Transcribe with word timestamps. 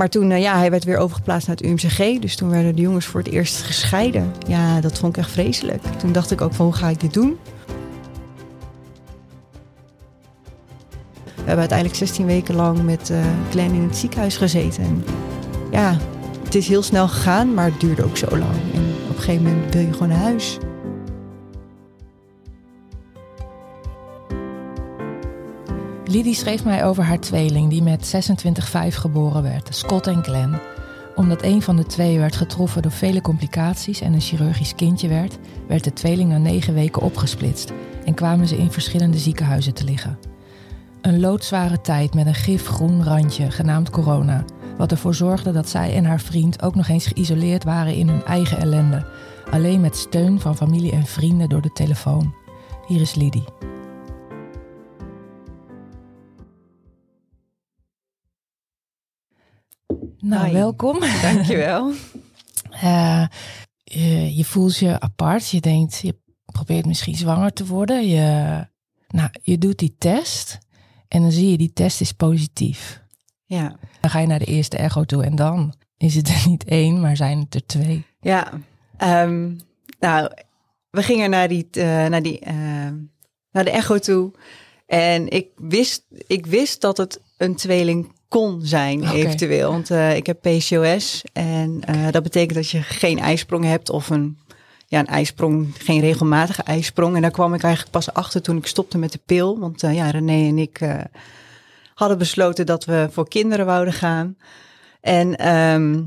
Maar 0.00 0.08
toen, 0.08 0.30
uh, 0.30 0.40
ja, 0.40 0.58
hij 0.58 0.70
werd 0.70 0.84
weer 0.84 0.96
overgeplaatst 0.96 1.46
naar 1.46 1.56
het 1.56 1.66
UMCG. 1.66 2.18
Dus 2.18 2.36
toen 2.36 2.50
werden 2.50 2.76
de 2.76 2.82
jongens 2.82 3.06
voor 3.06 3.20
het 3.20 3.32
eerst 3.32 3.62
gescheiden. 3.62 4.32
Ja, 4.46 4.80
dat 4.80 4.98
vond 4.98 5.16
ik 5.16 5.22
echt 5.22 5.30
vreselijk. 5.30 5.82
Toen 5.98 6.12
dacht 6.12 6.30
ik 6.30 6.40
ook 6.40 6.54
van, 6.54 6.66
hoe 6.66 6.74
ga 6.74 6.88
ik 6.88 7.00
dit 7.00 7.14
doen? 7.14 7.38
We 11.24 11.46
hebben 11.46 11.58
uiteindelijk 11.58 11.98
16 11.98 12.26
weken 12.26 12.54
lang 12.54 12.82
met 12.82 13.10
uh, 13.10 13.18
Glenn 13.50 13.74
in 13.74 13.82
het 13.82 13.96
ziekenhuis 13.96 14.36
gezeten. 14.36 14.82
En 14.82 15.04
ja, 15.70 15.96
het 16.44 16.54
is 16.54 16.68
heel 16.68 16.82
snel 16.82 17.08
gegaan, 17.08 17.54
maar 17.54 17.64
het 17.64 17.80
duurde 17.80 18.04
ook 18.04 18.16
zo 18.16 18.28
lang. 18.30 18.72
En 18.74 18.94
op 19.10 19.16
een 19.16 19.22
gegeven 19.22 19.42
moment 19.42 19.74
wil 19.74 19.82
je 19.82 19.92
gewoon 19.92 20.08
naar 20.08 20.18
huis. 20.18 20.58
Lidie 26.10 26.34
schreef 26.34 26.64
mij 26.64 26.84
over 26.84 27.02
haar 27.04 27.20
tweeling 27.20 27.70
die 27.70 27.82
met 27.82 28.14
26,5 28.14 28.70
geboren 28.88 29.42
werd, 29.42 29.74
Scott 29.74 30.06
en 30.06 30.24
Glenn. 30.24 30.58
Omdat 31.14 31.42
een 31.42 31.62
van 31.62 31.76
de 31.76 31.86
twee 31.86 32.18
werd 32.18 32.36
getroffen 32.36 32.82
door 32.82 32.90
vele 32.90 33.20
complicaties 33.20 34.00
en 34.00 34.12
een 34.12 34.20
chirurgisch 34.20 34.74
kindje 34.74 35.08
werd, 35.08 35.38
werd 35.68 35.84
de 35.84 35.92
tweeling 35.92 36.30
na 36.30 36.38
negen 36.38 36.74
weken 36.74 37.02
opgesplitst 37.02 37.72
en 38.04 38.14
kwamen 38.14 38.48
ze 38.48 38.56
in 38.56 38.70
verschillende 38.70 39.18
ziekenhuizen 39.18 39.74
te 39.74 39.84
liggen. 39.84 40.18
Een 41.00 41.20
loodzware 41.20 41.80
tijd 41.80 42.14
met 42.14 42.26
een 42.26 42.34
gifgroen 42.34 43.04
randje 43.04 43.50
genaamd 43.50 43.90
corona, 43.90 44.44
wat 44.76 44.90
ervoor 44.90 45.14
zorgde 45.14 45.52
dat 45.52 45.68
zij 45.68 45.94
en 45.94 46.04
haar 46.04 46.20
vriend 46.20 46.62
ook 46.62 46.74
nog 46.74 46.88
eens 46.88 47.06
geïsoleerd 47.06 47.64
waren 47.64 47.94
in 47.94 48.08
hun 48.08 48.24
eigen 48.24 48.58
ellende, 48.58 49.06
alleen 49.50 49.80
met 49.80 49.96
steun 49.96 50.40
van 50.40 50.56
familie 50.56 50.92
en 50.92 51.06
vrienden 51.06 51.48
door 51.48 51.62
de 51.62 51.72
telefoon. 51.72 52.34
Hier 52.86 53.00
is 53.00 53.14
Lidie. 53.14 53.44
Nou, 60.18 60.46
Hi. 60.46 60.52
welkom. 60.52 61.00
Dankjewel. 61.22 61.92
Eh, 62.70 63.26
je, 63.84 64.36
je 64.36 64.44
voelt 64.44 64.76
je 64.76 65.00
apart. 65.00 65.50
Je 65.50 65.60
denkt, 65.60 65.98
je 65.98 66.18
probeert 66.44 66.86
misschien 66.86 67.14
zwanger 67.16 67.52
te 67.52 67.66
worden. 67.66 68.06
Je, 68.08 68.66
nou, 69.08 69.28
je 69.42 69.58
doet 69.58 69.78
die 69.78 69.94
test 69.98 70.58
en 71.08 71.22
dan 71.22 71.32
zie 71.32 71.50
je 71.50 71.58
die 71.58 71.72
test 71.72 72.00
is 72.00 72.12
positief. 72.12 73.02
ja. 73.44 73.76
Dan 74.00 74.10
ga 74.10 74.18
je 74.18 74.26
naar 74.26 74.38
de 74.38 74.44
eerste 74.44 74.76
echo 74.76 75.04
toe 75.04 75.24
en 75.24 75.36
dan 75.36 75.74
is 75.96 76.14
het 76.14 76.28
er 76.28 76.42
niet 76.46 76.64
één, 76.64 77.00
maar 77.00 77.16
zijn 77.16 77.38
het 77.38 77.54
er 77.54 77.66
twee. 77.66 78.04
Ja, 78.20 78.52
ehm, 78.96 79.54
nou, 79.98 80.30
we 80.90 81.02
gingen 81.02 81.30
naar, 81.30 81.48
die, 81.48 81.68
eh, 81.70 82.06
naar, 82.06 82.22
die, 82.22 82.38
eh, 82.38 82.54
naar 83.52 83.64
de 83.64 83.70
echo 83.70 83.98
toe. 83.98 84.32
En 84.86 85.28
ik 85.28 85.48
wist, 85.56 86.04
ik 86.26 86.46
wist 86.46 86.80
dat 86.80 86.96
het 86.96 87.20
een 87.36 87.56
tweeling 87.56 88.12
kon 88.30 88.60
zijn, 88.62 89.04
eventueel. 89.04 89.70
Want 89.70 89.90
eh, 89.90 90.16
ik 90.16 90.26
heb 90.26 90.40
PCOS. 90.40 91.22
En 91.32 91.80
eh, 91.84 92.10
dat 92.10 92.22
betekent 92.22 92.54
dat 92.54 92.70
je 92.70 92.82
geen 92.82 93.18
ijsprong 93.18 93.64
hebt 93.64 93.90
of 93.90 94.10
een, 94.10 94.38
ja, 94.86 94.98
een 94.98 95.06
ijsprong, 95.06 95.74
geen 95.78 96.00
regelmatige 96.00 96.62
ijsprong. 96.62 97.16
En 97.16 97.22
daar 97.22 97.30
kwam 97.30 97.54
ik 97.54 97.62
eigenlijk 97.62 97.92
pas 97.92 98.12
achter 98.12 98.42
toen 98.42 98.56
ik 98.56 98.66
stopte 98.66 98.98
met 98.98 99.12
de 99.12 99.20
pil. 99.26 99.58
Want 99.58 99.82
eh, 99.82 99.94
ja, 99.94 100.10
René 100.10 100.48
en 100.48 100.58
ik 100.58 100.80
hadden 101.94 102.18
besloten 102.18 102.66
dat 102.66 102.84
we 102.84 103.08
voor 103.10 103.28
kinderen 103.28 103.66
wouden 103.66 103.94
gaan. 103.94 104.36
En 105.00 105.36
ehm, 105.36 105.98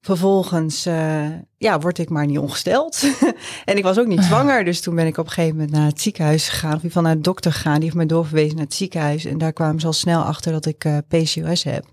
vervolgens 0.00 0.86
eh, 0.86 1.24
ja, 1.56 1.78
word 1.78 1.98
ik 1.98 2.08
maar 2.08 2.26
niet 2.26 2.38
ongesteld. 2.38 3.02
en 3.64 3.76
ik 3.76 3.82
was 3.82 3.98
ook 3.98 4.06
niet 4.06 4.24
zwanger. 4.30 4.64
Dus 4.64 4.80
toen 4.80 4.94
ben 4.94 5.06
ik 5.06 5.18
op 5.18 5.26
een 5.26 5.32
gegeven 5.32 5.56
moment 5.56 5.74
naar 5.74 5.86
het 5.86 6.00
ziekenhuis 6.00 6.48
gegaan. 6.48 6.74
Of 6.74 6.76
in 6.76 6.82
ieder 6.82 6.90
geval 6.90 7.02
naar 7.02 7.16
de 7.16 7.20
dokter 7.20 7.52
gegaan. 7.52 7.74
Die 7.74 7.84
heeft 7.84 7.94
mij 7.94 8.06
doorverwezen 8.06 8.56
naar 8.56 8.64
het 8.64 8.74
ziekenhuis. 8.74 9.24
En 9.24 9.38
daar 9.38 9.52
kwamen 9.52 9.80
ze 9.80 9.86
al 9.86 9.92
snel 9.92 10.22
achter 10.22 10.52
dat 10.52 10.66
ik 10.66 10.84
eh, 10.84 10.96
PCOS 11.08 11.62
heb. 11.62 11.84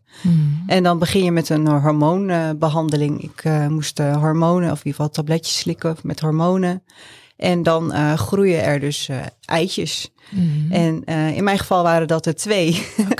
En 0.67 0.83
dan 0.83 0.99
begin 0.99 1.23
je 1.23 1.31
met 1.31 1.49
een 1.49 1.67
hormoonbehandeling. 1.67 3.23
ik 3.23 3.43
eh, 3.43 3.67
moest 3.67 3.99
eh, 3.99 4.17
hormonen, 4.17 4.71
of 4.71 4.79
in 4.79 4.85
ieder 4.85 4.91
geval 4.91 5.09
tabletjes 5.09 5.57
slikken 5.57 5.95
met 6.03 6.19
hormonen. 6.19 6.83
En 7.37 7.63
dan 7.63 7.93
eh, 7.93 8.13
groeien 8.13 8.63
er 8.63 8.79
dus 8.79 9.09
eh, 9.09 9.17
eitjes. 9.45 10.11
Mhm. 10.29 10.71
En 10.71 11.03
eh, 11.05 11.35
in 11.35 11.43
mijn 11.43 11.59
geval 11.59 11.83
waren 11.83 12.07
dat 12.07 12.25
er 12.25 12.35
twee. 12.35 12.85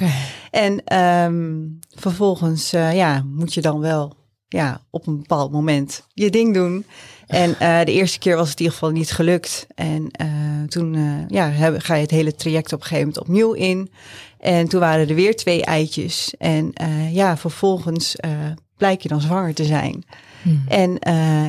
En 0.51 0.83
ehm, 0.83 1.55
vervolgens 1.95 2.73
eh, 2.73 2.95
ja, 2.95 3.23
moet 3.25 3.53
je 3.53 3.61
dan 3.61 3.79
wel 3.79 4.16
ja, 4.47 4.81
op 4.89 5.07
een 5.07 5.17
bepaald 5.17 5.51
moment 5.51 6.07
je 6.13 6.29
ding 6.29 6.53
doen. 6.53 6.85
En 7.27 7.59
eh, 7.59 7.85
de 7.85 7.91
eerste 7.91 8.19
keer 8.19 8.35
was 8.35 8.49
het 8.49 8.59
in 8.59 8.63
ieder 8.65 8.77
geval 8.79 8.93
niet 8.95 9.11
gelukt. 9.11 9.67
En 9.75 10.11
eh, 10.11 10.27
toen 10.67 10.95
eh, 10.95 11.27
ja, 11.27 11.49
heb- 11.49 11.79
ga 11.81 11.95
je 11.95 12.01
het 12.01 12.11
hele 12.11 12.35
traject 12.35 12.73
op 12.73 12.79
een 12.79 12.85
gegeven 12.85 13.07
moment 13.07 13.27
opnieuw 13.27 13.53
in. 13.53 13.91
En 14.39 14.67
toen 14.67 14.79
waren 14.79 15.09
er 15.09 15.15
weer 15.15 15.35
twee 15.35 15.65
eitjes. 15.65 16.33
En 16.37 16.73
ja, 17.11 17.37
vervolgens 17.37 18.15
blijk 18.77 19.01
je 19.01 19.09
dan 19.09 19.21
zwanger 19.21 19.53
te 19.53 19.65
zijn. 19.65 20.03
Mhm. 20.41 20.55
En 20.67 20.97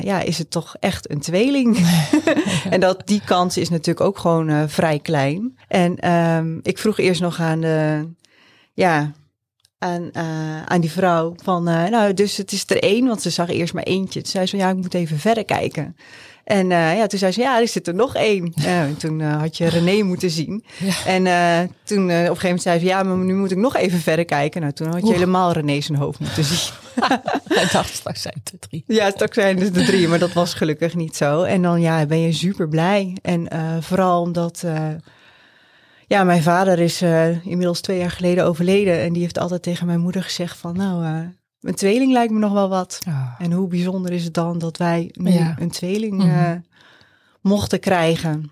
ja, 0.03 0.21
is 0.21 0.37
het 0.37 0.51
toch 0.51 0.75
echt 0.79 1.09
een 1.11 1.19
tweeling? 1.19 1.77
en 2.69 2.79
dat, 2.79 3.01
die 3.05 3.21
kans 3.25 3.57
is 3.57 3.69
natuurlijk 3.69 4.05
ook 4.05 4.17
gewoon 4.17 4.69
vrij 4.69 4.99
klein. 4.99 5.57
En 5.67 5.97
ehm, 5.97 6.57
ik 6.61 6.77
vroeg 6.77 6.97
eerst 6.97 7.21
nog 7.21 7.39
aan 7.39 7.61
de, 7.61 8.07
ja, 8.73 9.11
aan, 9.79 10.09
eh, 10.13 10.61
aan 10.65 10.81
die 10.81 10.91
vrouw 10.91 11.33
van, 11.43 11.67
eh, 11.67 11.85
nou, 11.85 12.13
dus 12.13 12.37
het 12.37 12.51
is 12.51 12.63
er 12.67 12.83
één, 12.83 13.07
want 13.07 13.21
ze 13.21 13.29
zag 13.29 13.49
eerst 13.49 13.73
maar 13.73 13.83
eentje. 13.83 14.21
Toen 14.21 14.31
zei 14.31 14.45
ze, 14.45 14.57
van, 14.57 14.65
ja, 14.65 14.71
ik 14.71 14.75
moet 14.81 14.93
even 14.93 15.19
verder 15.19 15.45
kijken. 15.45 15.95
En 16.43 16.71
eh, 16.71 16.97
ja, 16.97 17.07
toen 17.07 17.19
zei 17.19 17.31
ze, 17.31 17.41
ja, 17.41 17.59
er 17.59 17.67
zit 17.67 17.87
er 17.87 17.95
nog 17.95 18.15
één. 18.15 18.53
En 18.65 18.97
toen 18.97 19.21
had 19.21 19.57
je 19.57 19.67
René 19.67 20.03
moeten 20.03 20.29
zien. 20.29 20.63
Ja. 20.77 21.05
En 21.05 21.23
toen 21.83 22.03
op 22.03 22.09
een 22.09 22.17
gegeven 22.17 22.41
moment 22.41 22.61
zei 22.61 22.79
ze, 22.79 22.85
ja, 22.85 23.03
maar 23.03 23.17
nu 23.17 23.35
moet 23.35 23.51
ik 23.51 23.57
nog 23.57 23.75
even 23.75 23.99
verder 23.99 24.25
kijken. 24.25 24.61
Nou, 24.61 24.73
toen 24.73 24.87
had 24.87 24.99
je 24.99 25.03
Oeh. 25.03 25.13
helemaal 25.13 25.51
René 25.51 25.81
zijn 25.81 25.97
hoofd 25.97 26.19
moeten 26.19 26.43
zien. 26.49 26.73
Ik 27.49 27.69
dacht, 27.71 27.93
straks 27.93 28.21
zijn 28.21 28.35
het 28.43 28.53
er 28.53 28.59
drie. 28.59 28.83
Ja, 28.87 29.09
straks 29.09 29.35
zijn 29.35 29.59
het 29.59 29.73
de 29.73 29.83
drie, 29.83 30.07
maar 30.07 30.19
dat 30.19 30.33
was 30.33 30.53
gelukkig 30.53 30.95
niet 30.95 31.15
zo. 31.15 31.43
En 31.43 31.61
dan 31.61 31.81
ja, 31.81 32.05
ben 32.05 32.19
je 32.19 32.33
super 32.33 32.67
blij. 32.67 33.17
En 33.21 33.47
vooral 33.81 34.21
omdat, 34.21 34.63
ja, 36.09 36.23
mijn 36.23 36.43
vader 36.43 36.79
is 36.79 37.01
eh, 37.01 37.45
inmiddels 37.45 37.81
twee 37.81 37.97
jaar 37.97 38.11
geleden 38.11 38.45
overleden. 38.45 38.99
En 39.01 39.13
die 39.13 39.21
heeft 39.21 39.39
altijd 39.39 39.61
tegen 39.63 39.85
mijn 39.85 39.99
moeder 39.99 40.23
gezegd 40.23 40.57
van, 40.57 40.75
nou, 40.75 41.05
eh 41.05 41.27
een 41.59 41.75
tweeling 41.75 42.11
lijkt 42.11 42.33
me 42.33 42.39
nog 42.39 42.53
wel 42.53 42.69
wat. 42.69 42.99
Ah. 43.07 43.33
En 43.39 43.51
hoe 43.51 43.67
bijzonder 43.67 44.11
is 44.11 44.23
het 44.23 44.33
dan 44.33 44.57
dat 44.57 44.77
wij 44.77 45.09
nu 45.13 45.31
Ja. 45.31 45.55
een 45.59 45.71
tweeling 45.71 46.13
Mhm. 46.13 46.27
eh, 46.29 46.51
mochten 47.41 47.79
krijgen. 47.79 48.51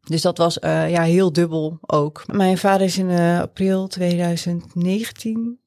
Dus 0.00 0.22
dat 0.22 0.38
was 0.38 0.58
ja, 0.62 1.02
heel 1.02 1.32
dubbel 1.32 1.78
ook. 1.80 2.24
Mijn 2.32 2.58
vader 2.58 2.86
is 2.86 2.98
in 2.98 3.10
april 3.40 3.86
2019 3.86 5.58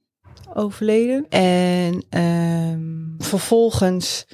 overleden. 0.54 1.26
En 1.30 2.06
ehm, 2.10 2.82
vervolgens, 3.18 4.28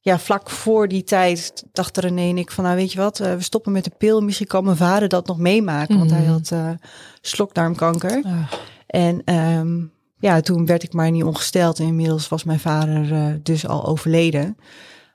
ja, 0.00 0.18
vlak 0.18 0.50
voor 0.50 0.88
die 0.88 1.04
tijd 1.04 1.64
dachten 1.72 2.02
René 2.02 2.28
en 2.28 2.38
ik 2.38 2.50
van, 2.50 2.64
nou 2.64 2.76
weet 2.76 2.92
je 2.92 2.98
wat, 2.98 3.20
eh, 3.20 3.34
we 3.34 3.42
stoppen 3.42 3.72
met 3.72 3.84
de 3.84 3.92
pil. 3.98 4.20
Misschien 4.20 4.46
kan 4.46 4.64
mijn 4.64 4.76
vader 4.76 5.08
dat 5.08 5.26
nog 5.26 5.38
meemaken, 5.38 5.98
want 5.98 6.10
hij 6.10 6.20
Mhm. 6.22 6.30
had 6.30 6.50
eh, 6.50 6.70
slokdarmkanker. 7.20 8.22
Ah. 8.24 8.52
En 8.86 9.22
ehm, 9.24 9.78
ja, 10.18 10.40
toen 10.40 10.66
werd 10.66 10.82
ik 10.82 10.92
maar 10.92 11.10
niet 11.10 11.24
ongesteld. 11.24 11.78
En 11.78 11.86
inmiddels 11.86 12.28
was 12.28 12.44
mijn 12.44 12.60
vader 12.60 13.12
eh, 13.12 13.24
dus 13.42 13.66
al 13.66 13.86
overleden. 13.86 14.56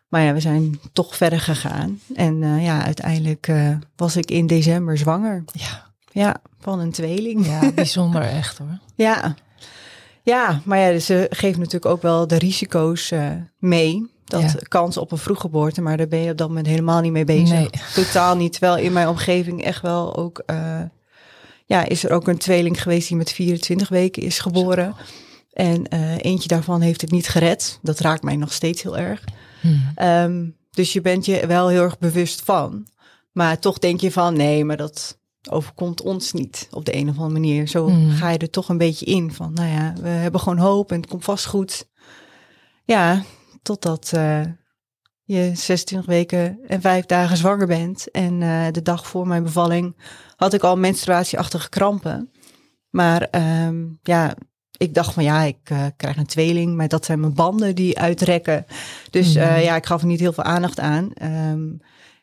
Maar 0.10 0.22
ja, 0.22 0.34
we 0.34 0.40
zijn 0.40 0.80
toch 0.94 1.16
verder 1.16 1.40
gegaan. 1.40 2.00
En 2.16 2.62
ja, 2.62 2.84
uiteindelijk 2.86 3.52
was 3.96 4.16
ik 4.16 4.32
in 4.32 4.48
december 4.48 4.98
zwanger. 4.98 5.44
Ja. 5.52 5.84
Ja, 6.12 6.36
van 6.60 6.80
een 6.80 6.92
tweeling. 6.92 7.46
ja, 7.46 7.72
bijzonder 7.76 8.22
echt 8.22 8.58
hoor. 8.58 8.80
Ja, 8.96 9.36
ja 10.24 10.62
maar 10.66 10.80
ja, 10.80 10.92
dus 10.92 11.06
ze 11.06 11.28
geven 11.30 11.58
natuurlijk 11.60 11.86
ook 11.86 12.02
wel 12.02 12.28
de 12.28 12.38
risico's 12.38 13.12
mee. 13.60 14.14
Dat 14.26 14.42
Ja. 14.42 14.54
kans 14.68 14.98
op 14.98 15.12
een 15.12 15.18
vroeggeboorte, 15.18 15.82
maar 15.82 15.98
daar 15.98 16.08
ben 16.08 16.20
je 16.20 16.32
op 16.32 16.38
dat 16.38 16.48
moment 16.48 16.68
helemaal 16.68 17.02
niet 17.02 17.12
mee 17.12 17.26
bezig. 17.26 17.50
Nee. 17.58 17.70
Totaal 17.94 18.36
niet. 18.36 18.52
Terwijl 18.52 18.78
in 18.78 18.94
mijn 18.94 19.08
omgeving 19.08 19.64
echt 19.64 19.82
wel 19.82 20.16
ook, 20.16 20.44
eh, 20.46 20.82
ja, 21.66 21.86
is 21.86 22.04
er 22.04 22.12
ook 22.12 22.28
een 22.28 22.38
tweeling 22.38 22.82
geweest 22.82 23.08
die 23.08 23.18
met 23.18 23.32
24 23.32 23.90
weken 23.90 24.24
is 24.24 24.40
geboren. 24.40 24.96
En 25.54 25.88
eh, 25.88 26.18
eentje 26.18 26.48
daarvan 26.48 26.82
heeft 26.82 27.02
het 27.02 27.12
niet 27.12 27.28
gered. 27.28 27.80
Dat 27.82 28.00
raakt 28.00 28.24
mij 28.24 28.36
nog 28.36 28.54
steeds 28.54 28.82
heel 28.82 28.98
erg. 28.98 29.24
Hmm. 29.62 29.92
Ehm, 29.96 30.46
dus 30.72 30.94
je 30.94 31.02
bent 31.02 31.26
je 31.26 31.48
wel 31.48 31.68
heel 31.68 31.82
erg 31.82 31.98
bewust 31.98 32.42
van. 32.42 32.88
Maar 33.32 33.60
toch 33.60 33.78
denk 33.80 34.00
je 34.02 34.12
van, 34.12 34.34
nee, 34.38 34.66
maar 34.66 34.78
dat, 34.78 35.18
overkomt 35.50 36.02
ons 36.02 36.32
niet 36.32 36.68
op 36.72 36.86
de 36.86 36.96
een 36.96 37.10
of 37.10 37.16
andere 37.16 37.34
manier. 37.40 37.68
Zo 37.68 37.88
Mm. 37.88 38.10
ga 38.12 38.30
je 38.30 38.38
er 38.38 38.50
toch 38.50 38.70
een 38.70 38.78
beetje 38.78 39.06
in 39.06 39.34
van, 39.34 39.54
nou 39.54 39.70
ja, 39.70 39.94
we 40.02 40.08
hebben 40.08 40.40
gewoon 40.42 40.58
hoop 40.58 40.92
en 40.92 40.98
het 41.02 41.10
komt 41.10 41.24
vast 41.24 41.46
goed. 41.46 41.88
Ja, 42.84 43.24
totdat 43.66 44.12
eh, 44.14 44.42
je 45.24 45.52
26 45.54 46.06
weken 46.06 46.60
en 46.68 46.82
vijf 46.82 47.06
dagen 47.06 47.38
zwanger 47.38 47.68
bent. 47.68 48.12
En 48.12 48.42
eh, 48.42 48.66
de 48.72 48.82
dag 48.82 49.08
voor 49.08 49.28
mijn 49.28 49.44
bevalling 49.44 49.96
had 50.36 50.54
ik 50.54 50.64
al 50.64 50.78
menstruatieachtige 50.78 51.70
krampen. 51.70 52.32
Maar 52.90 53.22
ehm, 53.22 53.84
ja, 54.04 54.36
ik 54.78 54.94
dacht 54.94 55.14
van 55.14 55.24
ja, 55.24 55.42
ik 55.42 55.58
eh, 55.64 55.86
krijg 55.98 56.18
een 56.18 56.26
tweeling, 56.26 56.76
maar 56.76 56.88
dat 56.88 57.06
zijn 57.06 57.20
mijn 57.20 57.34
banden 57.34 57.76
die 57.76 58.00
uitrekken. 58.00 58.66
Dus 59.10 59.36
Mhm. 59.36 59.60
ja, 59.60 59.76
ik 59.76 59.86
gaf 59.86 60.02
er 60.02 60.08
niet 60.08 60.20
heel 60.20 60.34
veel 60.34 60.44
aandacht 60.44 60.80
aan. 60.80 61.14
Ehm, 61.14 61.64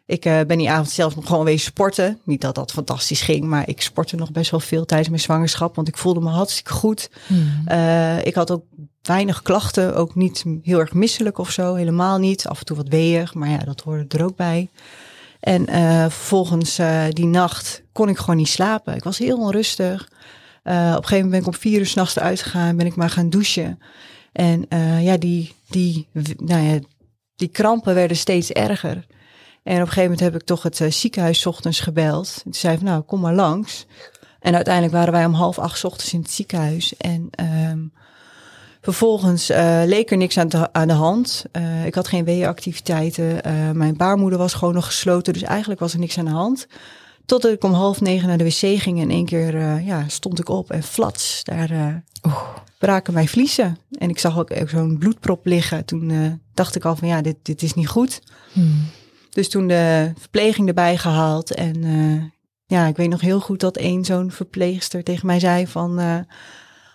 ik 0.06 0.24
eh, 0.24 0.40
ben 0.46 0.58
die 0.58 0.70
avond 0.70 0.90
zelf 0.90 1.16
nog 1.16 1.26
gewoon 1.26 1.44
wezen 1.44 1.66
sporten. 1.66 2.18
Niet 2.24 2.40
dat 2.40 2.54
dat 2.54 2.72
fantastisch 2.72 3.20
ging, 3.20 3.44
maar 3.44 3.68
ik 3.68 3.82
sportte 3.82 4.16
nog 4.16 4.32
best 4.32 4.50
wel 4.50 4.60
veel 4.60 4.84
tijdens 4.84 5.08
mijn 5.08 5.20
zwangerschap, 5.20 5.76
want 5.76 5.88
ik 5.88 5.96
voelde 5.96 6.20
me 6.20 6.28
hartstikke 6.28 6.72
goed. 6.72 7.10
Hmm. 7.26 7.62
Eh, 7.64 8.24
ik 8.24 8.34
had 8.34 8.50
ook 8.50 8.64
weinig 9.02 9.42
klachten, 9.42 9.96
ook 9.96 10.14
niet 10.14 10.44
heel 10.62 10.78
erg 10.78 10.92
misselijk 10.92 11.38
of 11.38 11.50
zo, 11.50 11.74
helemaal 11.74 12.18
niet. 12.18 12.46
Af 12.46 12.58
en 12.58 12.64
toe 12.64 12.76
wat 12.76 12.88
weeig, 12.88 13.34
maar 13.34 13.48
ja, 13.48 13.58
dat 13.58 13.80
hoorde 13.80 14.18
er 14.18 14.24
ook 14.24 14.36
bij. 14.36 14.68
En 15.40 15.66
eh, 15.66 16.00
vervolgens 16.00 16.80
die 17.08 17.26
nacht 17.26 17.82
kon 17.92 18.08
ik 18.08 18.18
gewoon 18.18 18.36
niet 18.36 18.48
slapen. 18.48 18.94
Ik 18.94 19.04
was 19.04 19.18
heel 19.18 19.38
onrustig. 19.38 20.08
Op 20.64 20.70
een 20.70 20.92
gegeven 20.92 21.16
moment 21.16 21.30
ben 21.30 21.40
ik 21.40 21.46
om 21.46 21.54
vier 21.54 21.78
uur 21.78 21.86
s'nachts 21.86 22.16
eruit 22.16 22.42
gegaan, 22.42 22.76
ben 22.76 22.86
ik 22.86 22.96
maar 22.96 23.10
gaan 23.10 23.30
douchen. 23.30 23.78
En 24.32 24.66
ja, 25.00 25.16
die, 25.16 25.54
die, 25.68 26.08
nou 26.36 26.62
ja, 26.62 26.78
die 27.36 27.48
krampen 27.48 27.94
werden 27.94 28.16
steeds 28.16 28.50
erger. 28.50 29.06
En 29.62 29.74
op 29.74 29.80
een 29.80 29.86
gegeven 29.86 30.02
moment 30.02 30.20
heb 30.20 30.34
ik 30.34 30.42
toch 30.46 30.62
het 30.62 30.80
eh, 30.80 30.90
ziekenhuis 30.90 31.40
's 31.40 31.46
ochtends 31.46 31.80
gebeld. 31.80 32.32
En 32.36 32.42
toen 32.42 32.54
zei 32.54 32.76
van, 32.76 32.86
nou, 32.86 33.02
kom 33.02 33.20
maar 33.20 33.34
langs. 33.34 33.86
En 34.40 34.54
uiteindelijk 34.54 34.94
waren 34.94 35.12
wij 35.12 35.24
om 35.24 35.34
half 35.34 35.58
acht 35.58 35.78
's 35.78 35.84
ochtends 35.84 36.12
in 36.12 36.20
het 36.20 36.30
ziekenhuis. 36.30 36.96
En 36.96 37.28
ehm, 37.30 37.78
vervolgens 38.80 39.50
eh, 39.50 39.80
leek 39.84 40.10
er 40.10 40.16
niks 40.16 40.38
aan, 40.38 40.48
te- 40.48 40.72
aan 40.72 40.88
de 40.88 40.94
hand. 40.94 41.44
Eh, 41.52 41.86
ik 41.86 41.94
had 41.94 42.08
geen 42.08 42.24
weeënactiviteiten. 42.24 43.42
Eh, 43.42 43.70
mijn 43.70 43.96
baarmoeder 43.96 44.38
was 44.38 44.54
gewoon 44.54 44.74
nog 44.74 44.86
gesloten. 44.86 45.32
Dus 45.32 45.42
eigenlijk 45.42 45.80
was 45.80 45.92
er 45.92 45.98
niks 45.98 46.18
aan 46.18 46.24
de 46.24 46.30
hand. 46.30 46.66
Totdat 47.26 47.52
ik 47.52 47.64
om 47.64 47.72
half 47.72 48.00
negen 48.00 48.28
naar 48.28 48.38
de 48.38 48.44
wc 48.44 48.80
ging. 48.80 48.84
En 48.84 48.96
in 48.96 49.10
één 49.10 49.24
keer 49.26 49.80
ja, 49.80 50.04
stond 50.08 50.38
ik 50.38 50.48
op 50.48 50.70
en 50.70 50.82
flats, 50.82 51.44
daar 51.44 52.02
Oeh. 52.26 52.42
braken 52.78 53.12
mijn 53.14 53.28
vliezen. 53.28 53.78
En 53.98 54.08
ik 54.08 54.18
zag 54.18 54.38
ook 54.38 54.50
ook 54.60 54.68
zo'n 54.68 54.98
bloedprop 54.98 55.46
liggen. 55.46 55.84
Toen 55.84 56.40
dacht 56.54 56.76
ik 56.76 56.84
al 56.84 56.96
van 56.96 57.08
ja, 57.08 57.20
dit, 57.22 57.36
dit 57.42 57.62
is 57.62 57.74
niet 57.74 57.88
goed. 57.88 58.20
Hmm. 58.52 58.84
Dus 59.32 59.48
toen 59.48 59.66
de 59.68 60.12
verpleging 60.18 60.68
erbij 60.68 60.96
gehaald. 60.96 61.54
En 61.54 61.84
eh, 61.84 62.22
ja, 62.66 62.86
ik 62.86 62.96
weet 62.96 63.08
nog 63.08 63.20
heel 63.20 63.40
goed 63.40 63.60
dat 63.60 63.76
één 63.76 64.04
zo'n 64.04 64.30
verpleegster 64.30 65.04
tegen 65.04 65.26
mij 65.26 65.40
zei 65.40 65.66
van... 65.66 65.98
eh, 65.98 66.16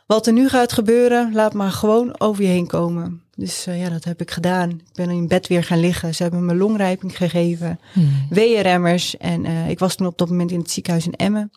wat 0.08 0.28
er 0.28 0.34
nu 0.34 0.50
gaat 0.50 0.72
gebeuren, 0.74 1.34
laat 1.34 1.54
maar 1.54 1.72
gewoon 1.72 2.20
over 2.20 2.44
je 2.44 2.50
heen 2.50 2.68
komen. 2.68 3.22
Dus 3.36 3.66
eh, 3.68 3.82
ja, 3.82 3.90
dat 3.90 4.04
heb 4.04 4.22
ik 4.22 4.32
gedaan. 4.32 4.70
Ik 4.70 4.94
ben 4.94 5.10
in 5.10 5.28
bed 5.28 5.48
weer 5.48 5.64
gaan 5.64 5.80
liggen. 5.80 6.16
Ze 6.16 6.24
hebben 6.24 6.46
me 6.46 6.56
longrijping 6.56 7.18
gegeven, 7.18 7.80
Hmm. 7.94 8.28
weeënremmers. 8.30 9.18
En 9.18 9.46
ik 9.46 9.80
was 9.80 9.96
toen 9.96 10.08
op 10.08 10.18
dat 10.18 10.30
moment 10.30 10.52
in 10.52 10.60
het 10.60 10.72
ziekenhuis 10.72 11.06
in 11.06 11.14
Emmen. 11.16 11.52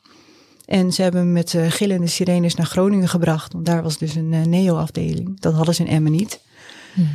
En 0.65 0.93
ze 0.93 1.03
hebben 1.03 1.27
me 1.27 1.33
met 1.33 1.55
gillende 1.69 2.07
sirenes 2.07 2.55
naar 2.55 2.67
Groningen 2.67 3.09
gebracht. 3.09 3.53
Want 3.53 3.67
daar 3.67 3.83
was 3.83 3.99
dus 3.99 4.15
een 4.15 4.51
neo-afdeling. 4.51 5.41
Dat 5.41 5.55
hadden 5.55 5.75
ze 5.75 5.85
in 5.85 5.91
Emmen 5.91 6.13
niet. 6.13 6.41
Hmm. 6.95 7.09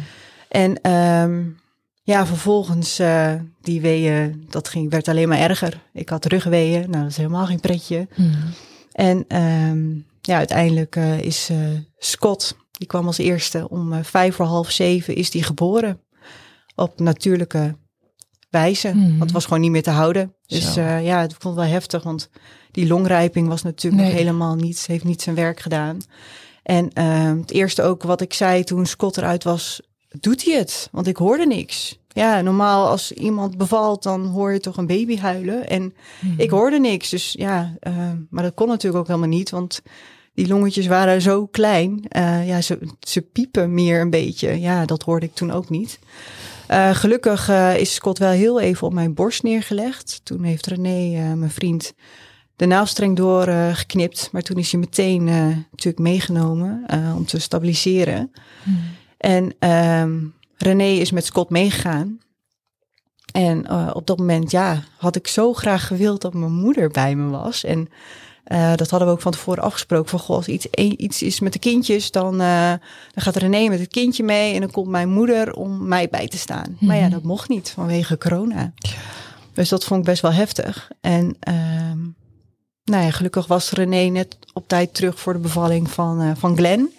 En 0.48 0.82
ehm, 0.82 1.42
ja, 2.06 2.25
vervolgens 2.25 3.00
eh, 3.00 3.34
die 3.62 3.81
weeën, 3.81 4.46
dat 4.50 4.68
ging, 4.68 4.90
werd 4.90 5.07
alleen 5.07 5.28
maar 5.28 5.40
erger. 5.40 5.81
Ik 5.94 6.10
had 6.10 6.25
rugweeën, 6.25 6.90
nou 6.90 7.02
dat 7.02 7.12
is 7.12 7.18
helemaal 7.18 7.46
geen 7.46 7.60
pretje. 7.60 8.07
Hmm. 8.13 8.36
En 8.92 9.25
ehm, 9.28 9.94
ja, 10.22 10.38
uiteindelijk 10.38 10.96
eh, 10.96 11.19
is 11.19 11.50
eh, 11.50 11.57
Scott, 11.98 12.57
die 12.72 12.88
kwam 12.88 13.06
als 13.07 13.18
eerste 13.18 13.69
om 13.69 14.04
vijf 14.04 14.36
voor 14.36 14.46
half 14.46 14.72
zeven 14.72 15.16
is 15.16 15.31
die 15.31 15.44
geboren. 15.44 16.00
Op 16.75 17.00
natuurlijke 17.00 17.75
wijze. 18.50 18.94
Want 18.94 19.19
het 19.19 19.31
was 19.31 19.44
gewoon 19.44 19.62
niet 19.62 19.72
meer 19.72 19.84
te 19.84 19.90
houden. 19.90 20.36
Dus 20.48 20.74
ja, 20.74 21.22
ik 21.22 21.30
vond 21.30 21.44
het 21.44 21.66
wel 21.66 21.74
heftig, 21.74 22.04
want 22.04 22.30
die 22.72 22.88
longrijping 22.88 23.48
was 23.48 23.62
natuurlijk 23.62 24.04
nog 24.04 24.13
helemaal 24.13 24.56
niet, 24.56 24.86
heeft 24.86 25.04
niet 25.04 25.22
zijn 25.22 25.36
werk 25.36 25.60
gedaan. 25.60 25.98
En 26.63 26.94
ehm, 26.94 27.38
het 27.38 27.51
eerste 27.51 27.81
ook 27.81 28.04
wat 28.04 28.22
ik 28.22 28.34
zei 28.34 28.63
toen 28.63 28.86
Scott 28.86 29.18
eruit 29.18 29.44
was, 29.44 29.81
doet 30.20 30.46
hij 30.46 30.56
het? 30.56 30.90
Want 30.92 31.08
ik 31.08 31.18
hoorde 31.18 31.46
niks. 31.46 32.00
Ja, 32.08 32.42
normaal 32.42 32.88
als 32.88 33.12
iemand 33.12 33.58
bevalt, 33.58 34.04
dan 34.04 34.26
hoor 34.26 34.54
je 34.54 34.60
toch 34.60 34.78
een 34.78 34.88
baby 34.88 35.18
huilen. 35.18 35.68
En 35.68 35.94
Hmm. 36.20 36.34
ik 36.38 36.50
hoorde 36.50 36.80
niks. 36.80 37.10
Dus 37.10 37.34
ja, 37.38 37.76
eh, 37.80 38.12
maar 38.30 38.44
dat 38.44 38.54
kon 38.54 38.68
natuurlijk 38.68 39.02
ook 39.02 39.08
helemaal 39.08 39.38
niet, 39.38 39.50
want 39.50 39.82
die 40.34 40.48
longetjes 40.48 40.88
waren 40.88 41.22
zo 41.22 41.46
klein. 41.46 42.06
Eh, 42.10 42.48
ja, 42.48 42.62
ze, 42.62 42.80
ze 43.00 43.22
piepen 43.22 43.74
meer 43.74 44.02
een 44.02 44.10
beetje. 44.10 44.60
Ja, 44.60 44.86
dat 44.86 45.04
hoorde 45.04 45.26
ik 45.26 45.34
toen 45.34 45.52
ook 45.52 45.70
niet. 45.70 46.00
Eh, 46.68 46.96
gelukkig 46.96 47.50
is 47.78 47.94
Scott 47.94 48.18
wel 48.18 48.32
heel 48.32 48.60
even 48.60 48.88
op 48.88 48.94
mijn 48.94 49.14
borst 49.14 49.44
neergelegd. 49.44 50.22
Toen 50.24 50.44
heeft 50.44 50.66
René, 50.68 51.36
mijn 51.36 51.52
vriend, 51.52 51.94
de 52.56 52.66
naaldstreng 52.66 53.16
doorgeknipt. 53.16 53.78
geknipt. 53.78 54.30
maar 54.32 54.42
toen 54.42 54.58
is 54.58 54.72
hij 54.72 54.80
meteen 54.80 55.24
natuurlijk 55.72 56.00
meegenomen 56.00 56.86
om 57.16 57.26
te 57.26 57.40
stabiliseren. 57.40 58.32
Hmm. 58.64 58.80
En 59.18 59.56
ehm, 59.60 60.20
René 60.58 60.88
is 60.88 61.12
met 61.12 61.26
Scott 61.26 61.50
meegegaan. 61.50 62.20
En 63.32 63.66
eh, 63.68 63.90
op 63.94 64.08
dat 64.08 64.18
moment, 64.18 64.52
ja, 64.52 64.84
had 64.98 65.16
ik 65.16 65.28
zo 65.28 65.54
graag 65.54 65.88
gewild 65.88 66.22
dat 66.22 66.34
mijn 66.34 66.54
moeder 66.54 66.90
bij 66.90 67.16
me 67.16 67.30
was. 67.30 67.64
En 67.64 67.90
eh, 68.44 68.76
dat 68.76 68.90
hadden 68.90 69.08
we 69.08 69.14
ook 69.14 69.22
van 69.22 69.32
tevoren 69.32 69.64
afgesproken. 69.64 70.10
Van, 70.10 70.20
goh, 70.20 70.36
als 70.36 70.48
iets, 70.48 70.66
iets 70.98 71.22
is 71.22 71.40
met 71.40 71.54
de 71.54 71.60
kindjes, 71.60 72.12
dan, 72.12 72.42
eh, 72.42 72.70
dan 73.14 73.24
gaat 73.24 73.36
René 73.36 73.68
met 73.70 73.80
het 73.80 73.88
kindje 73.92 74.24
mee. 74.24 74.54
En 74.54 74.60
dan 74.62 74.72
komt 74.72 74.88
mijn 74.88 75.10
moeder 75.10 75.54
om 75.54 75.88
mij 75.88 76.10
bij 76.10 76.28
te 76.28 76.38
staan. 76.38 76.78
Maar 76.80 76.96
ja, 76.96 77.02
Mhm. 77.02 77.12
dat 77.12 77.24
mocht 77.24 77.50
niet 77.50 77.70
vanwege 77.70 78.18
corona. 78.18 78.74
Dus 79.54 79.70
dat 79.70 79.84
vond 79.84 80.00
ik 80.00 80.06
best 80.06 80.22
wel 80.22 80.34
heftig. 80.34 80.92
En 81.02 81.36
ehm, 81.40 82.00
nou 82.84 83.04
ja, 83.04 83.12
gelukkig 83.12 83.48
was 83.48 83.72
René 83.72 84.04
net 84.10 84.38
op 84.54 84.68
tijd 84.68 84.94
terug 84.94 85.20
voor 85.20 85.34
de 85.34 85.40
bevalling 85.40 85.90
van, 85.90 86.38
van 86.38 86.58
Glenn. 86.58 86.90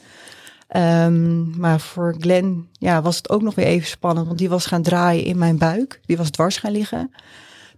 Ehm, 0.66 1.58
maar 1.60 1.80
voor 1.80 2.16
Glenn 2.18 2.68
ja, 2.72 3.02
was 3.02 3.16
het 3.16 3.30
ook 3.30 3.42
nog 3.42 3.54
weer 3.54 3.66
even 3.66 3.88
spannend, 3.88 4.26
want 4.26 4.38
die 4.38 4.48
was 4.48 4.66
gaan 4.66 4.82
draaien 4.82 5.24
in 5.24 5.38
mijn 5.38 5.58
buik. 5.58 6.00
Die 6.04 6.16
was 6.16 6.30
dwars 6.30 6.56
gaan 6.56 6.72
liggen. 6.72 7.10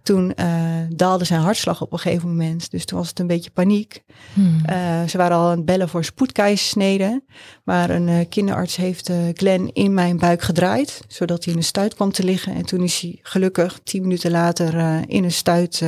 Toen 0.03 0.33
eh, 0.33 0.47
daalde 0.89 1.25
zijn 1.25 1.41
hartslag 1.41 1.81
op 1.81 1.91
een 1.91 1.99
gegeven 1.99 2.29
moment. 2.29 2.71
Dus 2.71 2.85
toen 2.85 2.97
was 2.97 3.09
het 3.09 3.19
een 3.19 3.27
beetje 3.27 3.49
paniek. 3.49 4.03
Hmm. 4.33 4.61
Eh, 4.65 5.03
ze 5.03 5.17
waren 5.17 5.37
al 5.37 5.49
aan 5.49 5.57
het 5.57 5.65
bellen 5.65 5.89
voor 5.89 6.03
spoedkeizersnede. 6.03 7.23
Maar 7.63 7.89
een 7.89 8.07
eh, 8.07 8.25
kinderarts 8.29 8.75
heeft 8.75 9.11
Glenn 9.33 9.73
in 9.73 9.93
mijn 9.93 10.17
buik 10.17 10.41
gedraaid. 10.41 11.01
Zodat 11.07 11.43
hij 11.43 11.53
in 11.53 11.59
een 11.59 11.65
stuit 11.65 11.93
kwam 11.93 12.11
te 12.11 12.23
liggen. 12.23 12.55
En 12.55 12.65
toen 12.65 12.81
is 12.81 12.99
hij 12.99 13.19
gelukkig 13.21 13.79
tien 13.83 14.01
minuten 14.01 14.31
later 14.31 15.03
in 15.07 15.23
een 15.23 15.31
stuit 15.31 15.83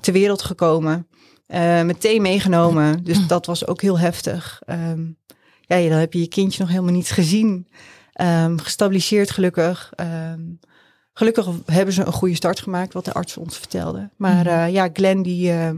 ter 0.00 0.12
wereld 0.12 0.42
gekomen. 0.42 1.06
Meteen 1.84 2.22
meegenomen. 2.22 3.04
Dus 3.04 3.26
dat 3.26 3.46
was 3.46 3.66
ook 3.66 3.80
heel 3.80 3.98
heftig. 3.98 4.62
Ehm, 4.64 5.00
ja, 5.76 5.88
dan 5.88 5.98
heb 5.98 6.12
je 6.12 6.18
je 6.20 6.28
kindje 6.28 6.60
nog 6.60 6.70
helemaal 6.70 6.92
niet 6.92 7.10
gezien. 7.10 7.66
Ehm, 8.12 8.56
gestabiliseerd 8.56 9.30
gelukkig. 9.30 9.92
Ehm, 9.96 10.40
gelukkig 11.12 11.46
hebben 11.66 11.94
ze 11.94 12.04
een 12.06 12.12
goede 12.12 12.34
start 12.34 12.60
gemaakt, 12.60 12.92
wat 12.92 13.04
de 13.04 13.12
arts 13.12 13.36
ons 13.36 13.58
vertelde. 13.58 14.10
Maar 14.16 14.44
Mhm. 14.44 14.48
eh, 14.48 14.72
ja, 14.72 14.88
Glenn 14.92 15.22
die, 15.22 15.50
ehm, 15.50 15.76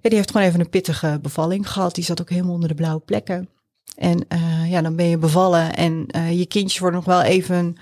ja, 0.00 0.08
die 0.10 0.14
heeft 0.14 0.30
gewoon 0.30 0.46
even 0.46 0.60
een 0.60 0.68
pittige 0.68 1.18
bevalling 1.22 1.70
gehad. 1.70 1.94
Die 1.94 2.04
zat 2.04 2.20
ook 2.20 2.30
helemaal 2.30 2.54
onder 2.54 2.68
de 2.68 2.74
blauwe 2.74 3.00
plekken. 3.00 3.48
En 3.96 4.24
eh, 4.28 4.70
ja, 4.70 4.82
dan 4.82 4.96
ben 4.96 5.06
je 5.08 5.18
bevallen 5.18 5.74
en 5.76 6.04
eh, 6.06 6.38
je 6.38 6.46
kindjes 6.46 6.78
worden 6.80 6.98
nog 7.04 7.08
wel 7.08 7.22
even 7.22 7.76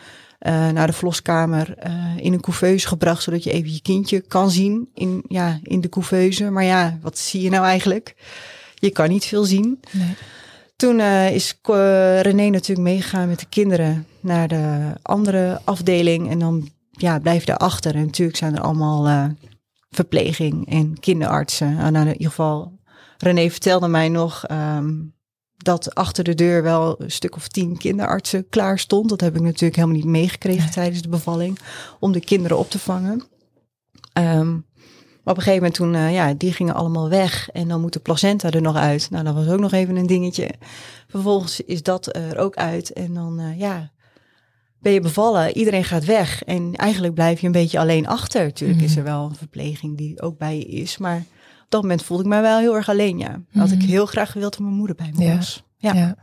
naar 0.73 0.87
de 0.87 0.93
verloskamer 0.93 1.75
in 2.17 2.33
een 2.33 2.41
couveuse 2.41 2.89
gebracht, 2.89 3.23
zodat 3.23 3.45
je 3.45 3.51
even 3.53 3.73
je 3.73 3.83
kindje 3.83 4.21
kan 4.21 4.51
zien 4.51 4.89
in, 4.95 5.25
ja, 5.29 5.59
in 5.63 5.81
de 5.81 5.89
couveuse. 5.89 6.51
Maar 6.51 6.65
ja, 6.65 6.99
wat 7.03 7.19
zie 7.19 7.43
je 7.43 7.51
nou 7.51 7.65
eigenlijk? 7.65 8.15
Je 8.75 8.91
kan 8.91 9.09
niet 9.09 9.25
veel 9.25 9.45
zien. 9.45 9.81
Nee. 9.91 10.15
Toen 10.83 11.01
eh, 11.01 11.35
is 11.35 11.59
eh, 11.63 12.21
René 12.21 12.49
natuurlijk 12.49 12.89
meegegaan 12.89 13.29
met 13.29 13.39
de 13.39 13.47
kinderen 13.49 14.07
naar 14.21 14.49
de 14.49 14.93
andere 15.03 15.61
afdeling. 15.65 16.31
En 16.31 16.39
dan 16.39 16.69
ja, 16.91 17.19
blijf 17.19 17.41
je 17.41 17.47
daarachter. 17.47 17.95
En 17.95 18.05
natuurlijk 18.05 18.39
zijn 18.39 18.57
er 18.57 18.63
allemaal 18.63 19.07
eh, 19.07 19.25
verpleging 19.91 20.69
en 20.69 21.01
kinderartsen. 21.01 21.79
En 21.79 21.93
nou, 21.93 22.07
in 22.07 22.13
ieder 22.13 22.29
geval, 22.29 22.79
René 23.19 23.51
vertelde 23.51 23.89
mij 23.89 24.09
nog 24.09 24.47
ehm, 24.47 24.95
dat 25.57 25.95
achter 25.95 26.25
de 26.25 26.35
deur 26.35 26.63
wel 26.63 27.03
een 27.03 27.11
stuk 27.11 27.37
of 27.37 27.49
tien 27.49 27.77
kinderartsen 27.79 28.49
klaar 28.49 28.79
stond. 28.79 29.09
Dat 29.09 29.21
heb 29.21 29.35
ik 29.35 29.43
natuurlijk 29.43 29.77
helemaal 29.77 29.97
niet 29.97 30.07
meegekregen 30.07 30.71
tijdens 30.71 31.03
de 31.03 31.09
bevalling. 31.09 31.59
Om 32.01 32.13
de 32.13 32.21
kinderen 32.21 32.59
op 32.59 32.71
te 32.71 32.79
vangen. 32.79 33.23
Ehm, 34.13 34.59
maar 35.25 35.35
op 35.35 35.37
een 35.37 35.43
gegeven 35.43 35.55
moment 35.57 35.75
toen, 35.75 35.95
eh, 35.95 36.13
ja, 36.15 36.35
die 36.35 36.53
gingen 36.53 36.75
allemaal 36.75 37.09
weg. 37.09 37.49
En 37.51 37.69
dan 37.69 37.81
moet 37.81 37.93
de 37.93 38.01
placenta 38.01 38.51
er 38.51 38.63
nog 38.63 38.77
uit. 38.77 39.11
Nou, 39.11 39.25
dat 39.25 39.35
was 39.35 39.49
ook 39.49 39.61
nog 39.61 39.73
even 39.73 39.97
een 39.97 40.07
dingetje. 40.07 40.51
Vervolgens 41.09 41.61
is 41.61 41.83
dat 41.83 42.17
er 42.17 42.39
ook 42.39 42.55
uit. 42.55 42.93
En 42.93 43.15
dan, 43.15 43.39
eh, 43.41 43.59
ja, 43.59 43.91
ben 44.79 44.93
je 44.93 45.01
bevallen. 45.01 45.57
Iedereen 45.57 45.85
gaat 45.85 46.05
weg. 46.05 46.43
En 46.43 46.75
eigenlijk 46.75 47.15
blijf 47.15 47.41
je 47.41 47.47
een 47.47 47.53
beetje 47.53 47.79
alleen 47.79 48.07
achter. 48.07 48.45
Natuurlijk 48.45 48.81
is 48.81 48.91
Mhm. 48.91 48.99
er 48.99 49.05
wel 49.05 49.25
een 49.25 49.35
verpleging 49.37 49.97
die 49.97 50.23
ook 50.23 50.39
bij 50.39 50.57
je 50.59 50.65
is. 50.65 50.99
Maar 50.99 51.25
dat 51.69 51.83
moment 51.83 52.03
voelde 52.03 52.23
ik 52.23 52.29
mij 52.29 52.43
wel 52.43 52.59
heel 52.59 52.75
erg 52.77 52.89
alleen, 52.89 53.19
ja. 53.19 53.43
Had 53.53 53.71
ik 53.71 53.79
Mhm. 53.79 53.87
heel 53.89 54.07
graag 54.07 54.31
gewild 54.33 54.51
dat 54.53 54.61
mijn 54.61 54.75
moeder 54.75 54.97
bij 54.97 55.13
me 55.15 55.25
Ja. 55.25 55.37
was. 55.37 55.63
Ja. 55.77 55.93
Ja. 55.95 56.15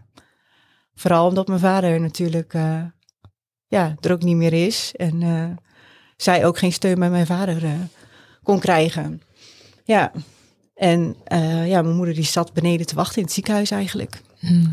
Vooral 0.95 1.27
omdat 1.27 1.47
mijn 1.47 1.59
vader 1.59 1.99
natuurlijk 2.01 2.53
eh, 2.53 2.81
ja, 3.67 3.95
er 3.99 4.11
ook 4.11 4.23
niet 4.23 4.35
meer 4.35 4.53
is. 4.53 4.93
En 4.95 5.57
zij 6.17 6.45
ook 6.45 6.57
geen 6.57 6.73
steun 6.73 6.99
bij 6.99 7.09
mijn 7.09 7.25
vader 7.25 7.63
kon 8.49 8.59
krijgen. 8.59 9.21
Ja. 9.83 10.11
En 10.75 11.15
eh, 11.23 11.67
ja, 11.67 11.81
mijn 11.81 11.95
moeder 11.95 12.15
die 12.15 12.23
zat 12.23 12.53
beneden 12.53 12.85
te 12.85 12.95
wachten 12.95 13.17
in 13.17 13.23
het 13.23 13.33
ziekenhuis 13.33 13.71
eigenlijk. 13.71 14.21
Mm. 14.39 14.71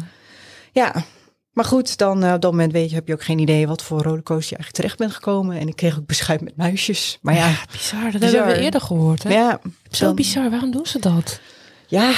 Ja, 0.72 1.04
maar 1.52 1.64
goed, 1.64 1.96
dan 1.96 2.22
eh, 2.24 2.32
op 2.32 2.40
dat 2.40 2.50
moment 2.50 2.72
weet 2.72 2.88
je, 2.88 2.94
heb 2.94 3.06
je 3.06 3.12
ook 3.12 3.24
geen 3.24 3.38
idee 3.38 3.66
wat 3.66 3.82
voor 3.82 4.02
rollercoaster 4.02 4.50
je 4.50 4.56
eigenlijk 4.56 4.74
terecht 4.74 4.98
bent 4.98 5.12
gekomen. 5.12 5.58
En 5.58 5.68
ik 5.68 5.76
kreeg 5.76 5.98
ook 5.98 6.06
beschuit 6.06 6.40
met 6.40 6.56
muisjes. 6.56 7.18
Maar 7.22 7.34
ja, 7.34 7.54
Bizar, 7.72 8.10
dat 8.10 8.20
Bizar. 8.20 8.30
hebben 8.36 8.54
we 8.54 8.60
eerder 8.62 8.80
gehoord. 8.80 9.22
Hè? 9.22 9.32
ja, 9.32 9.60
Zo 9.90 10.04
dan- 10.06 10.14
bizar, 10.14 10.50
waarom 10.50 10.70
doen 10.70 10.86
ze 10.86 10.98
dat? 10.98 11.40
ja, 11.86 12.12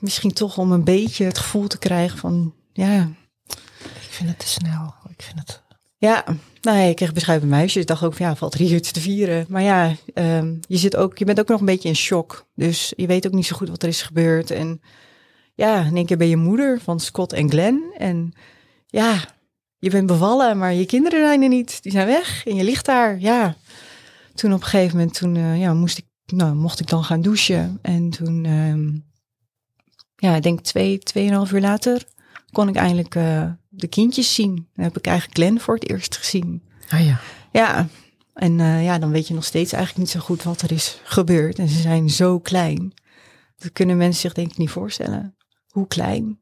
misschien 0.00 0.32
toch 0.32 0.58
om 0.58 0.72
een 0.72 0.84
beetje 0.84 1.24
het 1.24 1.38
gevoel 1.38 1.66
te 1.66 1.78
krijgen 1.78 2.18
van, 2.18 2.54
ja, 2.72 3.08
Ik 3.84 4.14
vind 4.14 4.28
het 4.28 4.38
te 4.38 4.48
snel. 4.48 4.94
Ik 5.08 5.22
vind 5.22 5.38
het... 5.38 5.62
Ja, 5.96 6.24
nou 6.74 6.88
ik 6.88 6.96
kreeg 6.96 7.12
beschuit 7.12 7.40
met 7.40 7.50
muisjes. 7.50 7.82
Ik 7.82 7.88
dacht 7.88 8.02
ook 8.02 8.14
van 8.14 8.26
ja, 8.26 8.36
valt 8.36 8.54
er 8.54 8.60
iets 8.60 8.92
te 8.92 9.00
vieren. 9.00 9.46
Maar 9.48 9.62
ja, 9.62 9.94
ehm, 10.14 10.54
je, 10.68 10.76
zit 10.76 10.96
ook, 10.96 11.18
je 11.18 11.24
bent 11.24 11.40
ook 11.40 11.48
nog 11.48 11.60
een 11.60 11.66
beetje 11.66 11.88
in 11.88 11.96
shock. 11.96 12.46
Dus 12.54 12.92
je 12.96 13.06
weet 13.06 13.26
ook 13.26 13.32
niet 13.32 13.46
zo 13.46 13.56
goed 13.56 13.68
wat 13.68 13.82
er 13.82 13.88
is 13.88 14.02
gebeurd. 14.02 14.50
En 14.50 14.80
ja, 15.54 15.84
in 15.84 15.96
één 15.96 16.06
keer 16.06 16.16
ben 16.16 16.28
je 16.28 16.36
moeder 16.36 16.80
van 16.80 17.00
Scott 17.00 17.32
en 17.32 17.50
Glenn. 17.50 17.94
En 17.96 18.32
ja, 18.86 19.24
je 19.78 19.90
bent 19.90 20.06
bevallen, 20.06 20.58
maar 20.58 20.74
je 20.74 20.86
kinderen 20.86 21.20
zijn 21.20 21.42
er 21.42 21.48
niet. 21.48 21.82
Die 21.82 21.92
zijn 21.92 22.06
weg 22.06 22.46
en 22.46 22.54
je 22.54 22.64
ligt 22.64 22.86
daar. 22.86 23.20
Ja, 23.20 23.56
toen 24.34 24.52
op 24.52 24.60
een 24.60 24.66
gegeven 24.66 24.96
moment, 24.96 25.14
toen 25.14 25.36
eh, 25.36 25.60
ja, 25.60 25.74
moest 25.74 25.98
ik, 25.98 26.06
nou, 26.26 26.54
mocht 26.54 26.80
ik 26.80 26.88
dan 26.88 27.04
gaan 27.04 27.22
douchen. 27.22 27.78
En 27.82 28.10
toen, 28.10 28.44
ehm, 28.44 28.88
ja, 30.16 30.36
ik 30.36 30.42
denk 30.42 30.60
twee, 30.60 30.98
tweeënhalf 30.98 31.52
uur 31.52 31.60
later, 31.60 32.04
kon 32.52 32.68
ik 32.68 32.76
eindelijk 32.76 33.14
eh, 33.14 33.50
de 33.80 33.88
kindjes 33.88 34.34
zien. 34.34 34.68
Dan 34.74 34.84
heb 34.84 34.96
ik 34.96 35.06
eigenlijk 35.06 35.38
Glenn 35.38 35.60
voor 35.60 35.74
het 35.74 35.90
eerst 35.90 36.16
gezien. 36.16 36.62
Ah 36.88 37.06
ja. 37.06 37.20
Ja, 37.52 37.88
en 38.34 38.60
eh, 38.60 38.84
ja, 38.84 38.98
dan 38.98 39.10
weet 39.10 39.28
je 39.28 39.34
nog 39.34 39.44
steeds 39.44 39.72
eigenlijk 39.72 40.04
niet 40.04 40.14
zo 40.14 40.26
goed 40.26 40.42
wat 40.42 40.62
er 40.62 40.72
is 40.72 41.00
gebeurd. 41.04 41.58
En 41.58 41.68
ze 41.68 41.80
zijn 41.80 42.10
zo 42.10 42.38
klein. 42.38 42.92
Dat 43.56 43.72
kunnen 43.72 43.96
mensen 43.96 44.20
zich 44.20 44.32
denk 44.32 44.50
ik 44.50 44.56
niet 44.56 44.70
voorstellen. 44.70 45.36
Hoe 45.68 45.86
klein. 45.86 46.40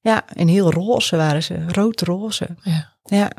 Ja, 0.00 0.28
en 0.28 0.48
heel 0.48 0.72
roze 0.72 1.16
waren 1.16 1.42
ze. 1.42 1.72
Rood-roze. 1.72 2.56
Ja. 2.62 2.96
Ja. 3.02 3.32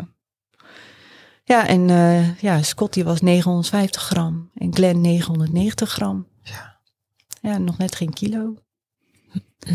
Ja, 1.44 1.68
en 1.68 1.90
eh, 1.90 2.38
ja, 2.38 2.62
Scott 2.62 2.94
die 2.94 3.04
was 3.04 3.22
950 3.22 4.02
gram. 4.02 4.52
En 4.54 4.74
Glenn 4.74 5.02
990 5.02 5.92
gram. 5.92 6.28
Ja. 6.44 6.80
Ja, 7.42 7.58
nog 7.58 7.78
net 7.78 7.96
geen 7.96 8.14
kilo. 8.14 8.56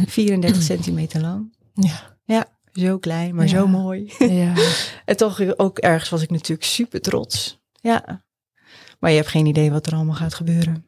34 0.06 0.62
centimeter 0.72 1.20
lang. 1.20 1.56
Ja. 1.74 2.16
Ja, 2.24 2.46
zo 2.72 2.98
klein, 2.98 3.34
maar 3.34 3.44
Ja. 3.44 3.50
zo 3.50 3.66
mooi. 3.66 4.12
ja. 4.18 4.52
En 5.04 5.16
toch 5.16 5.56
ook 5.58 5.78
ergens 5.78 6.10
was 6.10 6.22
ik 6.22 6.30
natuurlijk 6.30 6.64
super 6.68 7.00
trots. 7.00 7.60
Ja. 7.80 8.24
Maar 8.98 9.10
je 9.10 9.16
hebt 9.16 9.28
geen 9.28 9.46
idee 9.46 9.70
wat 9.70 9.86
er 9.86 9.94
allemaal 9.94 10.14
gaat 10.14 10.34
gebeuren. 10.34 10.84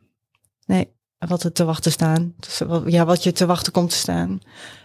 Nee, 0.67 0.89
wat 1.19 1.43
er 1.43 1.53
te 1.53 1.65
wachten 1.65 1.93
staan. 1.93 2.35
Dus 2.39 2.63
ja, 2.87 3.05
wat 3.05 3.23
je 3.23 3.33
te 3.33 3.47
wachten 3.47 3.73
komt 3.73 3.91
te 3.91 3.97
staan. 3.97 4.39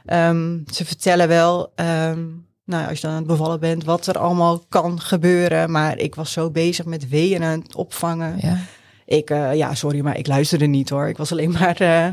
Ehm, 0.06 0.58
ze 0.74 0.86
vertellen 0.86 1.28
wel, 1.28 1.72
ehm, 1.76 2.26
nou, 2.66 2.88
als 2.90 2.96
je 2.96 3.02
dan 3.02 3.12
aan 3.12 3.18
het 3.18 3.28
bevallen 3.28 3.60
bent, 3.60 3.84
wat 3.84 4.08
er 4.08 4.18
allemaal 4.18 4.60
kan 4.70 5.00
gebeuren. 5.02 5.72
Maar 5.72 5.98
ik 5.98 6.16
was 6.16 6.32
zo 6.32 6.52
bezig 6.52 6.86
met 6.86 7.10
weeën 7.10 7.44
aan 7.44 7.60
het 7.60 7.76
opvangen. 7.76 8.36
ja. 8.42 8.58
Ik, 9.06 9.30
eh, 9.30 9.56
ja, 9.56 9.76
sorry, 9.76 10.00
maar 10.02 10.18
ik 10.18 10.28
luisterde 10.28 10.66
niet 10.66 10.90
hoor. 10.90 11.08
Ik 11.08 11.18
was 11.18 11.32
alleen 11.32 11.52
maar 11.52 11.82
eh, 11.82 12.08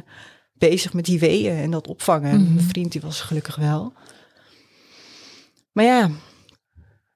bezig 0.53 0.93
met 0.93 1.05
die 1.05 1.19
weeën 1.19 1.57
en 1.57 1.71
dat 1.71 1.87
opvangen. 1.89 2.41
Mhm. 2.43 2.55
Mijn 2.55 2.67
vriend 2.67 2.93
die 2.93 3.01
was 3.01 3.21
gelukkig 3.21 3.57
wel. 3.57 3.93
Maar 5.77 5.85
ja. 5.85 6.11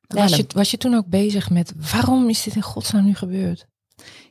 Was, 0.07 0.37
je, 0.37 0.45
was 0.55 0.71
je 0.71 0.77
toen 0.77 0.95
ook 0.95 1.07
bezig 1.07 1.51
met 1.51 1.73
waarom 1.93 2.29
is 2.29 2.43
dit 2.43 2.55
in 2.55 2.63
godsnaam 2.63 3.05
nu 3.05 3.15
gebeurd? 3.15 3.67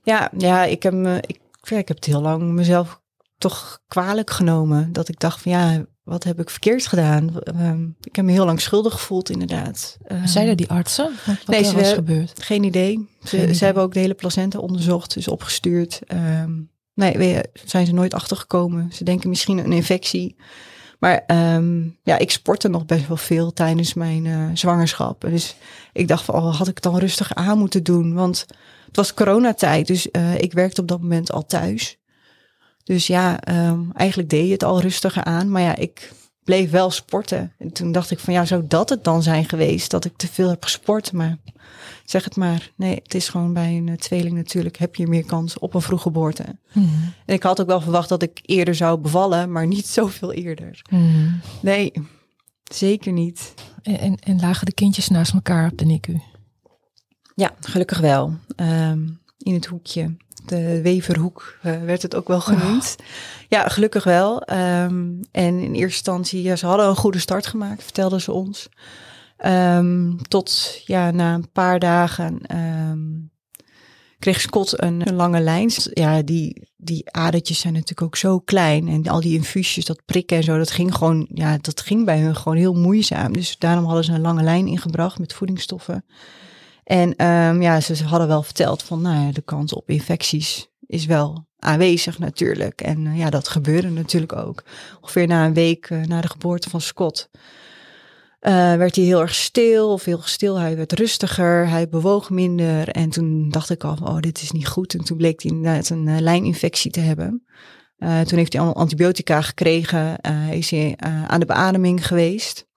Ja, 0.04 0.32
ja 0.38 0.64
ik, 0.64 0.84
heb 0.84 0.94
ik, 1.28 1.40
ja, 1.62 1.78
ik 1.78 1.88
heb 1.88 1.98
het 1.98 2.06
heel 2.06 2.22
lang 2.22 2.52
mezelf 2.52 3.02
toch 3.38 3.80
kwalijk 3.88 4.30
genomen. 4.30 4.94
Dat 4.94 5.10
ik 5.10 5.20
dacht 5.20 5.42
van 5.42 5.52
ja, 5.52 5.86
wat 6.04 6.24
heb 6.24 6.40
ik 6.40 6.50
verkeerd 6.50 6.88
gedaan? 6.88 7.40
Ehm, 7.40 7.88
ik 8.02 8.16
heb 8.16 8.26
me 8.26 8.32
heel 8.32 8.46
lang 8.46 8.62
schuldig 8.62 8.94
gevoeld 8.94 9.30
inderdaad. 9.30 9.98
Ehm, 10.04 10.26
Zeiden 10.28 10.58
die 10.58 10.70
artsen 10.70 11.12
wat, 11.26 11.48
Nee, 11.48 11.66
er 11.66 11.76
was 11.76 11.94
gebeurd? 11.94 12.44
Geen 12.44 12.64
idee. 12.64 13.08
Ze, 13.22 13.28
Geen 13.28 13.42
idee. 13.44 13.56
ze 13.56 13.66
hebben 13.66 13.84
ook 13.84 13.94
de 13.94 14.00
hele 14.00 14.14
placenta 14.14 14.60
onderzocht, 14.60 15.14
dus 15.14 15.28
opgestuurd. 15.28 16.02
Ehm, 16.06 16.62
nee, 16.94 17.42
zijn 17.66 17.86
ze 17.86 17.94
nooit 17.94 18.14
achtergekomen. 18.14 18.92
Ze 18.92 19.04
denken 19.04 19.30
misschien 19.30 19.58
een 19.58 19.74
infectie. 19.74 20.36
Maar 21.00 21.24
ehm, 21.28 21.88
ja, 22.04 22.18
ik 22.18 22.32
sportte 22.32 22.68
nog 22.68 22.86
best 22.86 23.08
wel 23.08 23.18
veel 23.18 23.54
tijdens 23.54 23.94
mijn 23.94 24.26
eh, 24.26 24.46
zwangerschap. 24.54 25.22
Dus 25.22 25.56
ik 25.94 26.08
dacht 26.08 26.24
van, 26.24 26.36
oh, 26.36 26.56
had 26.56 26.68
ik 26.68 26.74
het 26.74 26.84
dan 26.84 26.98
rustig 26.98 27.34
aan 27.36 27.58
moeten 27.58 27.84
doen? 27.84 28.14
Want 28.14 28.46
het 28.86 28.96
was 28.96 29.14
coronatijd, 29.14 29.88
dus 29.88 30.12
eh, 30.12 30.38
ik 30.38 30.54
werkte 30.54 30.82
op 30.82 30.88
dat 30.88 31.02
moment 31.02 31.32
al 31.32 31.46
thuis. 31.46 31.98
Dus 32.84 33.08
ja, 33.08 33.40
ehm, 33.40 33.92
eigenlijk 33.92 34.30
deed 34.30 34.46
je 34.46 34.52
het 34.52 34.64
al 34.64 34.82
rustiger 34.82 35.24
aan. 35.24 35.52
Maar 35.52 35.62
ja, 35.62 35.76
ik 35.76 36.12
bleef 36.50 36.72
wel 36.72 36.92
sporten. 36.92 37.54
En 37.58 37.72
toen 37.72 37.92
dacht 37.92 38.12
ik 38.12 38.20
van, 38.20 38.34
ja, 38.34 38.46
zou 38.46 38.64
dat 38.68 38.90
het 38.90 39.04
dan 39.04 39.24
zijn 39.24 39.46
geweest? 39.46 39.92
Dat 39.92 40.06
ik 40.06 40.18
te 40.18 40.28
veel 40.28 40.50
heb 40.50 40.64
gesport, 40.64 41.12
maar 41.12 41.38
zeg 42.06 42.24
het 42.24 42.36
maar. 42.36 42.72
Nee, 42.76 43.00
het 43.04 43.14
is 43.14 43.30
gewoon 43.30 43.54
bij 43.54 43.78
een 43.78 43.90
eh, 43.90 43.96
tweeling 43.96 44.36
natuurlijk, 44.36 44.78
heb 44.78 44.96
je 44.96 45.08
meer 45.08 45.26
kans 45.26 45.60
op 45.60 45.74
een 45.74 45.82
vroege 45.82 46.04
geboorte. 46.04 46.44
Mhm. 46.72 46.88
En 47.26 47.34
ik 47.34 47.44
had 47.44 47.62
ook 47.62 47.68
wel 47.68 47.82
verwacht 47.82 48.10
dat 48.10 48.22
ik 48.22 48.40
eerder 48.46 48.76
zou 48.76 49.00
bevallen, 49.00 49.52
maar 49.52 49.68
niet 49.68 49.88
zoveel 50.00 50.34
eerder. 50.34 50.82
Mhm. 50.90 51.32
Nee, 51.62 51.94
zeker 52.64 53.12
niet. 53.12 53.54
En, 53.82 54.00
en, 54.00 54.16
en 54.16 54.40
lagen 54.40 54.66
de 54.66 54.74
kindjes 54.74 55.08
naast 55.08 55.34
elkaar 55.34 55.72
op 55.72 55.78
de 55.78 55.86
NICU? 55.86 56.20
Ja, 57.36 57.52
gelukkig 57.60 58.00
wel. 58.00 58.34
Ehm, 58.56 59.08
in 59.38 59.54
het 59.54 59.66
hoekje. 59.66 60.16
De 60.46 60.82
weverhoek 60.82 61.58
eh, 61.62 61.82
werd 61.82 62.02
het 62.02 62.16
ook 62.16 62.28
wel 62.28 62.42
genoemd. 62.42 62.96
Ja, 63.48 63.68
gelukkig 63.68 64.04
wel. 64.04 64.42
Ehm, 64.42 65.08
en 65.32 65.60
in 65.60 65.74
eerste 65.74 65.84
instantie, 65.84 66.42
ja, 66.42 66.56
ze 66.56 66.66
hadden 66.66 66.88
een 66.88 66.96
goede 66.96 67.20
start 67.20 67.48
gemaakt, 67.48 67.84
vertelden 67.84 68.22
ze 68.22 68.32
ons. 68.32 68.70
Ehm, 69.38 70.18
tot 70.18 70.82
ja, 70.86 71.12
na 71.12 71.34
een 71.34 71.52
paar 71.52 71.80
dagen 71.80 72.40
ehm, 72.42 73.00
kreeg 74.20 74.42
Scott 74.42 74.82
een, 74.82 75.08
een 75.08 75.16
lange 75.16 75.40
lijn. 75.40 75.72
Ja, 75.94 76.22
die, 76.22 76.68
die 76.78 77.12
adertjes 77.12 77.60
zijn 77.60 77.74
natuurlijk 77.74 78.02
ook 78.02 78.16
zo 78.16 78.40
klein. 78.40 78.88
En 78.88 79.08
al 79.08 79.22
die 79.22 79.36
infuusjes, 79.36 79.86
dat 79.86 80.06
prikken 80.06 80.38
en 80.38 80.44
zo, 80.44 80.58
dat 80.58 80.72
ging 80.72 80.96
gewoon, 80.96 81.28
ja, 81.34 81.58
dat 81.62 81.82
ging 81.82 82.06
bij 82.06 82.20
hun 82.20 82.36
gewoon 82.36 82.58
heel 82.58 82.74
moeizaam. 82.74 83.34
Dus 83.34 83.58
daarom 83.58 83.86
hadden 83.86 84.04
ze 84.04 84.12
een 84.12 84.22
lange 84.22 84.44
lijn 84.44 84.68
ingebracht 84.68 85.20
met 85.20 85.34
voedingsstoffen. 85.34 86.06
En 86.90 87.16
ehm, 87.16 87.62
ja, 87.62 87.82
ze, 87.82 88.04
hadden 88.04 88.28
wel 88.28 88.44
verteld 88.44 88.84
van, 88.84 89.02
nou 89.02 89.26
ja, 89.26 89.32
de 89.32 89.42
kans 89.42 89.74
op 89.74 89.90
infecties 89.90 90.70
is 90.86 91.06
wel 91.06 91.48
aanwezig 91.60 92.20
natuurlijk. 92.20 92.82
En 92.82 93.08
eh, 93.08 93.18
ja, 93.18 93.30
dat 93.30 93.48
gebeurde 93.48 93.90
natuurlijk 93.90 94.34
ook. 94.34 94.64
Ongeveer 95.02 95.28
na 95.28 95.46
een 95.46 95.54
week 95.54 95.90
eh, 95.90 96.02
na 96.02 96.22
de 96.22 96.28
geboorte 96.28 96.70
van 96.70 96.82
Scott 96.82 97.30
eh, 98.40 98.54
werd 98.54 98.96
hij 98.96 99.06
heel 99.06 99.22
erg 99.22 99.34
stil, 99.34 99.92
of 99.92 100.04
heel 100.04 100.22
stil. 100.22 100.56
Hij 100.56 100.76
werd 100.76 100.92
rustiger, 100.92 101.68
hij 101.70 101.90
bewoog 101.90 102.30
minder. 102.30 102.88
En 102.88 103.10
toen 103.10 103.50
dacht 103.50 103.70
ik 103.70 103.84
al, 103.84 103.98
oh, 104.04 104.20
dit 104.20 104.42
is 104.42 104.52
niet 104.52 104.68
goed. 104.68 104.94
En 104.94 105.04
toen 105.04 105.18
bleek 105.18 105.42
hij 105.42 105.52
inderdaad 105.52 105.90
een 105.90 106.22
lijninfectie 106.22 106.92
te 106.92 107.00
hebben. 107.00 107.44
Toen 107.98 108.38
heeft 108.38 108.54
hij 108.54 108.62
allemaal 108.62 108.82
antibiotica 108.82 109.42
gekregen, 109.42 110.18
is 110.52 110.72
hij 110.72 110.94
aan 111.28 111.40
de 111.40 111.46
beademing 111.46 112.08
geweest. 112.08 112.68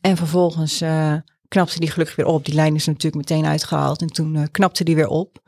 En 0.00 0.16
vervolgens 0.16 0.82
knapte 1.54 1.80
die 1.80 1.90
gelukkig 1.90 2.16
weer 2.16 2.26
op. 2.26 2.44
Die 2.44 2.54
lijn 2.54 2.74
is 2.74 2.86
natuurlijk 2.86 3.14
meteen 3.14 3.46
uitgehaald 3.46 4.00
en 4.00 4.06
toen 4.06 4.36
eh, 4.36 4.42
knapte 4.50 4.84
die 4.84 4.94
weer 4.94 5.08
op. 5.08 5.38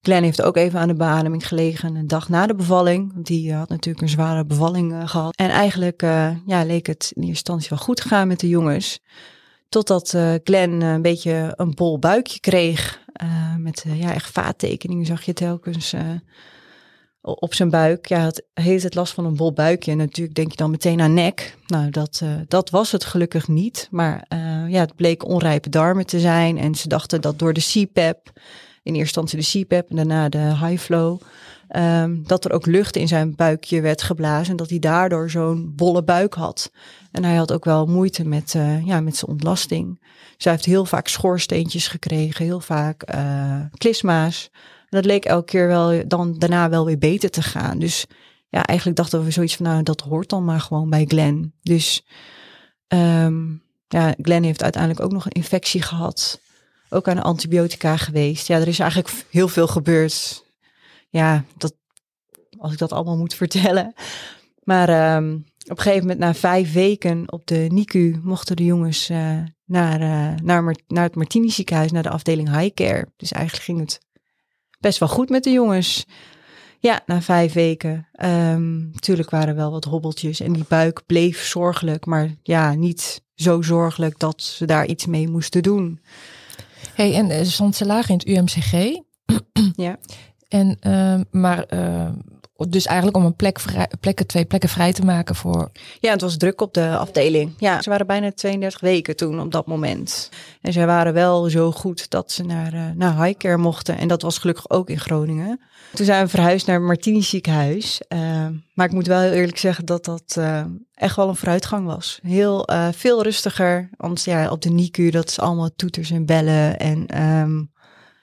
Glenn 0.00 0.24
heeft 0.24 0.42
ook 0.42 0.56
even 0.56 0.80
aan 0.80 0.88
de 0.88 0.94
beademing 0.94 1.48
gelegen 1.48 1.94
een 1.94 2.06
dag 2.06 2.28
na 2.28 2.46
de 2.46 2.54
bevalling. 2.54 3.12
Die 3.24 3.50
eh, 3.50 3.58
had 3.58 3.68
natuurlijk 3.68 4.02
een 4.02 4.08
zware 4.08 4.44
bevalling 4.44 4.92
eh, 4.92 5.08
gehad. 5.08 5.36
En 5.36 5.50
eigenlijk 5.50 6.00
ja, 6.46 6.64
leek 6.64 6.86
het 6.86 7.12
in 7.14 7.22
eerste 7.22 7.26
instantie 7.26 7.68
wel 7.70 7.78
goed 7.78 7.96
te 7.96 8.08
gaan 8.08 8.28
met 8.28 8.40
de 8.40 8.48
jongens. 8.48 9.00
Totdat 9.68 10.14
eh 10.14 10.34
Glenn 10.44 10.80
een 10.80 11.02
beetje 11.02 11.52
een 11.56 11.74
bol 11.74 11.98
buikje 11.98 12.40
kreeg. 12.40 13.00
met 13.58 13.84
ja, 13.94 14.14
echt 14.14 14.30
vaattekeningen 14.30 15.06
zag 15.06 15.22
je 15.22 15.32
telkens 15.32 15.94
op 17.22 17.54
zijn 17.54 17.70
buik. 17.70 18.06
Ja, 18.06 18.24
het 18.24 18.46
heeft 18.54 18.82
het 18.82 18.94
last 18.94 19.12
van 19.12 19.24
een 19.24 19.36
bol 19.36 19.52
buikje. 19.52 19.90
En 19.90 19.96
natuurlijk 19.96 20.36
denk 20.36 20.50
je 20.50 20.56
dan 20.56 20.70
meteen 20.70 21.00
aan 21.00 21.14
nek. 21.14 21.56
Nou, 21.66 21.90
dat, 21.90 22.20
eh, 22.22 22.30
dat 22.48 22.70
was 22.70 22.92
het 22.92 23.04
gelukkig 23.04 23.48
niet. 23.48 23.88
Maar 23.90 24.24
eh, 24.28 24.68
ja, 24.68 24.80
het 24.80 24.96
bleek 24.96 25.28
onrijpe 25.28 25.68
darmen 25.68 26.06
te 26.06 26.20
zijn. 26.20 26.58
En 26.58 26.74
ze 26.74 26.88
dachten 26.88 27.20
dat 27.20 27.38
door 27.38 27.52
de 27.52 27.60
CPAP, 27.60 28.30
in 28.82 28.94
eerste 28.94 29.20
instantie 29.20 29.38
de 29.38 29.64
CPAP 29.64 29.90
en 29.90 29.96
daarna 29.96 30.28
de 30.28 30.56
high 30.66 30.82
flow, 30.82 31.20
ehm, 31.68 32.22
dat 32.22 32.44
er 32.44 32.52
ook 32.52 32.66
lucht 32.66 32.96
in 32.96 33.08
zijn 33.08 33.34
buikje 33.36 33.80
werd 33.80 34.02
geblazen. 34.02 34.50
En 34.50 34.56
dat 34.56 34.70
hij 34.70 34.78
daardoor 34.78 35.30
zo'n 35.30 35.72
bolle 35.76 36.04
buik 36.04 36.34
had. 36.34 36.70
En 37.12 37.24
hij 37.24 37.36
had 37.36 37.52
ook 37.52 37.64
wel 37.64 37.86
moeite 37.86 38.24
met, 38.24 38.54
eh, 38.54 38.86
ja, 38.86 39.00
met 39.00 39.16
zijn 39.16 39.30
ontlasting. 39.30 40.08
Dus 40.36 40.44
heeft 40.44 40.64
heel 40.64 40.84
vaak 40.84 41.08
schoorsteentjes 41.08 41.88
gekregen, 41.88 42.44
heel 42.44 42.60
vaak 42.60 43.04
klisma's. 43.78 44.50
Dat 44.90 45.04
leek 45.04 45.24
elke 45.24 45.44
keer 45.44 45.66
wel 45.66 46.08
dan 46.08 46.38
daarna 46.38 46.68
wel 46.68 46.84
weer 46.84 46.98
beter 46.98 47.30
te 47.30 47.42
gaan. 47.42 47.78
Dus 47.78 48.06
ja, 48.48 48.64
eigenlijk 48.64 48.98
dachten 48.98 49.24
we 49.24 49.30
zoiets 49.30 49.56
van, 49.56 49.66
nou, 49.66 49.82
dat 49.82 50.00
hoort 50.00 50.28
dan 50.28 50.44
maar 50.44 50.60
gewoon 50.60 50.90
bij 50.90 51.04
Glenn. 51.04 51.54
Dus 51.62 52.06
um, 52.88 53.62
ja, 53.88 54.14
Glenn 54.22 54.44
heeft 54.44 54.62
uiteindelijk 54.62 55.02
ook 55.02 55.12
nog 55.12 55.24
een 55.24 55.32
infectie 55.32 55.82
gehad. 55.82 56.40
Ook 56.88 57.08
aan 57.08 57.22
antibiotica 57.22 57.96
geweest. 57.96 58.46
Ja, 58.46 58.58
er 58.58 58.68
is 58.68 58.78
eigenlijk 58.78 59.26
heel 59.30 59.48
veel 59.48 59.66
gebeurd. 59.66 60.44
Ja, 61.08 61.44
dat, 61.56 61.74
als 62.58 62.72
ik 62.72 62.78
dat 62.78 62.92
allemaal 62.92 63.16
moet 63.16 63.34
vertellen. 63.34 63.94
Maar 64.62 65.16
um, 65.16 65.44
op 65.64 65.76
een 65.76 65.82
gegeven 65.82 66.00
moment, 66.00 66.18
na 66.18 66.34
vijf 66.34 66.72
weken 66.72 67.32
op 67.32 67.46
de 67.46 67.66
NICU, 67.68 68.20
mochten 68.22 68.56
de 68.56 68.64
jongens 68.64 69.10
uh, 69.10 69.38
naar, 69.64 70.00
uh, 70.00 70.34
naar, 70.42 70.76
naar 70.86 71.04
het 71.04 71.14
Martini 71.14 71.50
ziekenhuis, 71.50 71.90
naar 71.90 72.02
de 72.02 72.10
afdeling 72.10 72.58
high 72.58 72.74
care. 72.74 73.06
Dus 73.16 73.32
eigenlijk 73.32 73.64
ging 73.64 73.80
het 73.80 74.00
best 74.80 74.98
wel 74.98 75.08
goed 75.08 75.28
met 75.28 75.44
de 75.44 75.50
jongens. 75.50 76.06
Ja, 76.78 77.00
na 77.06 77.22
vijf 77.22 77.52
weken. 77.52 78.08
Um, 78.24 78.90
tuurlijk 78.98 79.30
waren 79.30 79.48
er 79.48 79.54
wel 79.54 79.70
wat 79.70 79.84
hobbeltjes 79.84 80.40
en 80.40 80.52
die 80.52 80.64
buik 80.68 81.02
bleef 81.06 81.44
zorgelijk, 81.44 82.06
maar 82.06 82.34
ja, 82.42 82.74
niet 82.74 83.22
zo 83.34 83.62
zorgelijk 83.62 84.18
dat 84.18 84.42
ze 84.42 84.64
daar 84.64 84.86
iets 84.86 85.06
mee 85.06 85.28
moesten 85.28 85.62
doen. 85.62 86.00
Hey, 86.94 87.14
en 87.14 87.30
uh, 87.30 87.42
stond 87.42 87.76
ze 87.76 87.86
laag 87.86 88.08
in 88.08 88.14
het 88.14 88.26
UMCG. 88.26 88.72
ja. 89.76 89.98
En, 90.48 90.78
uh, 90.86 91.20
maar 91.30 91.64
uh, 91.74 92.08
dus 92.68 92.86
eigenlijk 92.86 93.16
om 93.16 93.24
een 93.24 93.36
plek 93.36 93.58
plekken, 94.00 94.26
twee 94.26 94.44
plekken 94.44 94.68
vrij 94.68 94.92
te 94.92 95.04
maken 95.04 95.34
voor. 95.34 95.70
Ja, 96.00 96.10
het 96.10 96.20
was 96.20 96.36
druk 96.36 96.60
op 96.60 96.74
de 96.74 96.96
afdeling. 96.96 97.54
Ja, 97.58 97.82
ze 97.82 97.90
waren 97.90 98.06
bijna 98.06 98.32
32 98.32 98.80
weken 98.80 99.16
toen 99.16 99.40
op 99.40 99.52
dat 99.52 99.66
moment. 99.66 100.28
En 100.60 100.72
zij 100.72 100.86
waren 100.86 101.12
wel 101.12 101.50
zo 101.50 101.72
goed 101.72 102.10
dat 102.10 102.32
ze 102.32 102.44
naar, 102.44 102.74
uh, 102.74 102.84
naar 102.94 103.24
highcare 103.24 103.56
mochten. 103.56 103.98
En 103.98 104.08
dat 104.08 104.22
was 104.22 104.38
gelukkig 104.38 104.70
ook 104.70 104.90
in 104.90 105.00
Groningen. 105.00 105.60
Toen 105.94 106.06
zijn 106.06 106.24
we 106.24 106.30
verhuisd 106.30 106.66
naar 106.66 106.80
Martini 106.80 107.22
ziekenhuis. 107.22 108.00
Uh, 108.08 108.46
maar 108.74 108.86
ik 108.86 108.92
moet 108.92 109.06
wel 109.06 109.20
heel 109.20 109.32
eerlijk 109.32 109.58
zeggen 109.58 109.84
dat 109.84 110.04
dat 110.04 110.36
uh, 110.38 110.64
echt 110.94 111.16
wel 111.16 111.28
een 111.28 111.36
vooruitgang 111.36 111.86
was. 111.86 112.18
Heel 112.22 112.68
veel 112.94 113.22
rustiger. 113.22 113.90
Want 113.96 114.24
ja, 114.24 114.50
op 114.50 114.62
de 114.62 114.70
NICU, 114.70 115.10
dat 115.10 115.28
is 115.28 115.40
allemaal 115.40 115.70
toeters 115.76 116.10
en 116.10 116.26
bellen. 116.26 116.78
En 116.78 117.22
um, 117.22 117.70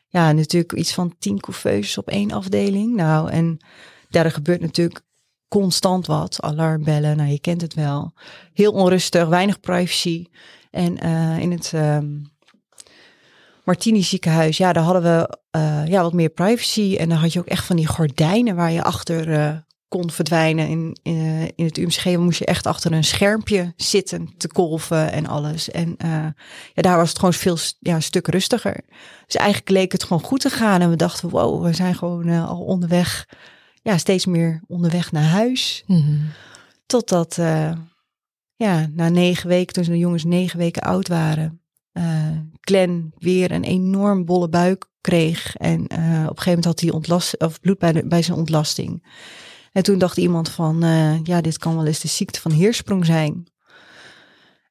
ja, 0.08 0.32
natuurlijk 0.32 0.74
iets 0.74 0.94
van 0.94 1.16
tien 1.20 1.40
couveuses 1.40 1.98
op 1.98 2.10
één 2.10 2.32
afdeling. 2.32 2.96
Nou, 2.96 3.30
en 3.32 3.60
ja, 4.10 4.24
er 4.24 4.32
gebeurt 4.32 4.62
natuurlijk 4.62 5.06
constant 5.48 6.06
wat. 6.06 6.42
Alarmbellen, 6.42 7.18
nou 7.18 7.30
je 7.30 7.40
kent 7.40 7.62
het 7.62 7.74
wel. 7.74 8.14
Heel 8.54 8.72
onrustig, 8.72 9.28
weinig 9.28 9.60
privacy. 9.60 10.26
En 10.72 11.06
uh, 11.06 11.40
in 11.40 11.52
het 11.52 11.72
um, 11.76 12.32
Martini 13.64 14.04
ziekenhuis, 14.04 14.58
ja, 14.58 14.74
daar 14.74 14.84
hadden 14.84 15.04
we 15.04 15.38
uh, 15.58 15.88
ja, 15.88 16.02
wat 16.02 16.14
meer 16.14 16.30
privacy. 16.30 16.96
En 17.00 17.10
dan 17.10 17.18
had 17.18 17.34
je 17.34 17.40
ook 17.40 17.46
echt 17.46 17.66
van 17.66 17.76
die 17.76 17.88
gordijnen 17.88 18.56
waar 18.56 18.72
je 18.72 18.84
achter 18.84 19.28
uh, 19.28 19.58
kon 19.88 20.12
verdwijnen. 20.12 20.68
In, 20.68 20.98
in, 21.04 21.52
in 21.56 21.66
het 21.66 21.78
UMCG 21.78 22.06
moest 22.06 22.40
je 22.40 22.46
echt 22.46 22.68
achter 22.68 22.92
een 22.92 23.04
schermpje 23.04 23.74
zitten 23.76 24.34
te 24.38 24.48
kolven 24.48 25.12
en 25.12 25.28
alles. 25.28 25.72
En 25.72 25.96
ja, 26.74 26.82
daar 26.82 26.98
was 26.98 27.10
het 27.10 27.20
gewoon 27.20 27.34
veel 27.34 27.58
ja, 27.80 27.96
een 27.96 28.04
stuk 28.04 28.28
rustiger. 28.28 28.80
Dus 29.26 29.36
eigenlijk 29.36 29.70
leek 29.70 29.92
het 29.92 30.04
gewoon 30.04 30.24
goed 30.24 30.42
te 30.42 30.50
gaan. 30.50 30.82
En 30.82 30.90
we 30.90 30.96
dachten, 30.96 31.30
wow, 31.30 31.64
we 31.64 31.74
zijn 31.74 31.96
gewoon 31.96 32.30
al 32.30 32.62
onderweg 32.62 33.26
ja, 33.88 33.98
steeds 33.98 34.26
meer 34.26 34.62
onderweg 34.68 35.12
naar 35.12 35.24
huis. 35.24 35.84
Mm 35.86 36.02
-hmm. 36.02 36.22
Totdat, 36.86 37.38
uh, 37.40 37.72
ja, 38.56 38.88
na 38.92 39.10
negen 39.10 39.48
weken, 39.48 39.74
toen 39.74 39.84
de 39.84 39.98
jongens 39.98 40.24
negen 40.24 40.60
weken 40.60 40.82
oud 40.82 41.08
waren, 41.08 41.62
uh, 41.94 42.04
Glenn 42.62 43.14
weer 43.18 43.52
een 43.52 43.64
enorm 43.64 44.26
bolle 44.26 44.50
buik 44.50 44.90
kreeg. 45.02 45.56
En 45.56 45.80
uh, 45.80 45.86
op 45.86 45.90
een 45.90 46.28
gegeven 46.28 46.46
moment 46.46 46.66
had 46.66 46.80
hij 46.80 46.92
ontlast, 46.92 47.40
of 47.40 47.60
bloed 47.60 47.78
bij, 47.78 47.92
de, 47.92 48.08
bij 48.08 48.22
zijn 48.22 48.38
ontlasting. 48.38 49.04
En 49.72 49.84
toen 49.84 49.98
dacht 49.98 50.18
iemand 50.18 50.50
van, 50.50 50.80
ja, 51.24 51.42
dit 51.42 51.58
kan 51.58 51.76
wel 51.76 51.86
eens 51.86 52.00
de 52.00 52.08
ziekte 52.08 52.42
van 52.42 52.52
heersprong 52.52 53.06
zijn. 53.06 53.34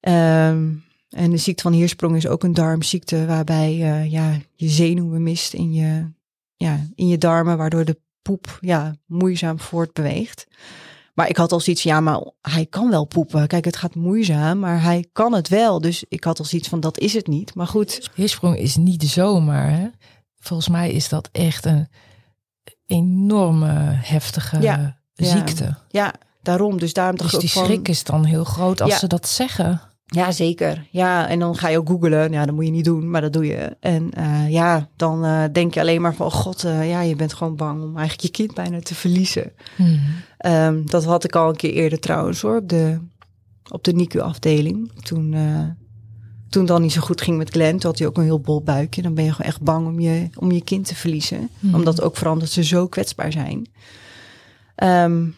Um, 0.01 0.85
en 1.11 1.31
de 1.31 1.37
ziekte 1.37 1.63
van 1.63 1.73
heersprong 1.73 2.17
is 2.17 2.27
ook 2.27 2.43
een 2.43 2.55
darmziekte 2.55 3.27
waarbij 3.27 3.77
ja, 4.09 4.41
je 4.55 4.69
zenuwen 4.69 5.23
mist 5.23 5.53
in 5.53 5.73
je, 5.73 6.11
ja, 6.57 6.87
in 6.95 7.09
je 7.09 7.19
darmen, 7.19 7.57
waardoor 7.57 7.85
de 7.85 7.99
poep 8.27 8.59
ja, 8.61 8.95
moeizaam 9.07 9.61
voortbeweegt. 9.61 10.47
Maar 11.15 11.29
ik 11.29 11.37
had 11.37 11.53
al 11.53 11.61
zoiets, 11.61 11.83
ja, 11.83 12.01
maar 12.01 12.21
hij 12.41 12.67
kan 12.67 12.91
wel 12.91 13.05
poepen. 13.05 13.47
Kijk, 13.47 13.65
het 13.65 13.77
gaat 13.77 13.95
moeizaam, 13.95 14.59
maar 14.59 14.83
hij 14.83 15.07
kan 15.13 15.33
het 15.33 15.49
wel. 15.49 15.81
Dus 15.81 16.05
ik 16.09 16.25
had 16.25 16.39
al 16.39 16.45
zoiets 16.45 16.69
van, 16.69 16.81
dat 16.81 16.99
is 16.99 17.13
het 17.13 17.27
niet. 17.27 17.55
Maar 17.55 17.67
goed. 17.67 18.11
Heersprong 18.15 18.57
is 18.57 18.77
niet 18.77 19.03
zomaar, 19.03 19.71
hè? 19.71 19.89
Volgens 20.39 20.69
mij 20.69 20.91
is 20.91 21.09
dat 21.09 21.29
echt 21.33 21.65
een 21.65 21.89
enorme 22.87 23.73
heftige 24.03 24.61
ja, 24.61 25.01
ziekte. 25.15 25.65
Ja, 25.65 25.79
ja, 25.89 26.15
daarom. 26.43 26.79
Dus 26.79 26.93
daarom 26.93 27.17
dus 27.17 27.33
die 27.33 27.49
schrik 27.49 27.89
is 27.89 28.05
dan 28.05 28.25
heel 28.25 28.45
groot 28.45 28.81
als 28.81 28.91
ja, 28.91 28.99
ze 28.99 29.07
dat 29.07 29.29
zeggen. 29.29 29.81
Ja, 30.07 30.33
zeker. 30.33 30.87
Ja, 30.91 31.29
en 31.29 31.39
dan 31.39 31.57
ga 31.57 31.69
je 31.69 31.79
ook 31.79 31.89
googlen. 31.89 32.33
Ja, 32.33 32.47
dat 32.47 32.55
moet 32.55 32.65
je 32.65 32.71
niet 32.71 32.85
doen, 32.85 33.11
maar 33.11 33.21
dat 33.21 33.33
doe 33.33 33.47
je. 33.47 33.77
En 33.81 34.11
uh, 34.19 34.51
ja, 34.51 34.89
dan 34.97 35.25
uh, 35.25 35.45
denk 35.53 35.75
je 35.75 35.81
alleen 35.81 36.01
maar 36.01 36.15
van, 36.15 36.27
oh 36.27 36.33
god, 36.33 36.65
uh, 36.65 36.89
ja, 36.89 37.01
je 37.01 37.17
bent 37.17 37.33
gewoon 37.35 37.57
bang 37.57 37.83
om 37.83 37.97
eigenlijk 37.97 38.21
je 38.21 38.31
kind 38.31 38.55
bijna 38.55 38.81
te 38.81 38.95
verliezen. 38.95 39.53
Mm. 39.77 40.01
Um, 40.47 40.91
dat 40.91 41.05
had 41.05 41.25
ik 41.25 41.37
al 41.37 41.49
een 41.49 41.57
keer 41.57 41.73
eerder 41.73 42.01
trouwens 42.01 42.41
hoor, 42.41 42.57
op 42.57 42.69
de, 42.69 42.99
op 43.71 43.85
de 43.85 43.93
NICU-afdeling. 43.93 45.03
Toen, 45.03 45.37
toen 46.49 46.67
dan 46.67 46.83
niet 46.83 46.93
zo 46.93 47.01
goed 47.01 47.21
ging 47.21 47.37
met 47.37 47.51
Glenn, 47.51 47.79
toen 47.79 47.91
had 47.91 47.99
hij 47.99 48.09
ook 48.09 48.17
een 48.17 48.25
heel 48.25 48.41
bol 48.41 48.63
buikje. 48.63 49.03
Dan 49.03 49.15
ben 49.15 49.25
je 49.25 49.33
gewoon 49.33 49.51
echt 49.51 49.61
bang 49.61 49.87
om 49.87 50.01
je, 50.01 50.29
om 50.35 50.51
je 50.51 50.65
kind 50.65 50.87
te 50.87 50.95
verliezen. 50.95 51.49
Mm. 51.59 51.75
Omdat 51.75 52.03
ook 52.03 52.17
vooral 52.17 52.47
ze 52.47 52.65
zo 52.65 52.87
kwetsbaar 52.87 53.33
zijn. 53.33 53.69
Um, 54.83 55.37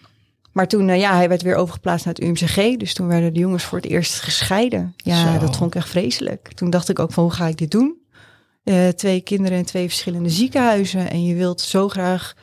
maar 0.58 0.68
toen, 0.68 0.88
uh, 0.88 0.98
ja, 0.98 1.14
hij 1.14 1.28
werd 1.28 1.42
weer 1.42 1.54
overgeplaatst 1.54 2.04
naar 2.04 2.14
het 2.14 2.24
UMCG. 2.24 2.76
Dus 2.76 2.94
toen 2.94 3.06
werden 3.06 3.32
de 3.32 3.40
jongens 3.40 3.64
voor 3.64 3.78
het 3.78 3.86
eerst 3.86 4.20
gescheiden. 4.20 4.94
Ja, 4.96 5.32
Zo. 5.32 5.38
dat 5.38 5.56
vond 5.56 5.74
ik 5.74 5.80
echt 5.80 5.88
vreselijk. 5.88 6.52
Toen 6.52 6.70
dacht 6.70 6.88
ik 6.88 6.98
ook 6.98 7.12
van, 7.12 7.22
hoe 7.22 7.32
ga 7.32 7.46
ik 7.46 7.58
dit 7.58 7.70
doen? 7.70 7.96
Uh, 8.64 8.88
twee 8.88 9.20
kinderen 9.20 9.58
in 9.58 9.64
twee 9.64 9.88
verschillende 9.88 10.28
ziekenhuizen. 10.28 11.10
En 11.10 11.24
je 11.24 11.34
wilt 11.34 11.60
zo 11.60 11.88
graag 11.88 12.34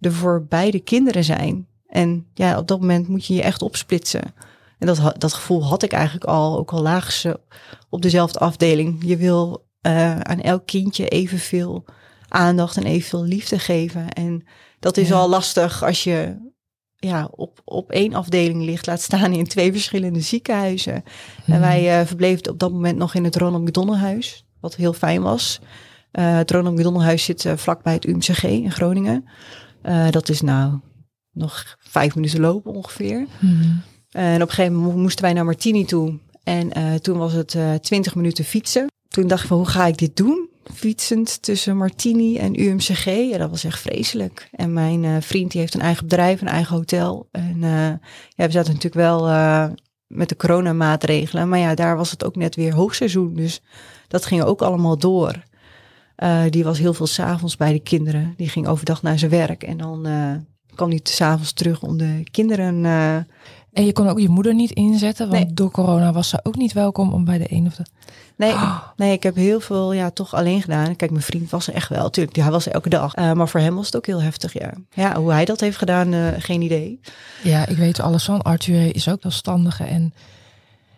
er 0.00 0.12
voor 0.12 0.46
beide 0.48 0.80
kinderen 0.80 1.24
zijn. 1.24 1.66
En 1.86 2.26
ja, 2.34 2.58
op 2.58 2.68
dat 2.68 2.80
moment 2.80 3.08
moet 3.08 3.26
je 3.26 3.34
je 3.34 3.42
echt 3.42 3.62
opsplitsen. 3.62 4.34
En 4.78 4.86
dat, 4.86 5.14
dat 5.18 5.32
gevoel 5.32 5.64
had 5.64 5.82
ik 5.82 5.92
eigenlijk 5.92 6.24
al, 6.24 6.58
ook 6.58 6.72
al 6.72 6.82
lagen 6.82 7.12
ze 7.12 7.40
op 7.88 8.02
dezelfde 8.02 8.38
afdeling. 8.38 9.02
Je 9.04 9.16
wil 9.16 9.66
uh, 9.82 10.20
aan 10.20 10.40
elk 10.40 10.66
kindje 10.66 11.08
evenveel 11.08 11.84
aandacht 12.28 12.76
en 12.76 12.84
evenveel 12.84 13.24
liefde 13.24 13.58
geven. 13.58 14.08
En 14.08 14.44
dat 14.80 14.96
is 14.96 15.08
ja. 15.08 15.14
al 15.14 15.28
lastig 15.28 15.84
als 15.84 16.04
je 16.04 16.48
ja, 17.00 17.28
op, 17.30 17.60
op 17.64 17.90
één 17.90 18.14
afdeling 18.14 18.62
ligt, 18.62 18.86
laat 18.86 19.00
staan 19.00 19.32
in 19.32 19.46
twee 19.46 19.72
verschillende 19.72 20.20
ziekenhuizen. 20.20 21.02
Mhm. 21.04 21.44
Hmm. 21.44 21.54
En 21.54 21.60
wij 21.60 22.00
uh, 22.00 22.06
verbleven 22.06 22.50
op 22.50 22.58
dat 22.58 22.72
moment 22.72 22.98
nog 22.98 23.14
in 23.14 23.24
het 23.24 23.36
Ronald 23.36 23.62
McDonald 23.62 23.98
huis, 23.98 24.44
wat 24.60 24.76
heel 24.76 24.92
fijn 24.92 25.22
was. 25.22 25.60
Uh, 26.12 26.36
het 26.36 26.50
Ronald 26.50 26.76
McDonald 26.76 27.04
huis 27.04 27.24
zit 27.24 27.44
uh, 27.44 27.56
vlakbij 27.56 27.92
het 27.92 28.06
UMCG 28.06 28.42
in 28.42 28.72
Groningen. 28.72 29.24
dat 30.10 30.28
is 30.28 30.40
nou 30.40 30.80
nog 31.32 31.76
vijf 31.78 32.14
minuten 32.14 32.40
lopen 32.40 32.72
ongeveer. 32.72 33.26
Hmm. 33.38 33.82
en 34.10 34.42
op 34.42 34.48
een 34.48 34.54
gegeven 34.54 34.76
moment 34.76 34.96
moesten 34.96 35.24
wij 35.24 35.32
naar 35.32 35.44
Martini 35.44 35.84
toe. 35.84 36.18
En 36.44 37.00
toen 37.02 37.18
was 37.18 37.32
het 37.32 37.56
twintig 37.80 38.14
minuten 38.14 38.44
fietsen. 38.44 38.86
Toen 39.08 39.26
dacht 39.26 39.42
ik 39.42 39.48
van, 39.48 39.56
hoe 39.56 39.66
ga 39.66 39.86
ik 39.86 39.98
dit 39.98 40.16
doen? 40.16 40.48
Fietsend 40.74 41.42
tussen 41.42 41.76
Martini 41.76 42.36
en 42.36 42.60
UMCG. 42.60 43.04
Ja, 43.04 43.38
dat 43.38 43.50
was 43.50 43.64
echt 43.64 43.80
vreselijk. 43.80 44.48
En 44.52 44.72
mijn 44.72 45.02
uh, 45.02 45.16
vriend 45.20 45.50
die 45.50 45.60
heeft 45.60 45.74
een 45.74 45.80
eigen 45.80 46.02
bedrijf, 46.08 46.40
een 46.40 46.48
eigen 46.48 46.76
hotel. 46.76 47.28
En 47.32 47.56
uh, 47.56 47.88
ja, 48.28 48.46
we 48.46 48.50
zaten 48.50 48.74
natuurlijk 48.74 48.94
wel 48.94 49.28
uh, 49.28 49.66
met 50.06 50.28
de 50.28 50.36
coronamaatregelen. 50.36 51.48
Maar 51.48 51.58
ja, 51.58 51.74
daar 51.74 51.96
was 51.96 52.10
het 52.10 52.24
ook 52.24 52.36
net 52.36 52.56
weer 52.56 52.74
hoogseizoen. 52.74 53.34
Dus 53.34 53.62
dat 54.08 54.26
ging 54.26 54.42
ook 54.42 54.62
allemaal 54.62 54.98
door. 54.98 55.44
die 56.50 56.64
was 56.64 56.78
heel 56.78 56.94
veel 56.94 57.06
s'avonds 57.06 57.56
bij 57.56 57.72
de 57.72 57.80
kinderen. 57.80 58.34
Die 58.36 58.48
ging 58.48 58.66
overdag 58.66 59.02
naar 59.02 59.18
zijn 59.18 59.30
werk. 59.30 59.62
En 59.62 59.76
dan 59.76 60.06
kwam 60.74 60.88
hij 60.88 61.00
s'avonds 61.02 61.52
terug 61.52 61.82
om 61.82 61.98
de 61.98 62.22
kinderen... 62.30 62.84
en 63.72 63.84
je 63.84 63.92
kon 63.92 64.08
ook 64.08 64.20
je 64.20 64.28
moeder 64.28 64.54
niet 64.54 64.70
inzetten, 64.70 65.28
want 65.28 65.44
nee. 65.44 65.54
door 65.54 65.70
corona 65.70 66.12
was 66.12 66.28
ze 66.28 66.40
ook 66.42 66.56
niet 66.56 66.72
welkom 66.72 67.12
om 67.12 67.24
bij 67.24 67.38
de 67.38 67.52
een 67.52 67.66
of 67.66 67.74
de... 67.74 67.84
Nee, 68.36 68.52
oh. 68.52 68.82
nee, 68.96 69.12
ik 69.12 69.22
heb 69.22 69.34
heel 69.34 69.60
veel 69.60 69.92
ja, 69.92 70.10
toch 70.10 70.34
alleen 70.34 70.62
gedaan. 70.62 70.96
Kijk, 70.96 71.10
mijn 71.10 71.22
vriend 71.22 71.50
was 71.50 71.66
er 71.66 71.74
echt 71.74 71.88
wel. 71.88 72.10
Tuurlijk, 72.10 72.36
hij 72.36 72.50
was 72.50 72.66
er 72.66 72.72
elke 72.72 72.88
dag. 72.88 73.16
Uh, 73.16 73.32
maar 73.32 73.48
voor 73.48 73.60
hem 73.60 73.74
was 73.74 73.86
het 73.86 73.96
ook 73.96 74.06
heel 74.06 74.22
heftig, 74.22 74.52
ja. 74.52 74.72
Ja, 74.90 75.16
hoe 75.16 75.32
hij 75.32 75.44
dat 75.44 75.60
heeft 75.60 75.76
gedaan, 75.76 76.12
uh, 76.12 76.28
geen 76.38 76.62
idee. 76.62 77.00
Ja, 77.42 77.66
ik 77.66 77.76
weet 77.76 78.00
alles 78.00 78.24
van. 78.24 78.42
Arthur 78.42 78.94
is 78.94 79.08
ook 79.08 79.20
zelfstandige 79.20 79.84
en 79.84 80.14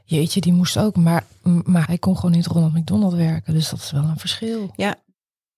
jeetje, 0.05 0.41
die 0.41 0.53
moest 0.53 0.79
ook. 0.79 0.97
Maar, 0.97 1.25
maar 1.43 1.87
hij 1.87 1.99
kon 1.99 2.17
gewoon 2.17 2.31
niet 2.31 2.47
Ronald 2.47 2.75
McDonald 2.75 3.15
werken. 3.15 3.55
Dus 3.55 3.69
dat 3.69 3.79
is 3.79 3.91
wel 3.91 4.03
een 4.03 4.19
verschil. 4.19 4.73
Ja. 4.77 4.95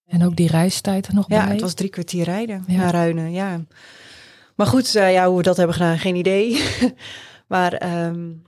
En 0.07 0.25
ook 0.25 0.37
die 0.37 0.49
reistijd 0.49 1.07
er 1.07 1.15
nog 1.15 1.29
ja, 1.29 1.45
bij. 1.45 1.53
het 1.53 1.61
was 1.61 1.75
drie 1.75 1.91
kwartier 1.91 2.25
rijden 2.25 2.65
ja. 2.67 2.77
naar 2.77 2.93
Ruinen, 2.93 3.33
ja. 3.33 3.61
Maar 4.55 4.67
goed, 4.67 4.95
uh, 4.97 5.13
ja, 5.13 5.27
hoe 5.29 5.37
we 5.37 5.43
dat 5.43 5.57
hebben 5.57 5.77
gedaan, 5.77 5.99
geen 5.99 6.17
idee. 6.17 6.65
maar... 7.47 8.05
Um, 8.07 8.43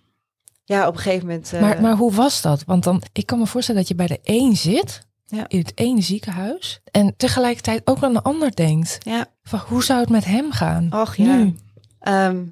ja, 0.64 0.87
op 0.87 0.95
een 0.95 1.01
gegeven 1.01 1.27
moment. 1.27 1.53
Uh... 1.55 1.61
Maar, 1.61 1.81
maar 1.81 1.97
hoe 1.97 2.12
was 2.12 2.42
dat? 2.42 2.64
Want 2.64 2.85
dan, 2.85 3.03
ik 3.12 3.27
kan 3.27 3.38
me 3.38 3.47
voorstellen 3.47 3.81
dat 3.81 3.90
je 3.90 3.95
bij 3.97 4.07
de 4.07 4.19
een 4.23 4.57
zit 4.57 5.07
Ja. 5.27 5.45
in 5.49 5.59
het 5.59 5.73
ene 5.75 6.01
ziekenhuis. 6.01 6.81
En 6.90 7.14
tegelijkertijd 7.16 7.81
ook 7.85 8.03
aan 8.03 8.12
de 8.12 8.23
ander 8.23 8.57
denkt. 8.57 8.99
Ja. 9.03 9.27
Van, 9.42 9.59
hoe 9.59 9.85
zou 9.85 10.01
het 10.01 10.09
met 10.09 10.25
hem 10.25 10.53
gaan? 10.53 10.92
Och 10.92 11.16
ja. 11.16 11.53
Ehm, 12.01 12.45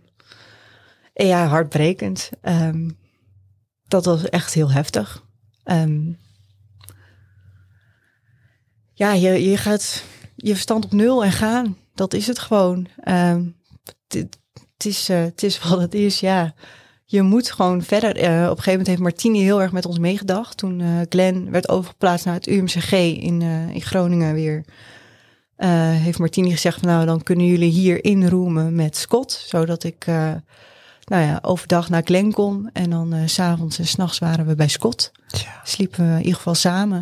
ja, 1.13 1.47
hartbrekend. 1.47 2.31
Ehm, 2.41 2.91
dat 3.89 4.05
was 4.05 4.25
echt 4.25 4.55
heel 4.55 4.71
heftig. 4.71 5.23
Ehm, 5.65 6.13
ja, 8.93 9.13
je, 9.13 9.51
je 9.51 9.57
gaat 9.57 10.05
je 10.37 10.53
verstand 10.53 10.85
op 10.85 10.93
nul 10.93 11.25
en 11.25 11.33
gaan. 11.33 11.77
Dat 11.95 12.15
is 12.15 12.27
het 12.27 12.39
gewoon. 12.39 12.87
Ehm, 13.01 13.45
het- 14.09 14.39
het, 14.77 14.85
is, 14.87 15.09
eh, 15.09 15.21
het 15.23 15.43
is 15.43 15.59
wat 15.69 15.81
het 15.81 15.95
is, 15.95 16.21
ja. 16.21 16.55
Je 17.05 17.23
moet 17.23 17.51
gewoon 17.53 17.83
verder. 17.83 18.17
Eh, 18.17 18.31
op 18.33 18.33
een 18.33 18.47
gegeven 18.49 18.71
moment 18.71 18.87
heeft 18.87 19.01
Martini 19.01 19.43
heel 19.43 19.63
erg 19.63 19.73
met 19.73 19.87
ons 19.87 19.99
meegedacht. 19.99 20.57
Toen 20.57 20.81
eh 20.81 21.01
Glenn 21.09 21.51
werd 21.51 21.69
overgeplaatst 21.69 22.25
naar 22.25 22.35
het 22.35 22.47
UMCG 22.49 22.93
in, 22.93 23.43
in 23.73 23.83
Groningen 23.83 24.35
weer. 24.35 24.65
heeft 25.97 26.19
Martini 26.19 26.51
gezegd 26.51 26.79
van 26.79 26.89
nou, 26.89 27.07
dan 27.07 27.23
kunnen 27.23 27.47
jullie 27.47 27.71
hier 27.71 28.05
inroemen 28.05 28.75
met 28.75 28.97
Scott. 28.97 29.33
Zodat 29.33 29.85
ik 29.85 30.07
nou 31.05 31.23
ja, 31.23 31.39
overdag 31.43 31.89
naar 31.89 32.03
Glenn 32.05 32.33
kon. 32.33 32.71
En 32.73 32.91
dan 32.91 33.13
eh, 33.13 33.21
s 33.27 33.35
s'avonds 33.35 33.79
en 33.79 33.87
s'nachts 33.87 34.19
waren 34.19 34.47
we 34.47 34.55
bij 34.55 34.69
Scott. 34.69 35.13
Tja. 35.27 35.61
Sliepen 35.65 36.07
we 36.07 36.13
in 36.13 36.19
ieder 36.19 36.35
geval 36.35 36.55
samen. 36.55 36.99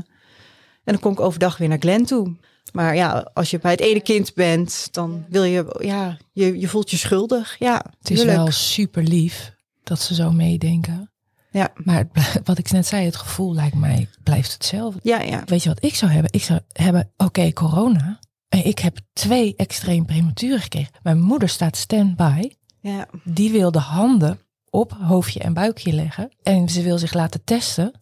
En 0.84 0.92
dan 0.92 0.98
kon 0.98 1.12
ik 1.12 1.20
overdag 1.20 1.56
weer 1.56 1.68
naar 1.68 1.78
Glenn 1.80 2.04
toe. 2.04 2.36
Maar 2.72 2.94
ja, 2.94 3.30
als 3.34 3.50
je 3.50 3.58
bij 3.58 3.70
het 3.70 3.80
ene 3.80 4.00
kind 4.00 4.34
bent, 4.34 4.88
dan 4.92 5.24
wil 5.28 5.44
je, 5.44 5.76
ja, 5.80 6.16
je, 6.32 6.60
je 6.60 6.68
voelt 6.68 6.90
je 6.90 6.96
schuldig. 6.96 7.56
Ja, 7.58 7.84
Het 7.98 8.10
is 8.10 8.16
tuurlijk. 8.18 8.36
wel 8.36 8.50
super 8.50 9.02
lief 9.02 9.54
dat 9.82 10.00
ze 10.00 10.14
zo 10.14 10.30
meedenken. 10.30 11.10
Ja, 11.50 11.72
Maar 11.74 12.08
wat 12.44 12.58
ik 12.58 12.70
net 12.70 12.86
zei, 12.86 13.04
het 13.04 13.16
gevoel 13.16 13.54
lijkt 13.54 13.74
mij 13.76 14.08
blijft 14.22 14.52
hetzelfde. 14.52 15.00
ja, 15.02 15.20
ja. 15.20 15.42
Weet 15.46 15.62
je 15.62 15.68
wat 15.68 15.84
ik 15.84 15.94
zou 15.94 16.12
hebben? 16.12 16.32
Ik 16.32 16.42
zou 16.42 16.60
hebben, 16.72 17.12
oké, 17.16 17.52
corona. 17.52 18.18
En 18.48 18.66
ik 18.66 18.78
heb 18.78 18.98
twee 19.12 19.54
extreem 19.56 20.04
prematuren 20.06 20.60
gekregen. 20.60 20.92
Mijn 21.02 21.20
moeder 21.20 21.48
staat 21.48 21.76
stand-by. 21.76 22.50
ja. 22.80 23.06
Die 23.24 23.50
wil 23.50 23.70
de 23.72 23.78
handen 23.78 24.38
op 24.70 24.92
hoofdje 25.00 25.40
en 25.40 25.52
buikje 25.54 25.92
leggen. 25.92 26.30
En 26.42 26.68
ze 26.68 26.82
wil 26.82 26.98
zich 26.98 27.12
laten 27.12 27.44
testen. 27.44 27.92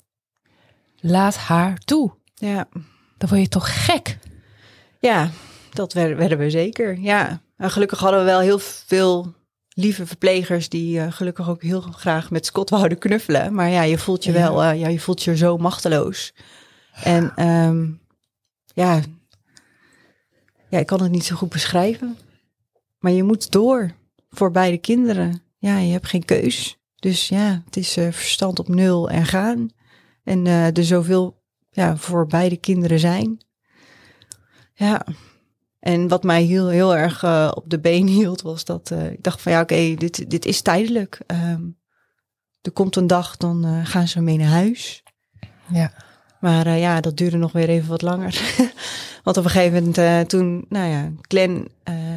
Laat 1.01 1.37
haar 1.37 1.79
toe. 1.79 2.12
ja. 2.35 2.68
Dan 3.18 3.29
word 3.29 3.40
je 3.40 3.49
toch 3.49 3.85
gek? 3.85 4.18
Ja, 5.01 5.31
dat 5.73 5.93
werden, 5.93 6.39
we 6.39 6.51
zeker. 6.51 6.99
Ja, 6.99 7.43
en 7.57 7.71
gelukkig 7.71 7.99
hadden 7.99 8.21
we 8.21 8.27
wel 8.27 8.41
heel 8.41 8.59
veel 8.59 9.35
lieve 9.75 10.07
verplegers 10.07 10.69
die 10.69 11.01
eh, 11.01 11.13
gelukkig 11.13 11.49
ook 11.49 11.63
heel 11.63 11.81
graag 11.81 12.31
met 12.31 12.47
Scott 12.47 12.71
wouden 12.71 12.99
knuffelen. 12.99 13.55
Maar 13.55 13.69
ja, 13.69 13.83
je 13.83 13.99
voelt 13.99 14.25
je 14.25 14.33
Ja. 14.33 14.39
wel, 14.39 14.63
eh, 14.63 14.81
ja, 14.81 14.89
je 14.89 15.01
voelt 15.01 15.23
je 15.23 15.37
zo 15.37 15.57
machteloos. 15.57 16.35
En 17.03 17.33
ehm, 17.37 17.89
ja, 18.75 19.01
ja, 20.69 20.79
ik 20.79 20.87
kan 20.87 21.03
het 21.03 21.11
niet 21.11 21.25
zo 21.25 21.37
goed 21.37 21.49
beschrijven. 21.49 22.17
Maar 22.99 23.13
je 23.13 23.23
moet 23.23 23.51
door 23.51 23.91
voor 24.31 24.51
beide 24.51 24.79
kinderen. 24.79 25.43
Ja, 25.59 25.79
je 25.79 25.93
hebt 25.93 26.07
geen 26.07 26.25
keus. 26.25 26.79
Dus 26.97 27.29
ja, 27.29 27.63
het 27.65 27.77
is 27.77 27.97
eh, 27.97 28.13
verstand 28.13 28.59
op 28.59 28.69
nul 28.69 29.11
en 29.11 29.27
gaan. 29.27 29.71
En 30.25 30.47
er 30.47 30.85
zoveel 30.85 31.43
ja, 31.71 31.97
voor 31.97 32.27
beide 32.27 32.57
kinderen 32.57 32.99
zijn. 32.99 33.41
Ja. 34.81 35.05
En 35.81 36.09
wat 36.09 36.23
mij 36.23 36.43
heel, 36.43 36.69
heel 36.69 36.97
erg 36.97 37.23
eh, 37.23 37.51
op 37.55 37.71
de 37.71 37.81
been 37.81 38.07
hield, 38.19 38.43
was 38.43 38.64
dat 38.64 38.90
eh, 38.90 39.11
ik 39.11 39.23
dacht 39.23 39.40
van 39.40 39.53
ja, 39.53 39.61
oké, 39.61 39.95
dit, 39.95 40.31
dit 40.31 40.45
is 40.45 40.61
tijdelijk. 40.61 41.21
Ehm, 41.27 41.62
er 42.61 42.73
komt 42.73 42.97
een 42.97 43.07
dag, 43.07 43.37
dan 43.37 43.64
eh, 43.64 43.87
gaan 43.87 44.09
ze 44.09 44.21
mee 44.21 44.37
naar 44.37 44.49
huis. 44.49 45.03
Ja. 45.73 45.93
Maar 46.40 46.69
ja, 46.69 47.01
dat 47.01 47.16
duurde 47.16 47.37
nog 47.37 47.53
weer 47.53 47.69
even 47.69 47.88
wat 47.88 48.03
langer. 48.03 48.40
Want 49.25 49.37
op 49.37 49.45
een 49.45 49.51
gegeven 49.51 49.85
moment, 49.85 50.29
toen, 50.29 50.64
nou 50.69 50.88
ja, 50.88 51.11
Glenn 51.21 51.69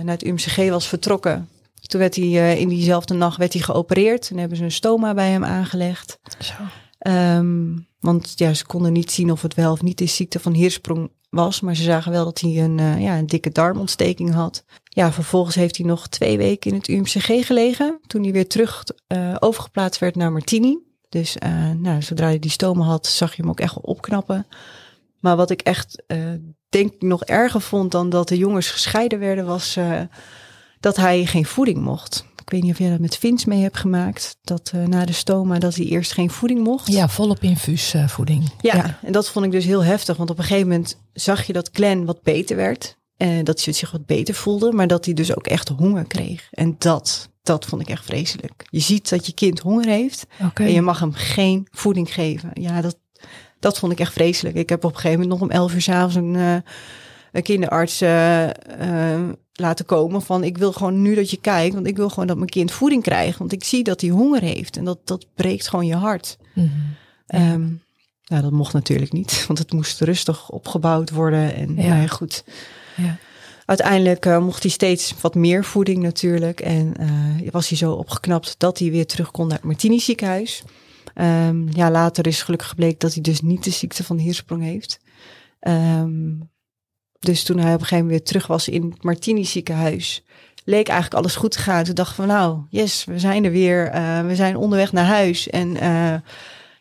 naar 0.03 0.13
het 0.13 0.23
UMCG 0.23 0.69
was 0.69 0.87
vertrokken. 0.87 1.49
Toen 1.81 1.99
werd 1.99 2.15
hij 2.15 2.57
in 2.59 2.67
diezelfde 2.67 3.13
nacht 3.13 3.37
werd 3.37 3.53
hij 3.53 3.61
geopereerd. 3.61 4.27
Toen 4.27 4.37
hebben 4.37 4.57
ze 4.57 4.63
een 4.63 4.71
stoma 4.71 5.13
bij 5.13 5.29
hem 5.29 5.43
aangelegd. 5.43 6.19
Zo. 6.39 6.53
Ehm, 6.99 7.77
want 7.99 8.33
ja, 8.35 8.53
ze 8.53 8.65
konden 8.65 8.93
niet 8.93 9.11
zien 9.11 9.31
of 9.31 9.41
het 9.41 9.53
wel 9.53 9.71
of 9.71 9.81
niet 9.81 9.97
de 9.97 10.05
ziekte 10.05 10.39
van 10.39 10.53
Hirschsprong 10.53 11.11
was. 11.33 11.61
Maar 11.61 11.75
ze 11.75 11.83
zagen 11.83 12.11
wel 12.11 12.25
dat 12.25 12.39
hij 12.39 12.63
een, 12.63 12.79
eh, 12.79 13.01
ja, 13.01 13.17
een 13.17 13.27
dikke 13.27 13.49
darmontsteking 13.49 14.33
had. 14.33 14.63
Ja, 14.83 15.11
vervolgens 15.11 15.55
heeft 15.55 15.77
hij 15.77 15.85
nog 15.85 16.07
twee 16.07 16.37
weken 16.37 16.71
in 16.71 16.77
het 16.77 16.87
UMCG 16.87 17.45
gelegen. 17.45 17.99
Toen 18.07 18.23
hij 18.23 18.31
weer 18.31 18.47
terug 18.47 18.83
eh, 19.07 19.35
overgeplaatst 19.39 19.99
werd 19.99 20.15
naar 20.15 20.31
Martini. 20.31 20.77
Dus 21.09 21.37
eh, 21.37 21.69
nou, 21.69 22.01
zodra 22.01 22.25
hij 22.25 22.39
die 22.39 22.51
stomen 22.51 22.85
had, 22.85 23.07
zag 23.07 23.35
je 23.35 23.41
hem 23.41 23.51
ook 23.51 23.59
echt 23.59 23.75
wel 23.75 23.83
opknappen. 23.83 24.47
Maar 25.19 25.35
wat 25.35 25.49
ik 25.49 25.61
echt 25.61 26.03
denk 26.69 26.93
ik 26.93 27.01
nog 27.01 27.23
erger 27.23 27.61
vond 27.61 27.91
dan 27.91 28.09
dat 28.09 28.27
de 28.27 28.37
jongens 28.37 28.69
gescheiden 28.69 29.19
werden, 29.19 29.45
was 29.45 29.77
dat 30.79 30.95
hij 30.95 31.25
geen 31.25 31.45
voeding 31.45 31.77
mocht. 31.77 32.25
Ik 32.45 32.49
weet 32.49 32.61
niet 32.61 32.71
of 32.71 32.77
jij 32.77 32.89
dat 32.89 32.99
met 32.99 33.17
Vince 33.17 33.49
mee 33.49 33.61
hebt 33.61 33.77
gemaakt. 33.77 34.37
Dat 34.41 34.71
eh, 34.73 34.83
na 34.83 35.05
de 35.05 35.13
stoma 35.13 35.59
dat 35.59 35.75
hij 35.75 35.85
eerst 35.85 36.13
geen 36.13 36.29
voeding 36.29 36.63
mocht. 36.63 36.87
Ja, 36.91 37.09
volop 37.09 37.41
infuusvoeding. 37.41 38.49
Ja, 38.61 38.99
en 39.01 39.11
dat 39.11 39.29
vond 39.29 39.45
ik 39.45 39.51
dus 39.51 39.65
heel 39.65 39.83
heftig. 39.83 40.17
Want 40.17 40.29
op 40.29 40.37
een 40.37 40.43
gegeven 40.43 40.67
moment 40.67 40.97
zag 41.13 41.43
je 41.43 41.53
dat 41.53 41.69
Glenn 41.73 42.05
wat 42.05 42.21
beter 42.21 42.55
werd. 42.55 42.97
En 43.17 43.43
dat 43.43 43.63
hij 43.63 43.73
zich 43.73 43.91
wat 43.91 44.05
beter 44.05 44.33
voelde. 44.33 44.71
Maar 44.71 44.87
dat 44.87 45.05
hij 45.05 45.13
dus 45.13 45.35
ook 45.35 45.47
echt 45.47 45.69
honger 45.69 46.05
kreeg. 46.07 46.47
En 46.51 46.75
dat, 46.77 47.29
dat 47.43 47.65
vond 47.65 47.81
ik 47.81 47.89
echt 47.89 48.05
vreselijk. 48.05 48.65
Je 48.69 48.79
ziet 48.79 49.09
dat 49.09 49.25
je 49.25 49.33
kind 49.33 49.59
honger 49.59 49.85
heeft. 49.85 50.25
En 50.53 50.71
je 50.71 50.81
mag 50.81 50.99
hem 50.99 51.13
geen 51.13 51.67
voeding 51.71 52.13
geven. 52.13 52.49
Ja, 52.53 52.81
dat, 52.81 52.97
dat 53.59 53.79
vond 53.79 53.91
ik 53.91 53.99
echt 53.99 54.13
vreselijk. 54.13 54.55
Ik 54.55 54.69
heb 54.69 54.83
op 54.83 54.89
een 54.89 54.99
gegeven 54.99 55.19
moment 55.19 55.39
nog 55.39 55.49
om 55.49 55.55
elf 55.55 55.73
uur 55.73 55.81
s'avonds 55.81 56.15
een, 56.15 56.35
eh, 56.35 56.71
een 57.31 57.43
kinderarts 57.43 58.01
eh, 58.01 58.49
eh, 58.49 59.29
laten 59.53 59.85
komen. 59.85 60.21
Van 60.21 60.43
ik 60.43 60.57
wil 60.57 60.71
gewoon 60.71 61.01
nu 61.01 61.15
dat 61.15 61.29
je 61.29 61.37
kijkt. 61.37 61.73
Want 61.73 61.87
ik 61.87 61.95
wil 61.95 62.09
gewoon 62.09 62.27
dat 62.27 62.37
mijn 62.37 62.49
kind 62.49 62.71
voeding 62.71 63.03
krijgt. 63.03 63.37
Want 63.37 63.51
ik 63.51 63.63
zie 63.63 63.83
dat 63.83 64.01
hij 64.01 64.09
honger 64.09 64.41
heeft. 64.41 64.77
En 64.77 64.85
dat, 64.85 65.07
dat 65.07 65.25
breekt 65.35 65.67
gewoon 65.67 65.85
je 65.85 65.95
hart. 65.95 66.37
Ehm, 67.27 67.67
nou, 68.25 68.41
dat 68.41 68.51
mocht 68.51 68.73
natuurlijk 68.73 69.11
niet, 69.11 69.43
want 69.47 69.59
het 69.59 69.73
moest 69.73 70.01
rustig 70.01 70.49
opgebouwd 70.49 71.09
worden. 71.09 71.55
En 71.55 71.75
Ja. 71.75 71.87
nou 71.87 72.01
ja, 72.01 72.07
goed. 72.07 72.43
Ja. 72.95 73.17
Uiteindelijk 73.65 74.25
eh, 74.25 74.39
mocht 74.39 74.63
hij 74.63 74.71
steeds 74.71 75.15
wat 75.21 75.35
meer 75.35 75.63
voeding 75.63 76.03
natuurlijk. 76.03 76.59
En 76.59 76.97
eh, 76.97 77.51
was 77.51 77.69
hij 77.69 77.77
zo 77.77 77.91
opgeknapt 77.91 78.55
dat 78.57 78.79
hij 78.79 78.91
weer 78.91 79.05
terug 79.07 79.31
kon 79.31 79.47
naar 79.47 79.57
het 79.57 79.65
Martini 79.65 79.99
ziekenhuis. 79.99 80.63
Ehm, 81.13 81.67
ja, 81.69 81.91
later 81.91 82.27
is 82.27 82.41
gelukkig 82.41 82.67
gebleken 82.69 82.99
dat 82.99 83.13
hij 83.13 83.21
dus 83.21 83.41
niet 83.41 83.63
de 83.63 83.69
ziekte 83.69 84.03
van 84.03 84.17
de 84.17 84.23
Hirschsprong 84.23 84.63
heeft. 84.63 84.99
Ehm, 85.59 86.31
dus 87.23 87.43
toen 87.43 87.57
hij 87.57 87.73
op 87.73 87.79
een 87.79 87.85
gegeven 87.85 88.05
moment 88.05 88.15
weer 88.15 88.27
terug 88.27 88.47
was 88.47 88.67
in 88.67 88.89
het 88.89 89.03
Martini 89.03 89.45
ziekenhuis, 89.45 90.23
leek 90.63 90.87
eigenlijk 90.87 91.19
alles 91.21 91.35
goed 91.35 91.51
te 91.51 91.59
gaan. 91.59 91.83
Toen 91.83 91.95
dacht 91.95 92.09
ik 92.09 92.15
van 92.15 92.27
nou, 92.27 92.59
yes, 92.69 93.05
we 93.05 93.19
zijn 93.19 93.45
er 93.45 93.51
weer. 93.51 93.87
Eh, 93.87 94.25
we 94.25 94.35
zijn 94.35 94.55
onderweg 94.57 94.91
naar 94.91 95.05
huis. 95.05 95.49
En 95.49 95.77
eh, 95.77 96.19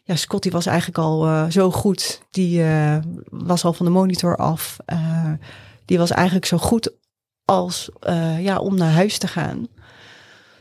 ja, 0.02 0.16
Scotty 0.16 0.50
was 0.50 0.66
eigenlijk 0.66 0.98
al 0.98 1.26
eh, 1.26 1.44
zo 1.48 1.70
goed. 1.70 2.22
Die 2.30 2.64
was 3.30 3.64
al 3.64 3.72
van 3.72 3.86
de 3.86 3.92
monitor 3.92 4.36
af. 4.36 4.76
Die 5.84 5.98
was 5.98 6.10
eigenlijk 6.10 6.46
zo 6.46 6.58
goed 6.58 6.92
als 7.44 7.90
ja, 8.38 8.58
om 8.58 8.76
naar 8.76 8.92
huis 8.92 9.18
te 9.18 9.26
gaan. 9.26 9.66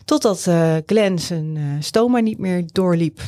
Totdat 0.06 0.48
Glenn 0.86 1.20
zijn 1.20 1.78
stoma 1.80 2.20
niet 2.20 2.38
meer 2.38 2.64
doorliep. 2.66 3.22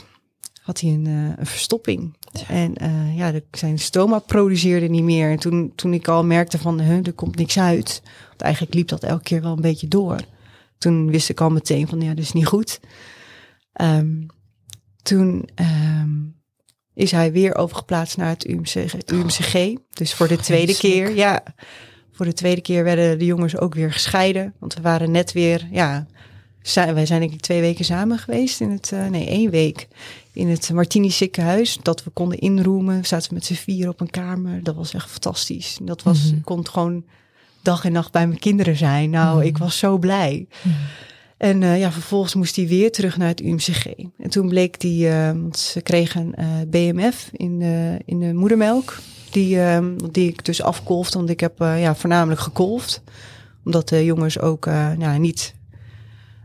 Had 0.63 0.79
hij 0.79 0.89
een, 0.89 1.07
eh, 1.07 1.37
een 1.37 1.45
verstopping. 1.45 2.17
En 2.47 2.75
eh, 2.75 3.17
ja, 3.17 3.31
de, 3.31 3.43
zijn 3.51 3.79
stoma 3.79 4.19
produceerde 4.19 4.87
niet 4.87 5.03
meer. 5.03 5.31
En 5.31 5.39
toen, 5.39 5.71
toen 5.75 5.93
ik 5.93 6.07
al 6.07 6.23
merkte 6.23 6.57
van, 6.57 6.81
huh, 6.81 7.05
er 7.07 7.13
komt 7.13 7.35
niks 7.35 7.59
uit. 7.59 8.01
Want 8.27 8.41
eigenlijk 8.41 8.73
liep 8.73 8.87
dat 8.87 9.03
elke 9.03 9.23
keer 9.23 9.41
wel 9.41 9.51
een 9.51 9.61
beetje 9.61 9.87
door. 9.87 10.19
Toen 10.77 11.11
wist 11.11 11.29
ik 11.29 11.41
al 11.41 11.49
meteen 11.49 11.87
van, 11.87 12.01
ja, 12.01 12.09
dat 12.13 12.23
is 12.23 12.31
niet 12.31 12.45
goed. 12.45 12.79
Ehm, 13.73 14.21
toen 15.01 15.49
ehm, 15.55 16.09
is 16.93 17.11
hij 17.11 17.31
weer 17.31 17.55
overgeplaatst 17.55 18.17
naar 18.17 18.29
het 18.29 18.47
UMCG. 18.47 18.91
Het 18.91 19.11
UMCG. 19.11 19.75
Dus 19.89 20.13
voor 20.13 20.27
de 20.27 20.37
tweede 20.37 20.73
vreselijk. 20.73 21.05
keer, 21.05 21.15
ja. 21.15 21.43
Voor 22.11 22.25
de 22.25 22.33
tweede 22.33 22.61
keer 22.61 22.83
werden 22.83 23.19
de 23.19 23.25
jongens 23.25 23.57
ook 23.57 23.73
weer 23.73 23.91
gescheiden. 23.93 24.53
Want 24.59 24.73
we 24.73 24.81
waren 24.81 25.11
net 25.11 25.31
weer, 25.31 25.67
ja, 25.71 26.07
wij 26.73 27.05
zijn 27.05 27.19
denk 27.19 27.33
ik 27.33 27.41
twee 27.41 27.61
weken 27.61 27.85
samen 27.85 28.17
geweest 28.17 28.61
in 28.61 28.71
het, 28.71 28.91
eh, 28.91 29.07
nee, 29.07 29.27
één 29.27 29.49
week 29.49 29.87
in 30.33 30.47
het 30.49 30.69
Martini 30.73 31.11
ziekenhuis. 31.11 31.77
Dat 31.81 32.03
we 32.03 32.09
konden 32.09 32.39
inroemen. 32.39 33.01
We 33.01 33.07
zaten 33.07 33.33
met 33.33 33.45
z'n 33.45 33.53
vier 33.53 33.89
op 33.89 34.01
een 34.01 34.09
kamer. 34.09 34.63
Dat 34.63 34.75
was 34.75 34.93
echt 34.93 35.09
fantastisch. 35.09 35.77
Dat 35.81 36.03
was, 36.03 36.31
Mhm. 36.31 36.41
kon 36.41 36.67
gewoon 36.67 37.03
dag 37.61 37.85
en 37.85 37.91
nacht 37.91 38.11
bij 38.11 38.27
mijn 38.27 38.39
kinderen 38.39 38.75
zijn. 38.77 39.09
Nou, 39.09 39.37
Mhm. 39.37 39.45
ik 39.47 39.57
was 39.57 39.77
zo 39.77 39.97
blij. 39.97 40.47
Mhm. 40.61 40.75
En 41.37 41.63
eh, 41.63 41.79
ja, 41.79 41.91
vervolgens 41.91 42.35
moest 42.35 42.55
hij 42.55 42.67
weer 42.67 42.91
terug 42.91 43.17
naar 43.17 43.27
het 43.27 43.41
UMCG. 43.41 43.85
En 44.17 44.29
toen 44.29 44.49
bleek 44.49 44.79
die, 44.79 45.09
eh, 45.09 45.25
want 45.31 45.59
ze 45.59 45.81
kregen 45.81 46.35
eh, 46.35 46.47
BMF 46.67 47.29
in 47.31 47.59
de, 47.59 47.99
in 48.05 48.19
de 48.19 48.33
moedermelk. 48.33 48.97
Die, 49.31 49.59
eh, 49.61 49.85
die 50.11 50.27
ik 50.29 50.45
dus 50.45 50.61
afkolfde, 50.61 51.17
want 51.17 51.29
ik 51.29 51.39
heb 51.39 51.53
ja, 51.59 51.95
voornamelijk 51.95 52.41
gekolfd. 52.41 53.01
Omdat 53.65 53.89
de 53.89 54.05
jongens 54.05 54.39
ook 54.39 54.65
nou, 54.97 55.19
niet... 55.19 55.53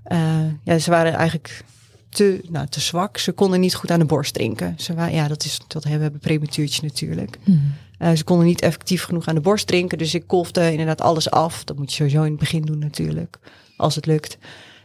eh, 0.09 0.44
ja, 0.64 0.79
ze 0.79 0.90
waren 0.90 1.12
eigenlijk 1.12 1.64
te, 2.09 2.40
nou, 2.49 2.66
te 2.66 2.81
zwak. 2.81 3.18
Ze 3.18 3.33
konden 3.33 3.61
niet 3.61 3.75
goed 3.75 3.90
aan 3.90 3.99
de 3.99 4.05
borst 4.05 4.35
drinken. 4.35 4.75
Ze 4.79 4.94
waren, 4.94 5.14
ja, 5.14 5.29
dat, 5.29 5.44
is, 5.44 5.61
dat 5.66 5.85
hebben 5.85 6.12
we 6.12 6.18
prematuurtje 6.18 6.83
natuurlijk. 6.83 7.38
Mhm. 7.44 7.59
Uh, 7.99 8.12
ze 8.12 8.25
konden 8.25 8.47
niet 8.47 8.61
effectief 8.61 9.03
genoeg 9.03 9.27
aan 9.27 9.35
de 9.35 9.40
borst 9.40 9.66
drinken. 9.66 9.99
Dus 9.99 10.14
ik 10.14 10.27
kolfde 10.27 10.71
inderdaad 10.71 11.01
alles 11.01 11.31
af. 11.31 11.64
Dat 11.64 11.77
moet 11.77 11.90
je 11.90 11.97
sowieso 11.97 12.23
in 12.23 12.31
het 12.31 12.40
begin 12.40 12.62
doen 12.62 12.79
natuurlijk. 12.79 13.38
Als 13.77 13.94
het 13.94 14.07
lukt. 14.07 14.38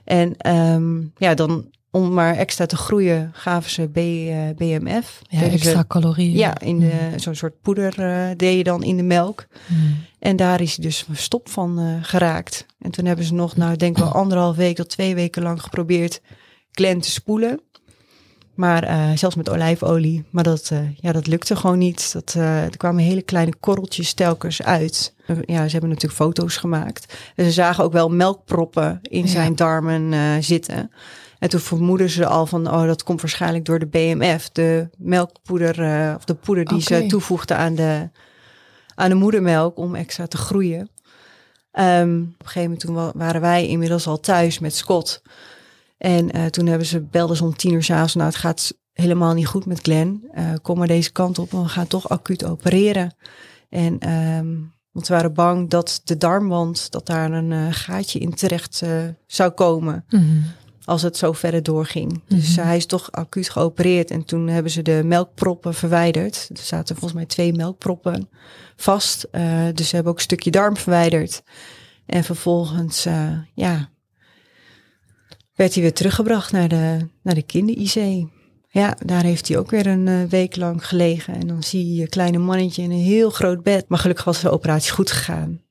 En 0.03 0.51
um, 0.55 1.12
ja, 1.17 1.33
dan 1.33 1.65
om 1.93 2.13
maar 2.13 2.36
extra 2.36 2.65
te 2.65 2.75
groeien 2.75 3.32
gaven 3.34 3.71
ze 3.71 3.88
B, 3.88 3.97
uh, 3.97 4.49
BMF. 4.56 5.21
Ja, 5.29 5.41
extra 5.41 5.86
calorieën. 5.88 6.38
Ja, 6.38 6.60
in 6.60 6.79
de, 6.79 7.10
mm. 7.12 7.19
zo'n 7.19 7.36
soort 7.36 7.62
poeder 7.62 7.99
uh, 7.99 8.38
deed 8.38 8.58
je 8.58 8.63
dan 8.63 8.84
in 8.84 8.97
de 8.97 9.03
melk. 9.03 9.45
Mm. 9.67 9.95
En 10.19 10.36
daar 10.36 10.62
is 10.62 10.75
hij 10.75 10.86
dus 10.86 11.06
stop 11.12 11.49
van 11.49 11.79
uh, 11.79 11.95
geraakt. 12.01 12.65
En 12.79 12.91
toen 12.91 13.06
hebben 13.06 13.25
ze 13.25 13.34
nog, 13.34 13.56
nou 13.56 13.75
denk 13.75 13.97
wel 13.97 14.12
anderhalf 14.12 14.56
week 14.56 14.75
tot 14.75 14.89
twee 14.89 15.15
weken 15.15 15.43
lang 15.43 15.62
geprobeerd 15.62 16.21
Glen 16.71 16.99
te 16.99 17.12
spoelen. 17.12 17.62
Maar 18.53 19.17
zelfs 19.17 19.36
met 19.36 19.49
olijfolie. 19.49 20.23
Maar 20.29 20.43
dat, 20.43 20.71
ja, 20.95 21.12
dat 21.12 21.27
lukte 21.27 21.56
gewoon 21.56 21.77
niet. 21.77 22.13
Dat, 22.13 22.34
er 22.34 22.77
kwamen 22.77 23.03
hele 23.03 23.21
kleine 23.21 23.56
korreltjes 23.60 24.13
telkens 24.13 24.62
uit. 24.62 25.13
Ja, 25.25 25.65
ze 25.65 25.71
hebben 25.71 25.89
natuurlijk 25.89 26.21
foto's 26.21 26.58
gemaakt. 26.58 27.17
En 27.36 27.45
ze 27.45 27.51
zagen 27.51 27.84
ook 27.84 27.91
wel 27.91 28.10
melkproppen 28.10 28.99
in 29.01 29.21
ja. 29.21 29.27
zijn 29.27 29.56
darmen 29.56 30.43
zitten. 30.43 30.91
En 31.43 31.49
toen 31.49 31.60
vermoeden 31.60 32.10
ze 32.10 32.25
al 32.25 32.45
van, 32.45 32.71
oh, 32.71 32.86
dat 32.86 33.03
komt 33.03 33.21
waarschijnlijk 33.21 33.65
door 33.65 33.79
de 33.79 33.86
BMF. 33.86 34.49
De 34.49 34.89
melkpoeder, 34.97 35.75
of 36.15 36.25
de 36.25 36.34
poeder 36.34 36.65
die 36.65 36.82
okay. 36.82 37.01
ze 37.01 37.08
toevoegden 37.08 37.58
aan 37.58 37.75
de, 37.75 38.10
aan 38.95 39.10
de 39.10 39.15
moedermelk 39.15 39.77
om 39.77 39.95
extra 39.95 40.27
te 40.27 40.38
groeien. 40.38 40.79
Um, 40.79 42.34
op 42.34 42.45
een 42.45 42.47
gegeven 42.47 42.62
moment 42.62 42.79
toen 42.79 43.12
waren 43.21 43.41
wij 43.41 43.67
inmiddels 43.67 44.08
al 44.08 44.19
thuis 44.19 44.60
met 44.60 44.75
Scott. 44.75 45.21
En 45.97 46.38
uh, 46.38 46.45
toen 46.45 46.65
hebben 46.65 46.88
ze, 46.88 47.01
belden 47.01 47.38
ze 47.38 47.43
om 47.43 47.56
tien 47.56 47.73
uur 47.73 47.84
s'avonds, 47.84 48.15
nou 48.15 48.27
het 48.27 48.38
gaat 48.38 48.73
helemaal 48.93 49.34
niet 49.34 49.47
goed 49.47 49.65
met 49.65 49.79
Glenn. 49.79 50.29
Uh, 50.36 50.53
kom 50.62 50.77
maar 50.77 50.88
deze 50.88 51.12
kant 51.12 51.39
op, 51.39 51.51
we 51.51 51.67
gaan 51.67 51.88
toch 51.88 52.10
acuut 52.10 52.45
opereren. 52.45 53.15
En 53.69 54.10
um, 54.10 54.73
want 54.91 55.08
we 55.08 55.13
waren 55.13 55.34
bang 55.34 55.69
dat 55.69 56.01
de 56.03 56.17
darmwand, 56.17 56.91
dat 56.91 57.06
daar 57.06 57.32
een 57.32 57.51
uh, 57.51 57.67
gaatje 57.69 58.19
in 58.19 58.34
terecht 58.34 58.84
zou 59.27 59.51
komen. 59.51 60.06
Mm 60.10 60.19
-hmm. 60.19 60.43
Als 60.86 61.02
het 61.02 61.17
zo 61.17 61.32
verder 61.32 61.63
doorging. 61.63 62.12
Mm 62.12 62.22
-hmm. 62.28 62.38
Dus 62.38 62.56
hij 62.56 62.78
is 62.78 62.86
toch 62.86 63.12
acuut 63.12 63.50
geopereerd. 63.50 64.12
En 64.12 64.26
toen 64.26 64.48
hebben 64.48 64.72
ze 64.72 64.82
de 64.82 65.02
melkproppen 65.06 65.74
verwijderd. 65.74 66.50
Er 66.54 66.63
zaten 66.63 66.96
volgens 66.96 67.13
mij 67.13 67.26
twee 67.26 67.54
melkproppen 67.54 68.30
vast. 68.76 69.28
dus 69.74 69.89
ze 69.89 69.96
hebben 69.96 70.12
ook 70.12 70.17
een 70.17 70.24
stukje 70.24 70.52
darm 70.52 70.78
verwijderd. 70.78 71.43
En 72.06 72.24
vervolgens, 72.24 73.04
ja, 73.54 73.89
werd 75.56 75.74
hij 75.74 75.84
weer 75.84 75.93
teruggebracht 75.93 76.52
naar 76.52 76.67
de, 76.67 77.08
naar 77.22 77.36
de 77.36 77.41
kinder-IC. 77.41 78.28
Ja, 78.67 78.98
daar 79.06 79.24
heeft 79.24 79.48
hij 79.48 79.58
ook 79.58 79.69
weer 79.69 79.88
een 79.88 80.30
week 80.30 80.56
lang 80.56 80.88
gelegen. 80.88 81.36
En 81.36 81.48
dan 81.48 81.63
zie 81.63 81.88
je 81.88 82.02
je 82.02 82.10
kleine 82.10 82.38
mannetje 82.38 82.82
in 82.82 82.91
een 82.91 82.98
heel 82.98 83.30
groot 83.30 83.63
bed. 83.63 83.86
Maar 83.88 84.00
gelukkig 84.00 84.26
was 84.26 84.41
de 84.41 84.50
operatie 84.50 84.91
goed 84.91 85.12
gegaan. 85.12 85.62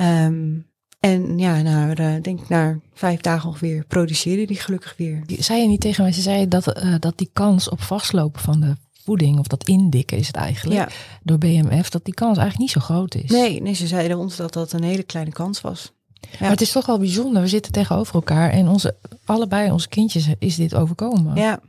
Um, 0.00 0.71
en 1.02 1.38
ja, 1.38 1.62
nou, 1.62 1.88
uh, 2.00 2.22
denk 2.22 2.40
ik 2.40 2.48
na 2.48 2.78
vijf 2.94 3.20
dagen 3.20 3.48
ongeveer 3.48 3.84
produceerde 3.88 4.46
die 4.46 4.56
gelukkig 4.56 4.94
weer. 4.96 5.22
Zei 5.26 5.60
je 5.60 5.68
niet 5.68 5.80
tegen 5.80 6.02
mij, 6.02 6.12
ze 6.12 6.20
zei 6.20 6.48
dat, 6.48 6.82
uh, 6.84 6.94
dat 6.98 7.18
die 7.18 7.30
kans 7.32 7.68
op 7.68 7.80
vastlopen 7.80 8.40
van 8.40 8.60
de 8.60 8.76
voeding, 9.04 9.38
of 9.38 9.46
dat 9.46 9.68
indikken 9.68 10.18
is 10.18 10.26
het 10.26 10.36
eigenlijk, 10.36 10.78
ja. 10.78 10.88
door 11.22 11.38
BMF, 11.38 11.90
dat 11.90 12.04
die 12.04 12.14
kans 12.14 12.38
eigenlijk 12.38 12.58
niet 12.58 12.70
zo 12.70 12.80
groot 12.80 13.14
is. 13.14 13.30
Nee, 13.30 13.62
nee, 13.62 13.74
ze 13.74 13.86
zeiden 13.86 14.18
ons 14.18 14.36
dat 14.36 14.52
dat 14.52 14.72
een 14.72 14.82
hele 14.82 15.02
kleine 15.02 15.32
kans 15.32 15.60
was. 15.60 15.92
Ja. 16.20 16.28
Maar 16.40 16.50
het 16.50 16.60
is 16.60 16.72
toch 16.72 16.86
wel 16.86 16.98
bijzonder. 16.98 17.42
We 17.42 17.48
zitten 17.48 17.72
tegenover 17.72 18.14
elkaar 18.14 18.50
en 18.50 18.68
onze, 18.68 18.96
allebei 19.24 19.70
onze 19.70 19.88
kindjes 19.88 20.28
is 20.38 20.56
dit 20.56 20.74
overkomen. 20.74 21.36
Ja. 21.36 21.60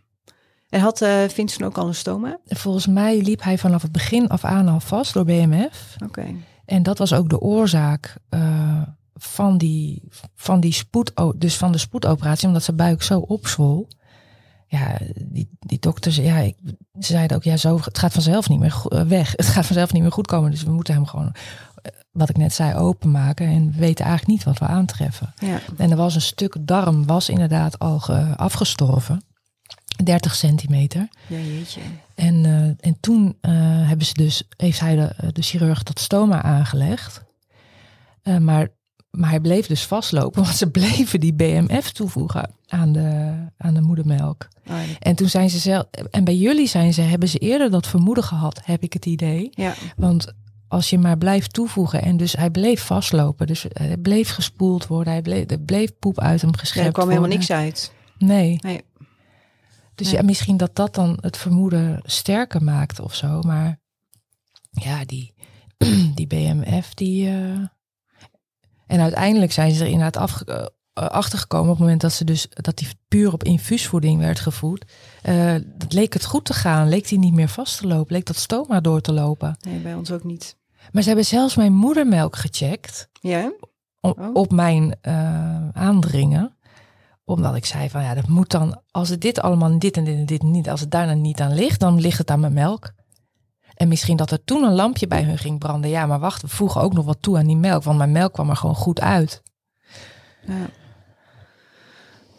En 0.69 0.79
had 0.79 1.01
uh, 1.01 1.23
Vincent 1.27 1.63
ook 1.63 1.77
al 1.77 1.87
een 1.87 1.95
stoma? 1.95 2.39
Volgens 2.45 2.87
mij 2.87 3.21
liep 3.21 3.43
hij 3.43 3.57
vanaf 3.57 3.81
het 3.81 3.91
begin 3.91 4.27
af 4.27 4.43
aan 4.43 4.67
al 4.67 4.79
vast 4.79 5.13
door 5.13 5.25
BMF. 5.25 5.95
Oké. 5.95 6.05
Okay. 6.05 6.35
En 6.65 6.83
dat 6.83 6.97
was 6.97 7.13
ook 7.13 7.29
de 7.29 7.39
oorzaak 7.39 8.15
uh, 8.29 8.81
van, 9.13 9.57
die, 9.57 10.01
van, 10.35 10.59
die 10.59 10.73
spoed, 10.73 11.11
dus 11.35 11.57
van 11.57 11.71
de 11.71 11.77
spoedoperatie, 11.77 12.47
omdat 12.47 12.63
zijn 12.63 12.77
buik 12.77 13.03
zo 13.03 13.19
opzwol. 13.19 13.87
Ja, 14.67 14.97
die, 15.15 15.49
die 15.59 15.79
dokters, 15.79 16.15
ja, 16.15 16.37
ik, 16.37 16.55
ze 16.99 17.13
zeiden 17.13 17.37
ook, 17.37 17.43
ja, 17.43 17.57
zo, 17.57 17.79
het 17.83 17.97
gaat 17.97 18.13
vanzelf 18.13 18.49
niet 18.49 18.59
meer 18.59 19.07
weg. 19.07 19.31
Het 19.37 19.45
gaat 19.45 19.65
vanzelf 19.65 19.93
niet 19.93 20.01
meer 20.01 20.11
goed 20.11 20.27
komen. 20.27 20.51
Dus 20.51 20.63
we 20.63 20.71
moeten 20.71 20.93
hem 20.93 21.05
gewoon 21.05 21.35
wat 22.11 22.29
ik 22.29 22.37
net 22.37 22.53
zei, 22.53 22.75
openmaken. 22.75 23.47
En 23.47 23.71
we 23.71 23.79
weten 23.79 24.05
eigenlijk 24.05 24.37
niet 24.37 24.43
wat 24.43 24.59
we 24.59 24.65
aantreffen. 24.65 25.33
Ja. 25.39 25.59
En 25.77 25.91
er 25.91 25.97
was 25.97 26.15
een 26.15 26.21
stuk 26.21 26.55
darm, 26.59 27.05
was 27.05 27.29
inderdaad 27.29 27.79
al 27.79 28.01
afgestorven. 28.35 29.21
30 30.03 30.35
centimeter. 30.35 31.07
Ja, 31.27 31.37
jeetje. 31.37 31.81
En, 32.15 32.43
uh, 32.43 32.63
en 32.63 32.97
toen 32.99 33.37
uh, 33.41 33.51
hebben 33.87 34.05
ze 34.05 34.13
dus, 34.13 34.43
heeft 34.57 34.79
hij 34.79 34.95
de, 34.95 35.31
de 35.33 35.41
chirurg 35.41 35.83
dat 35.83 35.99
stoma 35.99 36.41
aangelegd. 36.41 37.23
Uh, 38.23 38.37
maar, 38.37 38.67
maar 39.17 39.29
hij 39.29 39.39
bleef 39.39 39.67
dus 39.67 39.85
vastlopen, 39.85 40.41
want 40.43 40.55
ze 40.55 40.69
bleven 40.69 41.19
die 41.19 41.33
BMF 41.33 41.91
toevoegen 41.91 42.51
aan 42.67 42.91
de, 42.91 43.35
aan 43.57 43.73
de 43.73 43.81
moedermelk. 43.81 44.47
Oh, 44.67 44.75
ja. 44.75 44.95
En 44.99 45.15
toen 45.15 45.29
zijn 45.29 45.49
ze 45.49 45.57
zelf, 45.59 45.85
en 46.11 46.23
bij 46.23 46.35
jullie 46.35 46.67
zijn 46.67 46.93
ze, 46.93 47.01
hebben 47.01 47.29
ze 47.29 47.37
eerder 47.37 47.71
dat 47.71 47.87
vermoeden 47.87 48.23
gehad, 48.23 48.61
heb 48.63 48.83
ik 48.83 48.93
het 48.93 49.05
idee. 49.05 49.49
Ja. 49.51 49.73
Want 49.95 50.33
als 50.73 50.89
je 50.89 50.97
maar 50.97 51.17
blijft 51.17 51.53
toevoegen. 51.53 52.01
En 52.01 52.17
dus 52.17 52.33
hij 52.33 52.49
bleef 52.49 52.85
vastlopen. 52.85 53.47
Dus 53.47 53.65
hij 53.73 53.97
bleef 53.97 54.29
gespoeld 54.29 54.87
worden. 54.87 55.13
Hij 55.13 55.21
bleef, 55.21 55.49
er 55.51 55.59
bleef 55.59 55.91
poep 55.99 56.19
uit 56.19 56.41
hem 56.41 56.55
geschept 56.55 56.79
ja, 56.79 56.85
er 56.85 56.91
kwam 56.91 57.05
worden. 57.05 57.23
helemaal 57.23 57.47
niks 57.47 57.51
uit. 57.51 57.93
Nee. 58.17 58.57
nee. 58.61 58.81
Dus 59.95 60.07
Nee. 60.07 60.15
ja, 60.15 60.21
misschien 60.25 60.57
dat 60.57 60.75
dat 60.75 60.95
dan 60.95 61.17
het 61.21 61.37
vermoeden 61.37 61.99
sterker 62.03 62.63
maakt 62.63 62.99
of 62.99 63.15
zo. 63.15 63.41
Maar 63.41 63.79
ja, 64.71 65.05
die, 65.05 65.33
die 66.15 66.27
BMF, 66.27 66.93
die... 66.93 67.29
eh, 67.29 67.59
En 68.87 68.99
uiteindelijk 68.99 69.51
zijn 69.51 69.71
ze 69.71 69.83
er 69.83 69.89
inderdaad 69.89 70.17
afge- 70.17 70.45
eh, 70.93 71.05
achtergekomen 71.07 71.65
op 71.67 71.71
het 71.71 71.79
moment 71.83 72.01
dat 72.01 72.13
ze 72.13 72.23
dus 72.25 72.47
dat 72.49 72.77
die 72.77 72.87
puur 73.07 73.33
op 73.33 73.43
infuusvoeding 73.43 74.19
werd 74.19 74.39
gevoed. 74.39 74.85
eh, 75.21 75.55
dat 75.77 75.93
leek 75.93 76.13
het 76.13 76.25
goed 76.25 76.45
te 76.45 76.53
gaan. 76.53 76.89
Leek 76.89 77.07
die 77.07 77.19
niet 77.19 77.33
meer 77.33 77.47
vast 77.49 77.77
te 77.77 77.87
lopen. 77.87 78.13
Leek 78.13 78.25
dat 78.25 78.35
stoma 78.35 78.79
door 78.81 79.01
te 79.01 79.13
lopen. 79.13 79.57
Nee, 79.61 79.79
bij 79.79 79.93
ons 79.93 80.11
ook 80.11 80.23
niet. 80.23 80.57
Maar 80.91 81.01
ze 81.01 81.07
hebben 81.07 81.25
zelfs 81.25 81.55
mijn 81.55 81.73
moedermelk 81.73 82.35
gecheckt. 82.35 83.09
Ja? 83.21 83.51
op, 83.99 84.19
Oh. 84.19 84.29
op 84.33 84.51
mijn 84.51 84.95
eh, 85.01 85.69
aandringen. 85.69 86.57
Omdat 87.25 87.55
ik 87.55 87.65
zei 87.65 87.89
van 87.89 88.03
ja, 88.03 88.13
dat 88.13 88.27
moet 88.27 88.51
dan, 88.51 88.81
als 88.91 89.09
het 89.09 89.21
dit 89.21 89.39
allemaal 89.41 89.79
dit 89.79 89.97
en 89.97 90.03
dit 90.03 90.17
en 90.17 90.25
dit 90.25 90.41
niet, 90.43 90.69
als 90.69 90.79
het 90.79 90.91
daar 90.91 91.07
dan 91.07 91.21
niet 91.21 91.41
aan 91.41 91.53
ligt, 91.53 91.79
dan 91.79 91.99
ligt 91.99 92.17
het 92.17 92.31
aan 92.31 92.39
mijn 92.39 92.53
melk. 92.53 92.93
En 93.75 93.87
misschien 93.87 94.17
dat 94.17 94.31
er 94.31 94.43
toen 94.43 94.63
een 94.63 94.73
lampje 94.75 95.07
bij 95.07 95.23
hun 95.23 95.37
ging 95.37 95.59
branden. 95.59 95.89
Ja, 95.89 96.05
maar 96.05 96.19
wacht, 96.19 96.41
we 96.41 96.47
voegen 96.47 96.81
ook 96.81 96.93
nog 96.93 97.05
wat 97.05 97.21
toe 97.21 97.37
aan 97.37 97.47
die 97.47 97.57
melk, 97.57 97.83
want 97.83 97.97
mijn 97.97 98.11
melk 98.11 98.33
kwam 98.33 98.49
er 98.49 98.55
gewoon 98.55 98.75
goed 98.75 99.01
uit. 99.01 99.41
Ja, 100.47 100.69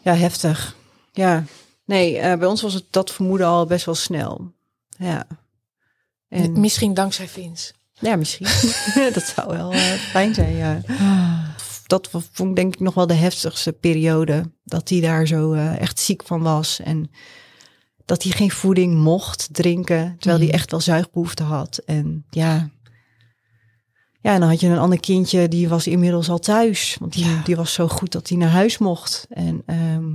ja 0.01 0.13
heftig. 0.13 0.75
Ja. 1.11 1.43
Nee, 1.85 2.17
eh, 2.17 2.37
bij 2.37 2.47
ons 2.47 2.61
was 2.61 2.73
het 2.73 2.85
dat 2.89 3.11
vermoeden 3.11 3.47
al 3.47 3.65
best 3.65 3.85
wel 3.85 3.95
snel. 3.95 4.53
Ja. 4.97 5.27
En, 6.27 6.59
Misschien 6.59 6.93
dankzij 6.93 7.27
Vins. 7.27 7.73
ja, 7.93 8.15
misschien. 8.15 8.47
dat 9.13 9.23
zou 9.23 9.57
wel 9.57 9.71
eh, 9.71 9.79
fijn 9.93 10.33
zijn, 10.33 10.55
ja. 10.55 10.81
Ah. 10.87 11.39
dat 11.87 12.09
vond 12.11 12.49
ik 12.49 12.55
denk 12.55 12.73
ik 12.73 12.79
nog 12.79 12.93
wel 12.93 13.07
de 13.07 13.13
heftigste 13.13 13.71
periode. 13.71 14.51
Dat 14.63 14.89
hij 14.89 14.99
daar 15.01 15.27
zo 15.27 15.53
eh, 15.53 15.81
echt 15.81 15.99
ziek 15.99 16.23
van 16.25 16.41
was. 16.41 16.79
En 16.79 17.11
dat 18.05 18.23
hij 18.23 18.31
geen 18.31 18.51
voeding 18.51 18.95
mocht 18.95 19.47
drinken. 19.51 20.15
Terwijl 20.17 20.37
hij 20.37 20.47
Mhm. 20.47 20.55
echt 20.55 20.71
wel 20.71 20.79
zuigbehoefte 20.79 21.43
had. 21.43 21.77
En 21.77 22.25
ja. 22.29 22.69
Ja, 24.21 24.33
en 24.33 24.39
dan 24.39 24.49
had 24.49 24.59
je 24.59 24.67
een 24.67 24.77
ander 24.77 24.99
kindje, 24.99 25.47
die 25.47 25.69
was 25.69 25.87
inmiddels 25.87 26.29
al 26.29 26.39
thuis. 26.39 26.97
Want 26.99 27.13
die, 27.13 27.25
Ja. 27.25 27.41
die 27.43 27.55
was 27.55 27.73
zo 27.73 27.87
goed 27.87 28.11
dat 28.11 28.29
hij 28.29 28.37
naar 28.37 28.49
huis 28.49 28.77
mocht. 28.77 29.25
En 29.29 29.63
ehm, 29.65 30.13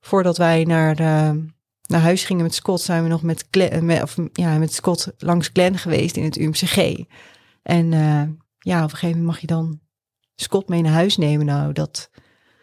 voordat 0.00 0.36
wij 0.36 0.64
naar, 0.64 0.98
eh, 0.98 1.30
naar 1.86 2.00
huis 2.00 2.24
gingen 2.24 2.42
met 2.42 2.54
Scott, 2.54 2.80
zijn 2.80 3.02
we 3.02 3.08
nog 3.08 3.22
met, 3.22 3.44
Glen, 3.50 3.84
met, 3.84 4.02
of, 4.02 4.16
ja, 4.32 4.58
met 4.58 4.72
Scott 4.72 5.08
langs 5.18 5.50
Glen 5.52 5.78
geweest 5.78 6.16
in 6.16 6.24
het 6.24 6.36
UMCG. 6.36 7.04
En 7.62 7.92
eh, 7.92 8.22
ja, 8.58 8.76
op 8.84 8.90
een 8.90 8.96
gegeven 8.96 9.08
moment 9.08 9.26
mag 9.26 9.38
je 9.38 9.46
dan 9.46 9.80
Scott 10.34 10.68
mee 10.68 10.82
naar 10.82 10.92
huis 10.92 11.16
nemen. 11.16 11.46
Nou, 11.46 11.72
dat, 11.72 12.10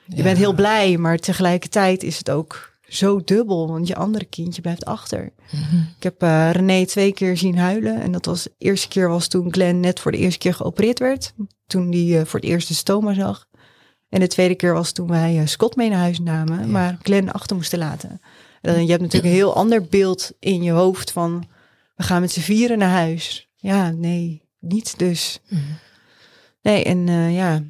je 0.05 0.15
Ja. 0.15 0.23
bent 0.23 0.37
heel 0.37 0.53
blij, 0.53 0.97
maar 0.97 1.17
tegelijkertijd 1.17 2.03
is 2.03 2.17
het 2.17 2.29
ook 2.29 2.70
zo 2.91 3.21
dubbel, 3.23 3.67
want 3.67 3.87
je 3.87 3.95
andere 3.95 4.25
kindje 4.25 4.61
blijft 4.61 4.85
achter. 4.85 5.31
Mhm. 5.51 5.75
Ik 5.97 6.03
heb 6.03 6.21
eh, 6.21 6.51
René 6.51 6.85
twee 6.85 7.13
keer 7.13 7.37
zien 7.37 7.57
huilen. 7.57 8.01
En 8.01 8.11
dat 8.11 8.25
was 8.25 8.43
de 8.43 8.51
eerste 8.57 8.87
keer 8.87 9.09
was 9.09 9.27
toen 9.27 9.53
Glenn 9.53 9.79
net 9.79 9.99
voor 9.99 10.11
de 10.11 10.17
eerste 10.17 10.39
keer 10.39 10.53
geopereerd 10.53 10.99
werd. 10.99 11.33
Toen 11.67 11.91
hij 11.91 12.19
eh, 12.19 12.25
voor 12.25 12.39
het 12.39 12.49
eerst 12.49 12.67
de 12.67 12.73
stoma 12.73 13.13
zag. 13.13 13.47
En 14.09 14.19
de 14.19 14.27
tweede 14.27 14.55
keer 14.55 14.73
was 14.73 14.91
toen 14.91 15.07
wij 15.07 15.39
eh, 15.39 15.45
Scott 15.45 15.75
mee 15.75 15.89
naar 15.89 15.99
huis 15.99 16.19
namen, 16.19 16.71
maar 16.71 16.97
Glenn 17.01 17.31
achter 17.31 17.55
moesten 17.55 17.79
laten. 17.79 18.21
En 18.61 18.81
je 18.83 18.89
hebt 18.89 19.01
natuurlijk 19.01 19.31
een 19.31 19.39
heel 19.39 19.55
ander 19.55 19.85
beeld 19.85 20.31
in 20.39 20.63
je 20.63 20.71
hoofd 20.71 21.11
van 21.11 21.47
we 21.95 22.03
gaan 22.03 22.21
met 22.21 22.31
z'n 22.31 22.39
vieren 22.39 22.77
naar 22.77 22.89
huis. 22.89 23.49
Ja, 23.55 23.91
nee, 23.91 24.41
niet 24.59 24.97
dus. 24.97 25.39
Mhm. 25.47 25.61
Nee, 26.61 26.83
en 26.83 27.07
ja, 27.31 27.63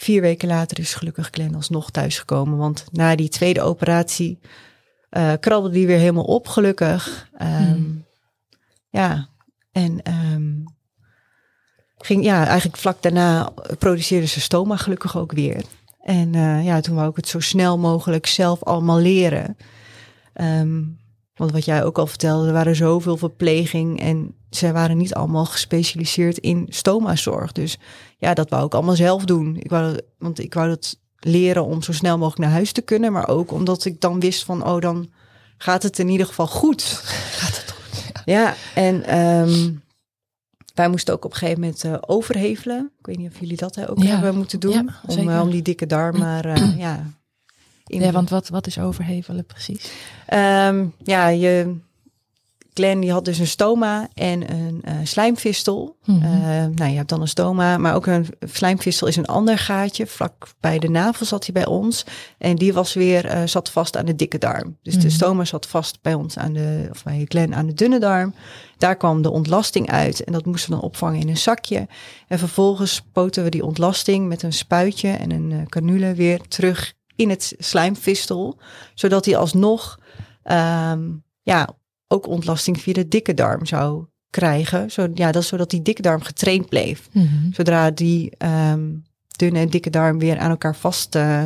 vier 0.00 0.20
weken 0.20 0.48
later 0.48 0.78
is 0.78 0.94
gelukkig 0.94 1.28
Glenn 1.30 1.54
alsnog 1.54 1.90
thuisgekomen. 1.90 2.58
Want 2.58 2.84
na 2.92 3.16
die 3.16 3.28
tweede 3.28 3.62
operatie 3.62 4.38
eh 5.08 5.32
krabbelde 5.40 5.74
die 5.74 5.86
weer 5.86 5.98
helemaal 5.98 6.24
op, 6.24 6.48
gelukkig. 6.48 7.28
Ehm, 7.36 7.72
Hmm. 7.72 8.06
Ja, 8.90 9.28
en 9.72 10.02
ehm, 10.02 10.52
ging, 11.98 12.24
ja, 12.24 12.46
eigenlijk 12.46 12.78
vlak 12.78 13.02
daarna 13.02 13.52
produceerde 13.78 14.26
ze 14.26 14.40
stoma 14.40 14.76
gelukkig 14.76 15.16
ook 15.16 15.32
weer. 15.32 15.64
En 16.02 16.34
uh, 16.34 16.64
ja, 16.64 16.80
toen 16.80 16.94
wou 16.94 17.10
ik 17.10 17.16
het 17.16 17.28
zo 17.28 17.40
snel 17.40 17.78
mogelijk 17.78 18.26
zelf 18.26 18.64
allemaal 18.64 18.98
leren. 18.98 19.56
Um, 20.34 20.98
want 21.34 21.52
wat 21.52 21.64
jij 21.64 21.84
ook 21.84 21.98
al 21.98 22.06
vertelde, 22.06 22.46
er 22.46 22.52
waren 22.52 22.76
zoveel 22.76 23.16
verpleging 23.16 24.00
en 24.00 24.34
zij 24.50 24.72
waren 24.72 24.96
niet 24.96 25.14
allemaal 25.14 25.44
gespecialiseerd 25.44 26.38
in 26.38 26.66
stomazorg. 26.68 27.52
Dus 27.52 27.78
ja, 28.18 28.34
dat 28.34 28.50
wou 28.50 28.66
ik 28.66 28.74
allemaal 28.74 28.96
zelf 28.96 29.24
doen. 29.24 29.56
Ik 29.56 29.70
wou, 29.70 29.98
want 30.18 30.38
ik 30.38 30.54
wou 30.54 30.68
dat 30.68 30.98
leren 31.18 31.64
om 31.64 31.82
zo 31.82 31.92
snel 31.92 32.18
mogelijk 32.18 32.42
naar 32.42 32.56
huis 32.56 32.72
te 32.72 32.82
kunnen, 32.82 33.12
maar 33.12 33.28
ook 33.28 33.52
omdat 33.52 33.84
ik 33.84 34.00
dan 34.00 34.20
wist 34.20 34.44
van, 34.44 34.66
oh, 34.66 34.80
dan 34.80 35.10
gaat 35.58 35.82
het 35.82 35.98
in 35.98 36.08
ieder 36.08 36.26
geval 36.26 36.46
goed. 36.46 36.82
Gaat 37.40 37.56
het 37.56 37.70
goed? 37.70 38.12
Ja, 38.24 38.40
ja 38.40 38.54
en 38.74 39.18
um, 39.18 39.82
wij 40.74 40.88
moesten 40.88 41.14
ook 41.14 41.24
op 41.24 41.30
een 41.30 41.36
gegeven 41.36 41.60
moment 41.60 41.84
uh, 41.84 41.96
overhevelen. 42.00 42.92
Ik 42.98 43.06
weet 43.06 43.18
niet 43.18 43.30
of 43.30 43.40
jullie 43.40 43.56
dat 43.56 43.88
ook 43.88 44.02
hebben 44.02 44.34
moeten 44.36 44.60
doen. 44.60 44.72
Ja, 44.72 45.00
om, 45.06 45.28
uh, 45.28 45.40
om 45.40 45.50
die 45.50 45.62
dikke 45.62 45.86
darm 45.86 46.18
maar 46.18 46.46
uh, 46.46 46.78
ja, 46.86 47.06
ja, 47.84 48.10
want 48.10 48.30
wat, 48.30 48.48
wat 48.48 48.66
is 48.66 48.78
overhevelen 48.78 49.46
precies? 49.46 49.92
Um, 50.34 50.94
ja, 51.02 51.28
je, 51.28 51.76
Glenn 52.78 53.00
die 53.00 53.12
had 53.12 53.24
dus 53.24 53.38
een 53.38 53.46
stoma 53.46 54.08
en 54.14 54.52
een 54.52 54.82
uh, 54.88 54.94
slijmvistel. 55.02 55.96
Mm 56.04 56.20
-hmm. 56.20 56.32
uh, 56.34 56.66
nou, 56.74 56.90
je 56.90 56.96
hebt 56.96 57.08
dan 57.08 57.20
een 57.20 57.28
stoma, 57.28 57.78
maar 57.78 57.94
ook 57.94 58.06
een 58.06 58.26
slijmvistel 58.40 59.06
is 59.06 59.16
een 59.16 59.26
ander 59.26 59.58
gaatje. 59.58 60.06
Vlak 60.06 60.48
bij 60.60 60.78
de 60.78 60.88
navel 60.88 61.26
zat 61.26 61.44
hij 61.44 61.52
bij 61.54 61.66
ons. 61.66 62.04
En 62.38 62.56
die 62.56 62.72
was 62.72 62.94
weer, 62.94 63.24
uh, 63.24 63.42
zat 63.44 63.70
vast 63.70 63.96
aan 63.96 64.04
de 64.04 64.16
dikke 64.16 64.38
darm. 64.38 64.76
Dus 64.82 64.94
mm 64.94 65.00
-hmm. 65.00 65.08
de 65.08 65.14
stoma 65.14 65.44
zat 65.44 65.66
vast 65.66 66.02
bij 66.02 66.14
ons 66.14 66.36
aan 66.36 66.52
de, 66.52 66.86
of 66.90 67.02
bij 67.02 67.24
Glenn 67.28 67.54
aan 67.54 67.66
de 67.66 67.74
dunne 67.74 67.98
darm. 67.98 68.34
Daar 68.76 68.96
kwam 68.96 69.22
de 69.22 69.30
ontlasting 69.30 69.90
uit 69.90 70.24
en 70.24 70.32
dat 70.32 70.44
moesten 70.44 70.70
we 70.70 70.76
dan 70.76 70.84
opvangen 70.84 71.20
in 71.20 71.28
een 71.28 71.36
zakje. 71.36 71.86
En 72.28 72.38
vervolgens 72.38 72.94
spoten 72.94 73.44
we 73.44 73.50
die 73.50 73.64
ontlasting 73.64 74.28
met 74.28 74.42
een 74.42 74.52
spuitje 74.52 75.08
en 75.08 75.30
een 75.30 75.68
canule 75.68 76.14
weer 76.14 76.40
terug 76.48 76.92
in 77.16 77.30
het 77.30 77.54
slijmvistel, 77.58 78.58
zodat 78.94 79.24
hij 79.24 79.36
alsnog 79.36 79.98
um, 80.44 81.24
ja, 81.42 81.76
ook 82.08 82.26
ontlasting 82.26 82.80
via 82.80 82.92
de 82.92 83.08
dikke 83.08 83.34
darm 83.34 83.66
zou 83.66 84.04
krijgen. 84.30 84.90
Zo, 84.90 85.08
ja, 85.14 85.32
dat 85.32 85.44
zodat 85.44 85.70
die 85.70 85.82
dikke 85.82 86.02
darm 86.02 86.22
getraind 86.22 86.68
bleef. 86.68 87.08
Mm 87.12 87.26
-hmm. 87.26 87.54
Zodra 87.54 87.90
die 87.90 88.32
um, 88.72 89.02
dunne 89.36 89.58
en 89.58 89.68
dikke 89.68 89.90
darm 89.90 90.18
weer 90.18 90.38
aan 90.38 90.50
elkaar 90.50 90.76
vast 90.76 91.14
uh, 91.14 91.42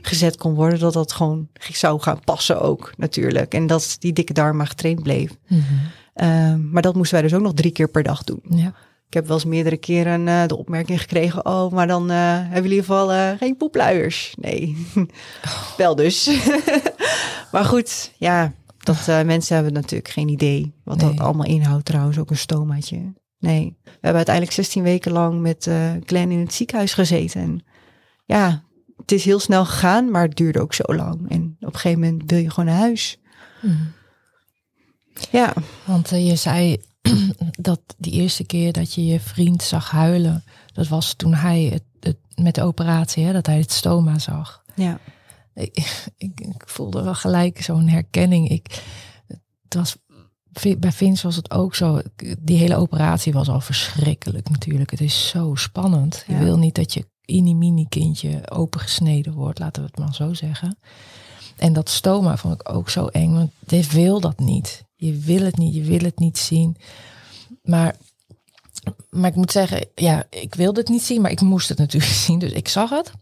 gezet 0.00 0.36
kon 0.36 0.54
worden, 0.54 0.78
dat 0.78 0.92
dat 0.92 1.12
gewoon 1.12 1.48
zou 1.58 2.00
gaan 2.00 2.20
passen 2.24 2.60
ook 2.60 2.92
natuurlijk. 2.96 3.54
En 3.54 3.66
dat 3.66 3.96
die 3.98 4.12
dikke 4.12 4.32
darm 4.32 4.56
maar 4.56 4.66
getraind 4.66 5.02
bleef. 5.02 5.36
Mm 5.46 5.62
-hmm. 5.62 6.52
um, 6.52 6.70
maar 6.70 6.82
dat 6.82 6.94
moesten 6.94 7.18
wij 7.18 7.28
dus 7.28 7.36
ook 7.36 7.44
nog 7.44 7.54
drie 7.54 7.72
keer 7.72 7.88
per 7.88 8.02
dag 8.02 8.24
doen. 8.24 8.42
Ja. 8.48 8.74
Ik 9.06 9.14
heb 9.14 9.26
wel 9.26 9.36
eens 9.36 9.44
meerdere 9.44 9.76
keren 9.76 10.26
uh, 10.26 10.46
de 10.46 10.56
opmerking 10.56 11.00
gekregen: 11.00 11.46
Oh, 11.46 11.72
maar 11.72 11.86
dan 11.86 12.10
uh, 12.10 12.16
hebben 12.16 12.50
we 12.50 12.56
in 12.56 12.64
ieder 12.64 12.84
geval 12.84 13.12
uh, 13.12 13.30
geen 13.38 13.56
poepluiers. 13.56 14.34
Nee, 14.40 14.86
oh. 14.94 15.76
wel 15.76 15.94
dus. 15.94 16.30
maar 17.52 17.64
goed, 17.64 18.12
ja, 18.16 18.52
dat 18.86 19.06
mensen 19.06 19.54
hebben 19.54 19.72
natuurlijk 19.72 20.10
geen 20.10 20.28
idee 20.28 20.74
wat 20.84 20.96
nee. 20.96 21.10
dat 21.10 21.20
allemaal 21.20 21.46
inhoudt. 21.46 21.84
Trouwens, 21.84 22.18
ook 22.18 22.30
een 22.30 22.36
stomaatje. 22.36 23.14
Nee, 23.38 23.76
we 23.82 23.90
hebben 23.90 24.16
uiteindelijk 24.16 24.54
16 24.54 24.82
weken 24.82 25.12
lang 25.12 25.40
met 25.40 25.70
Glenn 26.04 26.30
in 26.30 26.38
het 26.38 26.54
ziekenhuis 26.54 26.94
gezeten. 26.94 27.40
En 27.40 27.64
ja, 28.24 28.64
het 28.96 29.12
is 29.12 29.24
heel 29.24 29.38
snel 29.38 29.64
gegaan, 29.64 30.10
maar 30.10 30.22
het 30.22 30.36
duurde 30.36 30.60
ook 30.60 30.74
zo 30.74 30.94
lang. 30.94 31.30
En 31.30 31.56
op 31.60 31.74
een 31.74 31.80
gegeven 31.80 32.00
moment 32.00 32.30
wil 32.30 32.38
je 32.38 32.50
gewoon 32.50 32.64
naar 32.68 32.78
huis. 32.78 33.18
Mm. 33.62 33.92
Ja. 35.30 35.52
Want 35.84 36.08
je 36.08 36.36
zei 36.36 36.76
dat 37.70 37.80
die 37.98 38.12
eerste 38.12 38.44
keer 38.44 38.72
dat 38.72 38.94
je 38.94 39.06
je 39.06 39.20
vriend 39.20 39.62
zag 39.62 39.90
huilen, 39.90 40.44
dat 40.72 40.88
was 40.88 41.14
toen 41.14 41.34
hij 41.34 41.62
het, 41.62 41.84
het 42.00 42.18
met 42.34 42.54
de 42.54 42.62
operatie, 42.62 43.24
hè, 43.24 43.32
dat 43.32 43.46
hij 43.46 43.58
het 43.58 43.72
stoma 43.72 44.18
zag. 44.18 44.62
Ja. 44.74 44.98
Ik, 45.56 45.76
ik, 46.16 46.40
ik 46.40 46.62
voelde 46.66 47.02
wel 47.02 47.14
gelijk 47.14 47.62
zo'n 47.62 47.88
herkenning. 47.88 48.48
Ik, 48.48 48.82
het 49.62 49.74
was, 49.74 49.96
bij 50.78 50.92
Vince 50.92 51.26
was 51.26 51.36
het 51.36 51.50
ook 51.50 51.74
zo. 51.74 52.00
Die 52.38 52.58
hele 52.58 52.76
operatie 52.76 53.32
was 53.32 53.48
al 53.48 53.60
verschrikkelijk 53.60 54.48
natuurlijk. 54.48 54.90
Het 54.90 55.00
is 55.00 55.28
zo 55.28 55.54
spannend. 55.54 56.24
Ja. 56.26 56.38
Je 56.38 56.44
wil 56.44 56.58
niet 56.58 56.74
dat 56.74 56.94
je 56.94 57.04
mini 57.26 57.86
kindje 57.88 58.50
opengesneden 58.50 59.32
wordt, 59.32 59.58
laten 59.58 59.82
we 59.82 59.88
het 59.88 59.98
maar 59.98 60.14
zo 60.14 60.34
zeggen. 60.34 60.78
En 61.56 61.72
dat 61.72 61.88
stoma 61.88 62.36
vond 62.36 62.54
ik 62.60 62.72
ook 62.72 62.90
zo 62.90 63.06
eng, 63.06 63.32
want 63.32 63.50
dit 63.58 63.92
wil 63.92 64.20
dat 64.20 64.38
niet. 64.38 64.84
Je 64.94 65.16
wil 65.18 65.40
het 65.40 65.56
niet, 65.56 65.74
je 65.74 65.82
wil 65.82 65.98
het 65.98 66.18
niet 66.18 66.38
zien. 66.38 66.76
Maar, 67.62 67.96
maar 69.10 69.30
ik 69.30 69.36
moet 69.36 69.52
zeggen, 69.52 69.86
ja, 69.94 70.26
ik 70.30 70.54
wilde 70.54 70.80
het 70.80 70.88
niet 70.88 71.02
zien, 71.02 71.20
maar 71.20 71.30
ik 71.30 71.40
moest 71.40 71.68
het 71.68 71.78
natuurlijk 71.78 72.12
zien. 72.26 72.38
Dus 72.38 72.52
ik 72.52 72.68
zag 72.68 72.90
het. 72.90 73.12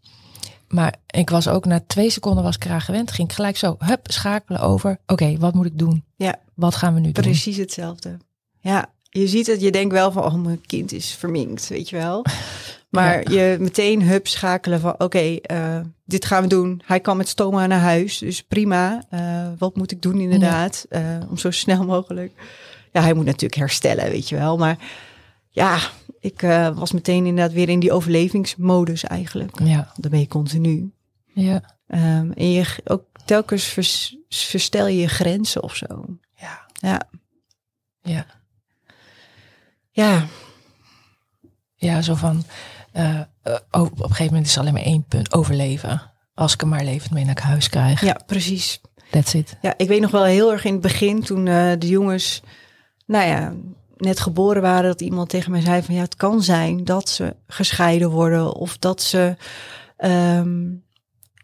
Maar 0.68 0.94
ik 1.06 1.30
was 1.30 1.48
ook 1.48 1.64
na 1.64 1.80
twee 1.86 2.10
seconden 2.10 2.44
was 2.44 2.54
ik 2.56 2.64
eraan 2.64 2.80
gewend. 2.80 3.10
Ging 3.10 3.28
ik 3.28 3.34
gelijk 3.34 3.56
zo, 3.56 3.76
hup, 3.78 4.10
schakelen 4.10 4.60
over. 4.60 4.90
Oké, 4.90 5.12
okay, 5.12 5.38
wat 5.38 5.54
moet 5.54 5.66
ik 5.66 5.78
doen? 5.78 6.04
Ja. 6.16 6.36
Wat 6.54 6.74
gaan 6.74 6.94
we 6.94 7.00
nu 7.00 7.12
Precies 7.12 7.32
doen? 7.32 7.42
Precies 7.42 7.56
hetzelfde. 7.56 8.16
Ja, 8.60 8.86
je 9.02 9.28
ziet 9.28 9.46
het, 9.46 9.60
je 9.60 9.70
denkt 9.70 9.92
wel 9.92 10.12
van, 10.12 10.24
oh, 10.24 10.34
mijn 10.34 10.66
kind 10.66 10.92
is 10.92 11.14
verminkt, 11.14 11.68
weet 11.68 11.88
je 11.88 11.96
wel. 11.96 12.24
Maar 12.94 13.32
ja. 13.32 13.40
je 13.40 13.56
meteen 13.60 14.02
hup 14.02 14.26
schakelen 14.26 14.80
van, 14.80 14.92
oké, 14.92 15.04
okay, 15.04 15.42
uh, 15.52 15.80
dit 16.04 16.24
gaan 16.24 16.42
we 16.42 16.48
doen. 16.48 16.82
Hij 16.84 17.00
kan 17.00 17.16
met 17.16 17.28
stoma 17.28 17.66
naar 17.66 17.80
huis, 17.80 18.18
dus 18.18 18.42
prima. 18.42 19.04
Uh, 19.14 19.48
wat 19.58 19.76
moet 19.76 19.90
ik 19.90 20.02
doen 20.02 20.20
inderdaad, 20.20 20.86
ja. 20.90 21.18
uh, 21.20 21.30
om 21.30 21.36
zo 21.36 21.50
snel 21.50 21.84
mogelijk. 21.84 22.32
Ja, 22.92 23.00
hij 23.00 23.14
moet 23.14 23.24
natuurlijk 23.24 23.60
herstellen, 23.60 24.10
weet 24.10 24.28
je 24.28 24.36
wel. 24.36 24.56
Maar 24.56 24.78
ja, 25.48 25.78
ik 26.24 26.40
was 26.74 26.92
meteen 26.92 27.26
inderdaad 27.26 27.52
weer 27.52 27.68
in 27.68 27.80
die 27.80 27.92
overlevingsmodus 27.92 29.04
eigenlijk. 29.04 29.58
Ja. 29.62 29.92
Dan 29.96 30.10
ben 30.10 30.20
je 30.20 30.28
continu. 30.28 30.92
Ja. 31.26 31.62
Um, 31.86 32.32
en 32.32 32.52
je 32.52 32.80
ook 32.84 33.04
telkens 33.24 33.64
vers, 33.64 34.16
verstel 34.28 34.86
je 34.86 34.96
je 34.96 35.08
grenzen 35.08 35.62
of 35.62 35.76
zo. 35.76 36.04
Ja. 36.36 36.66
Ja. 36.74 37.08
Ja. 38.02 38.26
Ja. 39.90 40.26
Ja, 41.74 42.02
zo 42.02 42.14
van, 42.14 42.44
uh, 42.96 43.20
uh, 43.44 43.58
op 43.70 44.00
een 44.00 44.08
gegeven 44.08 44.24
moment 44.24 44.46
is 44.46 44.58
alleen 44.58 44.72
maar 44.72 44.82
één 44.82 45.04
punt, 45.04 45.32
overleven. 45.32 46.12
Als 46.34 46.52
ik 46.52 46.60
hem 46.60 46.68
maar 46.68 46.84
levend 46.84 47.12
mee 47.12 47.24
naar 47.24 47.42
huis 47.42 47.68
krijg. 47.68 48.00
Ja, 48.00 48.20
precies. 48.26 48.80
That's 49.10 49.34
it. 49.34 49.56
Ja, 49.62 49.74
ik 49.76 49.88
weet 49.88 50.00
nog 50.00 50.10
wel 50.10 50.24
heel 50.24 50.52
erg 50.52 50.64
in 50.64 50.72
het 50.72 50.82
begin 50.82 51.22
toen 51.22 51.46
uh, 51.46 51.72
de 51.78 51.88
jongens, 51.88 52.42
nou 53.06 53.26
ja, 53.26 53.54
net 53.96 54.20
geboren 54.20 54.62
waren, 54.62 54.90
dat 54.90 55.00
iemand 55.00 55.28
tegen 55.28 55.50
mij 55.50 55.60
zei 55.60 55.82
van 55.82 55.94
ja, 55.94 56.00
het 56.00 56.16
kan 56.16 56.42
zijn 56.42 56.84
dat 56.84 57.08
ze 57.08 57.36
gescheiden 57.46 58.10
worden 58.10 58.54
of 58.54 58.78
dat 58.78 59.02
ze, 59.02 59.36
um, 59.98 60.84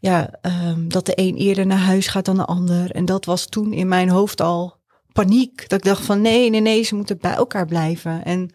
ja, 0.01 0.31
um, 0.43 0.89
dat 0.89 1.07
de 1.07 1.13
een 1.15 1.37
eerder 1.37 1.67
naar 1.67 1.79
huis 1.79 2.07
gaat 2.07 2.25
dan 2.25 2.37
de 2.37 2.45
ander. 2.45 2.91
En 2.91 3.05
dat 3.05 3.25
was 3.25 3.47
toen 3.47 3.73
in 3.73 3.89
mijn 3.89 4.09
hoofd 4.09 4.41
al 4.41 4.79
paniek. 5.13 5.69
Dat 5.69 5.79
ik 5.79 5.85
dacht 5.85 6.05
van 6.05 6.21
nee, 6.21 6.51
nee, 6.51 6.61
nee, 6.61 6.83
ze 6.83 6.95
moeten 6.95 7.19
bij 7.19 7.35
elkaar 7.35 7.67
blijven. 7.67 8.25
En 8.25 8.51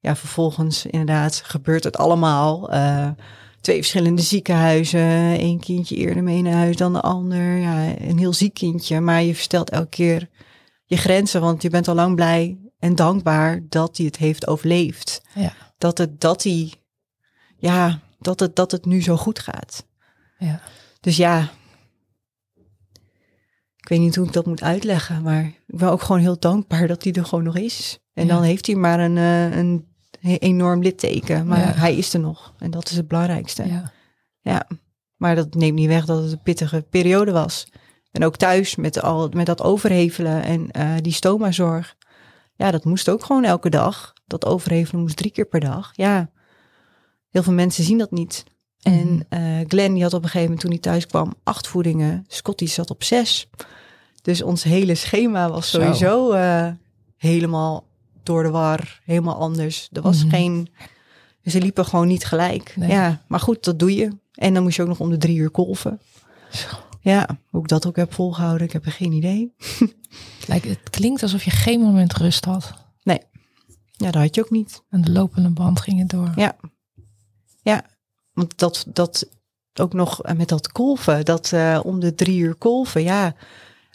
ja, 0.00 0.16
vervolgens 0.16 0.86
inderdaad 0.86 1.40
gebeurt 1.44 1.84
het 1.84 1.96
allemaal. 1.96 2.74
Uh, 2.74 3.08
twee 3.60 3.76
verschillende 3.76 4.22
ziekenhuizen. 4.22 5.40
Eén 5.40 5.60
kindje 5.60 5.96
eerder 5.96 6.22
mee 6.22 6.42
naar 6.42 6.52
huis 6.52 6.76
dan 6.76 6.92
de 6.92 7.00
ander. 7.00 7.56
Ja, 7.56 7.98
een 7.98 8.18
heel 8.18 8.32
ziek 8.32 8.54
kindje. 8.54 9.00
Maar 9.00 9.22
je 9.22 9.34
verstelt 9.34 9.70
elke 9.70 9.88
keer 9.88 10.28
je 10.84 10.96
grenzen. 10.96 11.40
Want 11.40 11.62
je 11.62 11.70
bent 11.70 11.88
al 11.88 11.94
lang 11.94 12.14
blij 12.14 12.58
en 12.78 12.94
dankbaar 12.94 13.60
dat 13.68 13.96
hij 13.96 14.06
het 14.06 14.16
heeft 14.16 14.46
overleefd. 14.46 15.22
Ja. 15.34 15.52
Dat 15.78 15.98
het, 15.98 16.20
dat 16.20 16.42
hij, 16.42 16.72
ja, 17.56 18.00
dat 18.18 18.40
het, 18.40 18.56
dat 18.56 18.70
het 18.70 18.84
nu 18.84 19.02
zo 19.02 19.16
goed 19.16 19.38
gaat. 19.38 19.86
Ja. 20.38 20.60
Dus 21.00 21.16
ja, 21.16 21.50
ik 23.76 23.88
weet 23.88 23.98
niet 23.98 24.16
hoe 24.16 24.26
ik 24.26 24.32
dat 24.32 24.46
moet 24.46 24.62
uitleggen, 24.62 25.22
maar 25.22 25.44
ik 25.44 25.78
ben 25.78 25.90
ook 25.90 26.02
gewoon 26.02 26.20
heel 26.20 26.38
dankbaar 26.38 26.86
dat 26.86 27.04
hij 27.04 27.12
er 27.12 27.24
gewoon 27.24 27.44
nog 27.44 27.56
is. 27.56 27.98
En 28.12 28.26
ja. 28.26 28.34
dan 28.34 28.42
heeft 28.42 28.66
hij 28.66 28.74
maar 28.74 29.00
een, 29.00 29.16
een 29.16 29.86
enorm 30.20 30.82
litteken, 30.82 31.46
maar 31.46 31.58
ja. 31.58 31.72
hij 31.72 31.96
is 31.96 32.14
er 32.14 32.20
nog. 32.20 32.54
En 32.58 32.70
dat 32.70 32.90
is 32.90 32.96
het 32.96 33.08
belangrijkste. 33.08 33.66
Ja. 33.66 33.92
ja. 34.40 34.66
Maar 35.16 35.34
dat 35.34 35.54
neemt 35.54 35.74
niet 35.74 35.86
weg 35.86 36.04
dat 36.04 36.22
het 36.22 36.32
een 36.32 36.42
pittige 36.42 36.86
periode 36.90 37.32
was. 37.32 37.66
En 38.10 38.24
ook 38.24 38.36
thuis 38.36 38.76
met, 38.76 39.02
al, 39.02 39.28
met 39.28 39.46
dat 39.46 39.62
overhevelen 39.62 40.42
en 40.42 40.68
uh, 40.76 40.94
die 41.00 41.12
stomazorg. 41.12 41.96
Ja, 42.58 42.70
dat 42.70 42.84
moest 42.84 43.08
ook 43.08 43.24
gewoon 43.24 43.44
elke 43.44 43.70
dag. 43.70 44.12
Dat 44.26 44.44
overhevelen 44.46 45.00
moest 45.02 45.16
drie 45.16 45.30
keer 45.30 45.46
per 45.46 45.60
dag. 45.60 45.90
Ja, 45.92 46.30
heel 47.30 47.42
veel 47.42 47.52
mensen 47.52 47.84
zien 47.84 47.98
dat 47.98 48.10
niet. 48.10 48.44
En 48.82 49.26
uh, 49.30 49.40
Glenn 49.68 49.94
die 49.94 50.02
had 50.02 50.12
op 50.12 50.22
een 50.22 50.28
gegeven 50.28 50.42
moment 50.42 50.60
toen 50.60 50.70
hij 50.70 50.80
thuis 50.80 51.06
kwam 51.06 51.34
acht 51.44 51.66
voedingen. 51.66 52.24
Scotty 52.28 52.66
zat 52.66 52.90
op 52.90 53.02
zes. 53.04 53.48
Dus 54.22 54.42
ons 54.42 54.62
hele 54.62 54.94
schema 54.94 55.50
was 55.50 55.70
sowieso 55.70 56.34
uh, 56.34 56.66
helemaal 57.16 57.86
door 58.22 58.42
de 58.42 58.50
war, 58.50 59.00
helemaal 59.04 59.36
anders. 59.36 59.88
Er 59.92 60.02
was 60.02 60.16
Mhm. 60.16 60.24
mm 60.26 60.30
-hmm. 60.30 60.38
geen, 60.40 60.68
ze 61.44 61.60
liepen 61.60 61.84
gewoon 61.84 62.06
niet 62.06 62.24
gelijk. 62.24 62.72
Nee. 62.76 62.90
Ja, 62.90 63.22
maar 63.28 63.40
goed, 63.40 63.64
dat 63.64 63.78
doe 63.78 63.94
je. 63.94 64.10
En 64.32 64.54
dan 64.54 64.62
moest 64.62 64.76
je 64.76 64.82
ook 64.82 64.88
nog 64.88 65.00
om 65.00 65.10
de 65.10 65.16
drie 65.16 65.36
uur 65.36 65.50
kolven. 65.50 66.00
Ja, 67.00 67.28
hoe 67.50 67.60
ik 67.60 67.68
dat 67.68 67.86
ook 67.86 67.96
heb 67.96 68.14
volgehouden, 68.14 68.66
ik 68.66 68.72
heb 68.72 68.84
er 68.84 68.92
geen 68.92 69.12
idee. 69.12 69.54
Lijkt, 70.48 70.68
het 70.68 70.90
klinkt 70.90 71.22
alsof 71.22 71.44
je 71.44 71.50
geen 71.50 71.80
moment 71.80 72.12
rust 72.12 72.44
had. 72.44 72.74
Nee. 73.02 73.20
Ja, 73.92 74.10
dat 74.10 74.22
had 74.22 74.34
je 74.34 74.40
ook 74.40 74.50
niet. 74.50 74.82
Aan 74.90 75.00
de 75.00 75.12
lopende 75.12 75.50
band 75.50 75.80
ging 75.80 75.98
het 75.98 76.10
door. 76.10 76.32
Ja. 76.36 76.56
Ja, 77.62 77.84
want 78.32 78.58
dat, 78.58 78.86
dat 78.92 79.28
ook 79.74 79.92
nog 79.92 80.22
eh, 80.22 80.36
met 80.36 80.48
dat 80.48 80.72
kolven, 80.72 81.24
dat 81.24 81.50
uh, 81.54 81.80
om 81.82 82.00
de 82.00 82.14
drie 82.14 82.38
uur 82.38 82.54
kolven, 82.54 83.02
ja. 83.02 83.34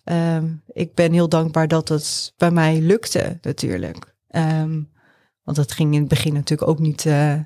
Um, 0.06 0.64
ik 0.68 0.94
ben 0.94 1.12
heel 1.12 1.30
dankbaar 1.30 1.68
dat 1.68 1.90
het 1.90 2.34
bij 2.38 2.52
mij 2.52 2.82
lukte, 2.82 3.38
natuurlijk. 3.42 4.16
Um, 4.30 4.92
want 5.44 5.58
dat 5.58 5.72
ging 5.72 5.94
in 5.94 6.00
het 6.00 6.10
begin 6.10 6.34
natuurlijk 6.34 6.70
ook 6.70 6.80
niet 6.80 7.06
uh, 7.06 7.40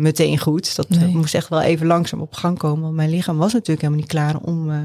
meteen 0.00 0.38
goed. 0.38 0.76
Dat 0.76 0.88
nee. 0.88 1.14
moest 1.16 1.34
echt 1.34 1.48
wel 1.48 1.60
even 1.60 1.86
langzaam 1.86 2.20
op 2.20 2.34
gang 2.34 2.58
komen. 2.58 2.82
Want 2.82 2.94
mijn 2.94 3.10
lichaam 3.10 3.36
was 3.36 3.52
natuurlijk 3.52 3.80
helemaal 3.80 4.00
niet 4.00 4.12
klaar 4.12 4.36
om, 4.36 4.70
uh, 4.70 4.78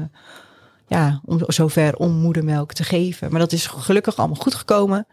ja, 0.86 1.20
om 1.24 1.40
zover 1.46 1.96
om 1.96 2.12
moedermelk 2.12 2.72
te 2.72 2.84
geven. 2.84 3.30
Maar 3.30 3.40
dat 3.40 3.52
is 3.52 3.66
gelukkig 3.66 4.16
allemaal 4.16 4.36
goed 4.36 4.54
gekomen. 4.54 5.06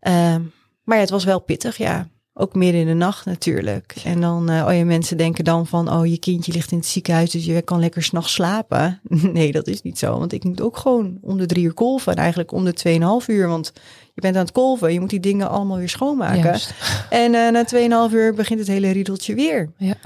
Um, 0.00 0.52
maar 0.84 0.96
ja, 0.96 1.02
het 1.02 1.10
was 1.10 1.24
wel 1.24 1.40
pittig, 1.40 1.76
ja. 1.76 2.08
Ook 2.34 2.54
midden 2.54 2.80
in 2.80 2.86
de 2.86 2.94
nacht 2.94 3.24
natuurlijk. 3.24 3.94
En 4.04 4.20
dan, 4.20 4.50
uh, 4.50 4.66
oh 4.66 4.74
ja, 4.74 4.84
mensen 4.84 5.16
denken 5.16 5.44
dan 5.44 5.66
van, 5.66 5.92
oh, 5.92 6.06
je 6.06 6.18
kindje 6.18 6.52
ligt 6.52 6.70
in 6.70 6.78
het 6.78 6.86
ziekenhuis, 6.86 7.30
dus 7.30 7.44
je 7.44 7.62
kan 7.62 7.80
lekker 7.80 8.02
s'nachts 8.02 8.32
slapen. 8.32 9.00
nee, 9.32 9.52
dat 9.52 9.66
is 9.66 9.82
niet 9.82 9.98
zo, 9.98 10.18
want 10.18 10.32
ik 10.32 10.44
moet 10.44 10.60
ook 10.60 10.76
gewoon 10.76 11.18
om 11.20 11.38
de 11.38 11.46
drie 11.46 11.64
uur 11.64 11.74
kolven. 11.74 12.12
En 12.12 12.18
eigenlijk 12.18 12.52
om 12.52 12.64
de 12.64 12.72
tweeënhalf 12.72 13.28
uur, 13.28 13.48
want 13.48 13.72
je 14.14 14.20
bent 14.20 14.36
aan 14.36 14.42
het 14.42 14.52
kolven, 14.52 14.92
je 14.92 15.00
moet 15.00 15.10
die 15.10 15.20
dingen 15.20 15.48
allemaal 15.48 15.76
weer 15.76 15.88
schoonmaken. 15.88 16.42
Juist. 16.42 16.74
En 17.10 17.34
uh, 17.34 17.50
na 17.50 17.64
tweeënhalf 17.64 18.12
uur 18.12 18.34
begint 18.34 18.58
het 18.58 18.68
hele 18.68 18.90
riedeltje 18.90 19.34
weer. 19.34 19.72
Ja. 19.76 19.96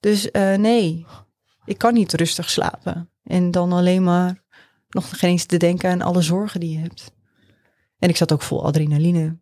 Dus 0.00 0.28
uh, 0.32 0.54
nee, 0.54 1.06
ik 1.64 1.78
kan 1.78 1.94
niet 1.94 2.12
rustig 2.12 2.50
slapen. 2.50 3.10
En 3.22 3.50
dan 3.50 3.72
alleen 3.72 4.02
maar 4.02 4.42
nog 4.88 5.18
geen 5.18 5.30
eens 5.30 5.44
te 5.44 5.56
denken 5.56 5.90
aan 5.90 6.02
alle 6.02 6.22
zorgen 6.22 6.60
die 6.60 6.72
je 6.72 6.78
hebt. 6.78 7.12
En 7.98 8.08
ik 8.08 8.16
zat 8.16 8.32
ook 8.32 8.42
vol 8.42 8.64
adrenaline 8.64 9.38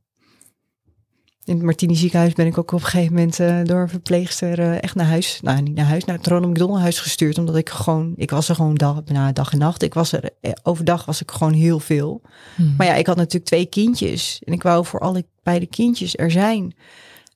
in 1.47 1.55
het 1.55 1.65
Martini 1.65 1.95
ziekenhuis 1.95 2.33
ben 2.33 2.47
ik 2.47 2.59
ook 2.59 2.73
op 2.73 2.81
een 2.81 2.87
gegeven 2.87 3.15
moment 3.15 3.39
uh, 3.39 3.65
door 3.65 3.81
een 3.81 3.89
verpleegster 3.89 4.59
uh, 4.59 4.83
echt 4.83 4.95
naar 4.95 5.07
huis, 5.07 5.41
nou 5.43 5.63
niet 5.63 5.75
naar 5.75 5.87
huis, 5.87 6.05
naar 6.05 6.17
het 6.17 6.27
Ronald 6.27 6.51
McDonald 6.51 6.81
huis 6.81 7.01
gestuurd. 7.01 7.39
Omdat 7.39 7.57
ik 7.57 7.69
gewoon, 7.69 8.13
ik 8.17 8.31
was 8.31 8.49
er 8.49 8.55
gewoon 8.55 8.75
dag, 8.75 9.05
na 9.05 9.33
dag 9.33 9.53
en 9.53 9.59
nacht. 9.59 9.83
Ik 9.83 9.95
was 9.95 10.13
er, 10.13 10.31
eh, 10.41 10.53
overdag 10.63 11.05
was 11.05 11.21
ik 11.21 11.31
gewoon 11.31 11.53
heel 11.53 11.81
veel. 11.81 12.23
Hmm. 12.55 12.75
Maar 12.77 12.87
ja, 12.87 12.95
ik 12.95 13.07
had 13.07 13.17
natuurlijk 13.17 13.45
twee 13.45 13.67
kindjes. 13.67 14.41
En 14.45 14.53
ik 14.53 14.63
wou 14.63 14.85
voor 14.85 15.01
alle 15.01 15.27
beide 15.43 15.67
kindjes 15.67 16.17
er 16.17 16.31
zijn. 16.31 16.75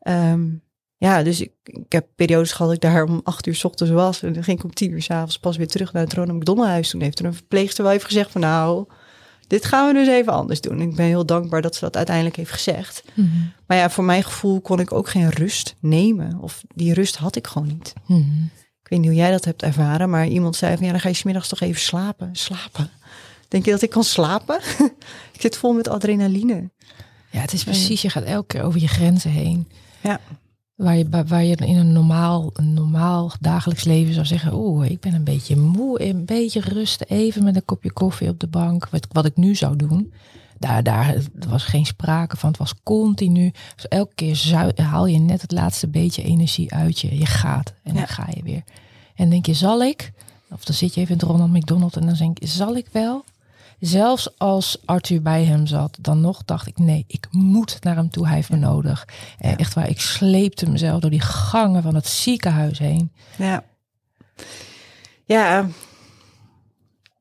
Um, 0.03 0.63
ja, 0.97 1.23
dus 1.23 1.41
ik, 1.41 1.53
ik 1.65 1.93
heb 1.93 2.07
periodes 2.15 2.53
gehad 2.53 2.67
dat 2.67 2.85
ik 2.85 2.91
daar 2.91 3.05
om 3.05 3.21
acht 3.25 3.47
uur 3.47 3.55
s 3.55 3.65
ochtends 3.65 3.93
was. 3.93 4.23
En 4.23 4.33
dan 4.33 4.45
ging 4.45 4.59
ik 4.59 4.65
om 4.65 4.75
tien 4.75 4.91
uur 4.91 5.03
s'avonds 5.03 5.39
pas 5.39 5.57
weer 5.57 5.69
terug 5.69 5.93
naar 5.93 6.03
het 6.03 6.13
Ronald 6.13 6.39
McDonald 6.39 6.69
huis. 6.69 6.91
Toen 6.91 7.01
heeft 7.01 7.19
er 7.19 7.25
een 7.25 7.35
verpleegster 7.35 7.85
wel 7.85 7.93
even 7.93 8.07
gezegd 8.07 8.31
van 8.31 8.41
nou 8.41 8.87
dit 9.51 9.65
gaan 9.65 9.87
we 9.87 9.95
dus 9.95 10.09
even 10.09 10.33
anders 10.33 10.61
doen. 10.61 10.81
Ik 10.81 10.95
ben 10.95 11.07
heel 11.07 11.27
dankbaar 11.27 11.63
dat 11.63 11.75
ze 11.75 11.81
dat 11.81 11.97
uiteindelijk 11.97 12.37
heeft 12.37 12.51
gezegd. 12.51 13.03
Mhm. 13.15 13.29
Maar 13.67 13.77
ja, 13.77 13.91
voor 13.91 14.05
mijn 14.05 14.23
gevoel 14.23 14.61
kon 14.61 14.81
ik 14.81 14.93
ook 14.93 15.09
geen 15.09 15.29
rust 15.29 15.75
nemen. 15.81 16.39
Of 16.41 16.63
die 16.75 16.95
rust 16.95 17.17
had 17.17 17.37
ik 17.37 17.47
gewoon 17.47 17.69
niet. 17.69 17.93
Mhm. 18.07 18.43
Ik 18.83 18.89
weet 18.89 18.99
niet 18.99 19.09
hoe 19.09 19.19
jij 19.19 19.31
dat 19.31 19.45
hebt 19.45 19.63
ervaren, 19.63 20.11
maar 20.11 20.27
iemand 20.27 20.57
zei 20.57 20.77
van 20.77 20.85
ja, 20.85 20.91
dan 20.91 21.01
ga 21.01 21.09
je 21.09 21.15
smiddags 21.15 21.49
toch 21.49 21.61
even 21.61 21.81
slapen. 21.81 22.29
Slapen. 22.33 22.91
Denk 23.49 23.65
je 23.65 23.71
dat 23.71 23.83
ik 23.83 23.91
kan 23.91 24.05
slapen? 24.05 24.61
ik 25.35 25.41
zit 25.41 25.57
vol 25.57 25.73
met 25.73 25.89
adrenaline. 25.89 26.71
Ja, 27.31 27.41
het 27.41 27.53
is 27.53 27.65
precies, 27.65 28.03
je 28.03 28.11
gaat 28.11 28.25
elke 28.25 28.47
keer 28.47 28.63
over 28.63 28.81
je 28.81 28.89
grenzen 28.89 29.31
heen. 29.31 29.69
Ja. 30.01 30.21
Waar 30.81 30.97
je, 30.97 31.25
waar 31.27 31.45
je 31.45 31.57
in 31.57 31.77
een 31.77 31.93
normaal, 31.93 32.51
een 32.53 32.75
normaal 32.75 33.33
dagelijks 33.41 33.85
leven 33.85 34.15
zou 34.15 34.27
zeggen: 34.27 34.55
Oeh, 34.55 34.91
ik 34.91 35.01
ben 35.01 35.15
een 35.15 35.25
beetje 35.25 35.57
moe, 35.57 36.09
een 36.09 36.25
beetje 36.25 36.61
rusten, 36.61 37.07
even 37.09 37.45
met 37.45 37.57
een 37.57 37.65
kopje 37.65 37.93
koffie 37.93 38.29
op 38.29 38.41
de 38.41 38.47
bank. 38.47 38.89
Wat, 38.89 39.07
wat 39.13 39.25
ik 39.25 39.37
nu 39.37 39.55
zou 39.55 39.77
doen. 39.77 40.13
Daar, 40.59 40.83
daar 40.83 41.17
was 41.49 41.65
geen 41.65 41.87
sprake 41.87 42.37
van. 42.37 42.49
Het 42.49 42.59
was 42.59 42.75
continu. 42.83 43.53
Dus 43.75 43.89
elke 43.89 44.15
keer 44.15 44.73
haal 44.77 45.07
je 45.07 45.19
net 45.19 45.43
het 45.43 45.53
laatste 45.53 45.89
beetje 45.89 46.23
energie 46.23 46.75
uit 46.75 46.99
je. 46.99 47.19
Je 47.19 47.27
gaat 47.27 47.75
en 47.83 47.95
dan 47.95 48.09
ga 48.09 48.29
je 48.35 48.43
weer. 48.43 48.63
En 49.15 49.31
denk 49.31 49.47
je: 49.47 49.55
Zal 49.55 49.83
ik? 49.83 50.13
Of 50.51 50.65
dan 50.65 50.75
zit 50.75 50.95
je 50.95 51.01
even 51.01 51.13
in 51.13 51.21
het 51.21 51.29
Ronald 51.29 51.53
McDonald 51.53 51.97
en 51.97 52.07
dan 52.07 52.15
denk 52.15 52.39
je: 52.39 52.47
Zal 52.47 52.77
ik 52.77 52.87
wel? 52.93 53.25
Zelfs 53.81 54.39
als 54.39 54.83
Arthur 54.85 55.23
bij 55.23 55.45
hem 55.45 55.67
zat, 55.67 55.99
dan 56.01 56.21
nog 56.21 56.45
dacht 56.45 56.67
ik: 56.67 56.79
nee, 56.79 57.05
ik 57.07 57.27
moet 57.31 57.79
naar 57.81 57.97
hem 57.97 58.11
toe. 58.11 58.27
Hij 58.27 58.35
heeft 58.35 58.51
me 58.51 58.57
nodig. 58.57 59.09
En 59.39 59.57
echt 59.57 59.75
waar, 59.75 59.89
ik 59.89 60.01
sleepte 60.01 60.71
mezelf 60.71 61.01
door 61.01 61.11
die 61.11 61.21
gangen 61.21 61.83
van 61.83 61.95
het 61.95 62.07
ziekenhuis 62.07 62.79
heen. 62.79 63.13
Ja. 63.37 63.65
Ja. 65.25 65.67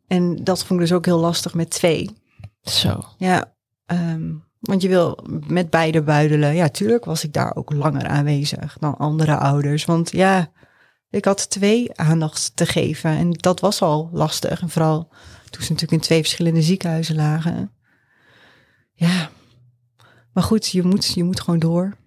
En 0.07 0.43
dat 0.43 0.60
vond 0.60 0.80
ik 0.80 0.88
dus 0.88 0.95
ook 0.95 1.05
heel 1.05 1.20
lastig 1.20 1.53
met 1.53 1.70
twee. 1.70 2.10
Zo. 2.62 3.03
Ja. 3.18 3.53
Um, 3.86 4.43
want 4.60 4.82
je 4.82 4.88
wil 4.88 5.20
met 5.47 5.70
beide 5.70 6.01
buidelen. 6.01 6.55
Ja, 6.55 6.70
tuurlijk 6.70 7.05
was 7.05 7.24
ik 7.24 7.34
daar 7.34 7.55
ook 7.55 7.74
langer 7.74 8.07
aanwezig 8.07 8.78
dan 8.80 8.97
andere 8.97 9.38
ouders. 9.38 9.86
Want 9.86 10.12
ja, 10.12 10.51
ik 11.10 11.26
had 11.26 11.49
twee 11.49 11.97
aandacht 11.97 12.51
te 12.55 12.66
geven. 12.66 13.12
En 13.12 13.32
dat 13.32 13.60
was 13.60 13.82
al 13.82 14.10
lastig. 14.14 14.62
En 14.62 14.70
vooral 14.70 15.07
toen 15.49 15.64
ze 15.64 15.72
natuurlijk 15.72 15.91
in 15.91 16.07
twee 16.07 16.20
verschillende 16.20 16.62
ziekenhuizen 16.62 17.16
lagen. 17.16 17.72
Ja, 18.93 19.30
maar 20.34 20.43
goed, 20.43 20.68
je 20.68 20.84
moet, 20.84 21.05
je 21.05 21.24
moet 21.24 21.39
gewoon 21.39 21.60
door 21.60 21.97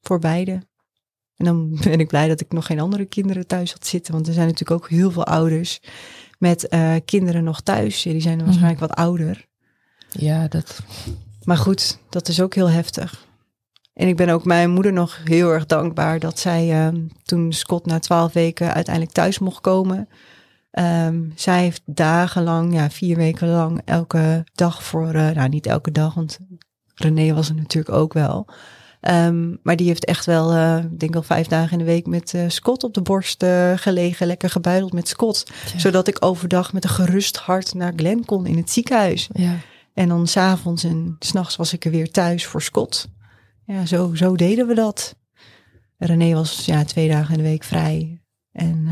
voor 0.00 0.18
beide. 0.18 0.68
En 1.36 1.44
dan 1.44 1.78
ben 1.84 2.00
ik 2.00 2.08
blij 2.08 2.28
dat 2.28 2.40
ik 2.40 2.52
nog 2.52 2.66
geen 2.66 2.80
andere 2.80 3.04
kinderen 3.04 3.46
thuis 3.46 3.72
had 3.72 3.86
zitten. 3.86 4.12
Want 4.12 4.26
er 4.26 4.32
zijn 4.32 4.46
natuurlijk 4.46 4.82
ook 4.82 4.90
heel 4.90 5.10
veel 5.10 5.26
ouders 5.26 5.80
met 6.38 6.66
uh, 6.70 6.96
kinderen 7.04 7.44
nog 7.44 7.60
thuis. 7.60 8.02
Die 8.02 8.20
zijn 8.20 8.44
waarschijnlijk 8.44 8.80
wat 8.80 8.94
ouder. 8.94 9.46
Ja, 10.10 10.48
dat. 10.48 10.80
Maar 11.44 11.56
goed, 11.56 11.98
dat 12.08 12.28
is 12.28 12.40
ook 12.40 12.54
heel 12.54 12.70
heftig. 12.70 13.28
En 14.00 14.08
ik 14.08 14.16
ben 14.16 14.28
ook 14.28 14.44
mijn 14.44 14.70
moeder 14.70 14.92
nog 14.92 15.18
heel 15.24 15.50
erg 15.50 15.66
dankbaar 15.66 16.18
dat 16.18 16.38
zij 16.38 16.86
uh, 16.86 17.00
toen 17.24 17.52
Scott 17.52 17.86
na 17.86 17.98
twaalf 17.98 18.32
weken 18.32 18.74
uiteindelijk 18.74 19.14
thuis 19.14 19.38
mocht 19.38 19.60
komen. 19.60 20.08
Um, 20.72 21.32
zij 21.34 21.62
heeft 21.62 21.82
dagenlang, 21.84 22.74
ja, 22.74 22.90
vier 22.90 23.16
weken 23.16 23.48
lang, 23.48 23.80
elke 23.84 24.44
dag 24.54 24.82
voor, 24.82 25.14
uh, 25.14 25.30
nou 25.30 25.48
niet 25.48 25.66
elke 25.66 25.92
dag, 25.92 26.14
want 26.14 26.38
René 26.94 27.34
was 27.34 27.48
er 27.48 27.54
natuurlijk 27.54 27.94
ook 27.94 28.12
wel. 28.12 28.46
Um, 29.00 29.58
maar 29.62 29.76
die 29.76 29.86
heeft 29.86 30.04
echt 30.04 30.26
wel, 30.26 30.54
uh, 30.54 30.78
ik 30.78 31.00
denk 31.00 31.16
al 31.16 31.22
vijf 31.22 31.46
dagen 31.46 31.72
in 31.72 31.78
de 31.78 31.84
week 31.84 32.06
met 32.06 32.32
uh, 32.32 32.44
Scott 32.48 32.84
op 32.84 32.94
de 32.94 33.02
borst 33.02 33.44
gelegen, 33.74 34.26
lekker 34.26 34.50
gebuideld 34.50 34.92
met 34.92 35.08
Scott. 35.08 35.50
Zodat 35.76 36.08
ik 36.08 36.24
overdag 36.24 36.72
met 36.72 36.84
een 36.84 36.90
gerust 36.90 37.36
hart 37.36 37.74
naar 37.74 37.92
Glen 37.96 38.24
kon 38.24 38.46
in 38.46 38.56
het 38.56 38.70
ziekenhuis. 38.70 39.28
Ja. 39.32 39.54
En 39.94 40.08
dan 40.08 40.26
s'avonds 40.26 40.84
en 40.84 41.16
s'nachts 41.18 41.56
was 41.56 41.72
ik 41.72 41.84
er 41.84 41.90
weer 41.90 42.10
thuis 42.10 42.46
voor 42.46 42.62
Scott. 42.62 43.08
Ja, 43.70 43.86
zo, 43.86 44.14
zo 44.14 44.36
deden 44.36 44.66
we 44.66 44.74
dat. 44.74 45.16
René 45.96 46.34
was 46.34 46.64
ja, 46.64 46.84
twee 46.84 47.08
dagen 47.08 47.30
in 47.30 47.42
de 47.42 47.48
week 47.48 47.64
vrij. 47.64 48.22
En 48.52 48.88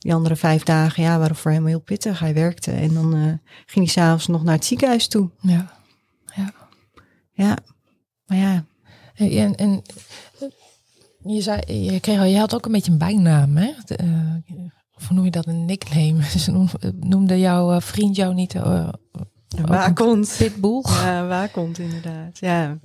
die 0.00 0.14
andere 0.14 0.36
vijf 0.36 0.62
dagen 0.62 1.02
ja, 1.02 1.18
waren 1.18 1.36
voor 1.36 1.50
hem 1.50 1.66
heel 1.66 1.80
pittig. 1.80 2.18
Hij 2.18 2.34
werkte 2.34 2.70
en 2.70 2.94
dan 2.94 3.16
uh, 3.16 3.32
ging 3.66 3.84
hij 3.84 3.86
s'avonds 3.86 4.26
nog 4.26 4.42
naar 4.42 4.54
het 4.54 4.64
ziekenhuis 4.64 5.08
toe. 5.08 5.30
Ja, 5.40 5.72
ja. 6.34 6.52
Ja, 7.32 7.56
maar 8.26 8.38
ja. 8.38 8.64
En, 9.14 9.54
en 9.54 9.82
je, 11.24 11.40
zei, 11.40 11.82
je, 11.82 12.00
kreeg, 12.00 12.26
je 12.26 12.38
had 12.38 12.54
ook 12.54 12.66
een 12.66 12.72
beetje 12.72 12.92
een 12.92 12.98
bijnaam, 12.98 13.56
hè? 13.56 13.72
De, 13.84 13.98
uh, 14.02 14.64
of 14.96 15.10
noem 15.10 15.24
je 15.24 15.30
dat 15.30 15.46
een 15.46 15.64
nickname? 15.64 16.22
Ze 16.38 16.66
noemde 17.00 17.38
jouw 17.38 17.80
vriend 17.80 18.16
jou 18.16 18.34
niet... 18.34 18.54
Uh, 18.54 18.88
Waakhond. 19.66 20.34
Pitbull? 20.38 20.82
Ja, 20.84 21.26
waakhond 21.26 21.78
inderdaad, 21.78 22.38
ja. 22.38 22.78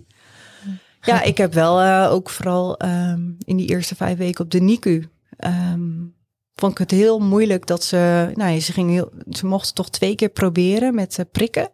Ja, 1.11 1.21
ik 1.21 1.37
heb 1.37 1.53
wel 1.53 2.07
ook 2.09 2.29
vooral 2.29 2.81
um, 2.85 3.37
in 3.39 3.57
die 3.57 3.67
eerste 3.67 3.95
vijf 3.95 4.17
weken 4.17 4.43
op 4.43 4.51
de 4.51 4.61
NICU... 4.61 5.09
Um, 5.45 6.15
vond 6.55 6.71
ik 6.71 6.77
het 6.77 6.91
heel 6.91 7.19
moeilijk 7.19 7.67
dat 7.67 7.83
ze, 7.83 8.31
nou, 8.33 8.59
ze 8.59 8.71
ging 8.71 8.89
heel, 8.89 9.11
ze 9.29 9.45
mochten 9.45 9.73
toch 9.73 9.89
twee 9.89 10.15
keer 10.15 10.29
proberen 10.29 10.95
met 10.95 11.17
uh, 11.17 11.25
prikken. 11.31 11.69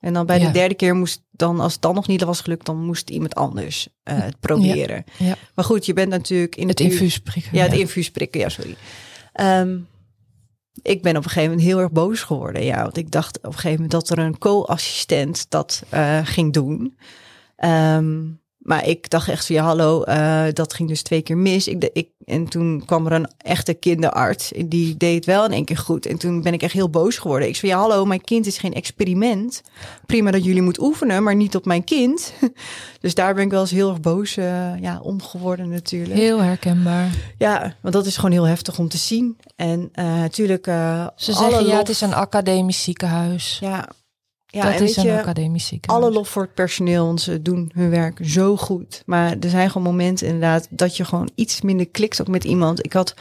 En 0.00 0.12
dan 0.12 0.26
bij 0.26 0.38
de 0.38 0.50
derde 0.50 0.74
keer 0.74 0.94
moest 0.94 1.22
dan, 1.30 1.60
als 1.60 1.72
het 1.72 1.82
dan 1.82 1.94
nog 1.94 2.06
niet 2.06 2.22
was 2.22 2.40
gelukt, 2.40 2.66
dan 2.66 2.84
moest 2.84 3.10
iemand 3.10 3.34
anders 3.34 3.88
uh, 4.04 4.18
het 4.18 4.40
proberen. 4.40 5.04
Ja, 5.18 5.26
ja. 5.26 5.34
Maar 5.54 5.64
goed, 5.64 5.86
je 5.86 5.92
bent 5.92 6.10
natuurlijk 6.10 6.56
in 6.56 6.68
het, 6.68 6.78
het 6.78 6.90
infuus 6.90 7.18
prikken. 7.18 7.56
Ja, 7.56 7.62
het 7.62 7.72
infuus 7.72 8.10
prikken, 8.10 8.40
ja, 8.40 8.48
sorry. 8.48 8.76
Um, 9.40 9.88
ik 10.82 11.02
ben 11.02 11.16
op 11.16 11.24
een 11.24 11.30
gegeven 11.30 11.50
moment 11.50 11.68
heel 11.68 11.78
erg 11.78 11.90
boos 11.90 12.20
geworden. 12.20 12.64
Ja, 12.64 12.82
want 12.82 12.96
ik 12.96 13.10
dacht 13.10 13.36
op 13.36 13.44
een 13.44 13.52
gegeven 13.52 13.72
moment 13.72 13.90
dat 13.90 14.08
er 14.08 14.18
een 14.18 14.38
co-assistent 14.38 15.46
dat 15.48 15.82
uh, 15.94 16.20
ging 16.24 16.52
doen. 16.52 16.98
Um, 17.64 18.42
maar 18.64 18.86
ik 18.86 19.10
dacht 19.10 19.28
echt 19.28 19.46
van 19.46 19.54
ja, 19.54 19.64
hallo, 19.64 20.04
uh, 20.08 20.44
dat 20.52 20.74
ging 20.74 20.88
dus 20.88 21.02
twee 21.02 21.22
keer 21.22 21.38
mis. 21.38 21.68
Ik, 21.68 21.90
ik, 21.92 22.08
en 22.24 22.48
toen 22.48 22.82
kwam 22.86 23.06
er 23.06 23.12
een 23.12 23.30
echte 23.38 23.74
kinderarts. 23.74 24.52
Die 24.66 24.96
deed 24.96 25.14
het 25.14 25.24
wel 25.24 25.44
in 25.44 25.52
één 25.52 25.64
keer 25.64 25.76
goed. 25.76 26.06
En 26.06 26.18
toen 26.18 26.42
ben 26.42 26.52
ik 26.52 26.62
echt 26.62 26.72
heel 26.72 26.90
boos 26.90 27.18
geworden. 27.18 27.48
Ik 27.48 27.56
zei 27.56 27.72
ja, 27.72 27.78
hallo, 27.78 28.04
mijn 28.04 28.20
kind 28.20 28.46
is 28.46 28.58
geen 28.58 28.74
experiment. 28.74 29.62
Prima 30.06 30.30
dat 30.30 30.44
jullie 30.44 30.62
moeten 30.62 30.82
oefenen, 30.82 31.22
maar 31.22 31.34
niet 31.34 31.56
op 31.56 31.64
mijn 31.64 31.84
kind. 31.84 32.32
dus 33.00 33.14
daar 33.14 33.34
ben 33.34 33.44
ik 33.44 33.50
wel 33.50 33.60
eens 33.60 33.70
heel 33.70 33.88
erg 33.88 34.00
boos 34.00 34.36
uh, 34.36 34.80
ja, 34.80 35.00
om 35.00 35.22
geworden 35.22 35.68
natuurlijk. 35.68 36.18
Heel 36.20 36.42
herkenbaar. 36.42 37.10
Ja, 37.38 37.76
want 37.80 37.94
dat 37.94 38.06
is 38.06 38.16
gewoon 38.16 38.32
heel 38.32 38.46
heftig 38.46 38.78
om 38.78 38.88
te 38.88 38.98
zien. 38.98 39.36
En 39.56 39.90
uh, 39.94 40.04
natuurlijk... 40.04 40.64
Ze 41.16 41.32
zeggen 41.32 41.66
ja, 41.66 41.78
het 41.78 41.88
is 41.88 42.00
een 42.00 42.14
academisch 42.14 42.82
ziekenhuis. 42.82 43.58
Ja, 43.60 43.88
Ja, 44.54 44.62
dat 44.62 44.80
en 44.80 44.82
is 44.82 44.96
een 44.96 45.04
je, 45.06 45.18
academisch 45.18 45.66
ziekenhuis. 45.66 46.04
alle 46.04 46.12
lof 46.14 46.28
voor 46.28 46.42
het 46.42 46.54
personeel, 46.54 47.06
want 47.06 47.20
ze 47.20 47.42
doen 47.42 47.70
hun 47.74 47.90
werk 47.90 48.18
zo 48.22 48.56
goed. 48.56 49.02
Maar 49.06 49.36
er 49.40 49.50
zijn 49.50 49.70
gewoon 49.70 49.86
momenten 49.86 50.26
inderdaad 50.26 50.66
dat 50.70 50.96
je 50.96 51.04
gewoon 51.04 51.30
iets 51.34 51.60
minder 51.60 51.88
klikt 51.88 52.20
ook 52.20 52.28
met 52.28 52.44
iemand. 52.44 52.84
Ik 52.84 52.92
had 52.92 53.14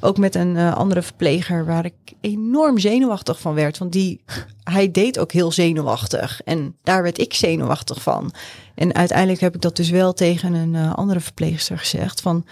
ook 0.00 0.18
met 0.18 0.34
een 0.34 0.56
eh, 0.56 0.74
andere 0.74 1.02
verpleger 1.02 1.64
waar 1.64 1.84
ik 1.84 1.94
enorm 2.20 2.78
zenuwachtig 2.78 3.40
van 3.40 3.54
werd. 3.54 3.78
Want 3.78 3.92
die, 3.92 4.20
hij 4.64 4.90
deed 4.90 5.18
ook 5.18 5.32
heel 5.32 5.52
zenuwachtig. 5.52 6.40
En 6.44 6.76
daar 6.82 7.02
werd 7.02 7.18
ik 7.18 7.34
zenuwachtig 7.34 8.02
van. 8.02 8.32
En 8.74 8.94
uiteindelijk 8.94 9.40
heb 9.40 9.54
ik 9.54 9.60
dat 9.60 9.76
dus 9.76 9.90
wel 9.90 10.12
tegen 10.12 10.54
een 10.54 10.74
eh, 10.74 10.94
andere 10.94 11.20
verpleegster 11.20 11.78
gezegd. 11.78 12.20
Van 12.20 12.46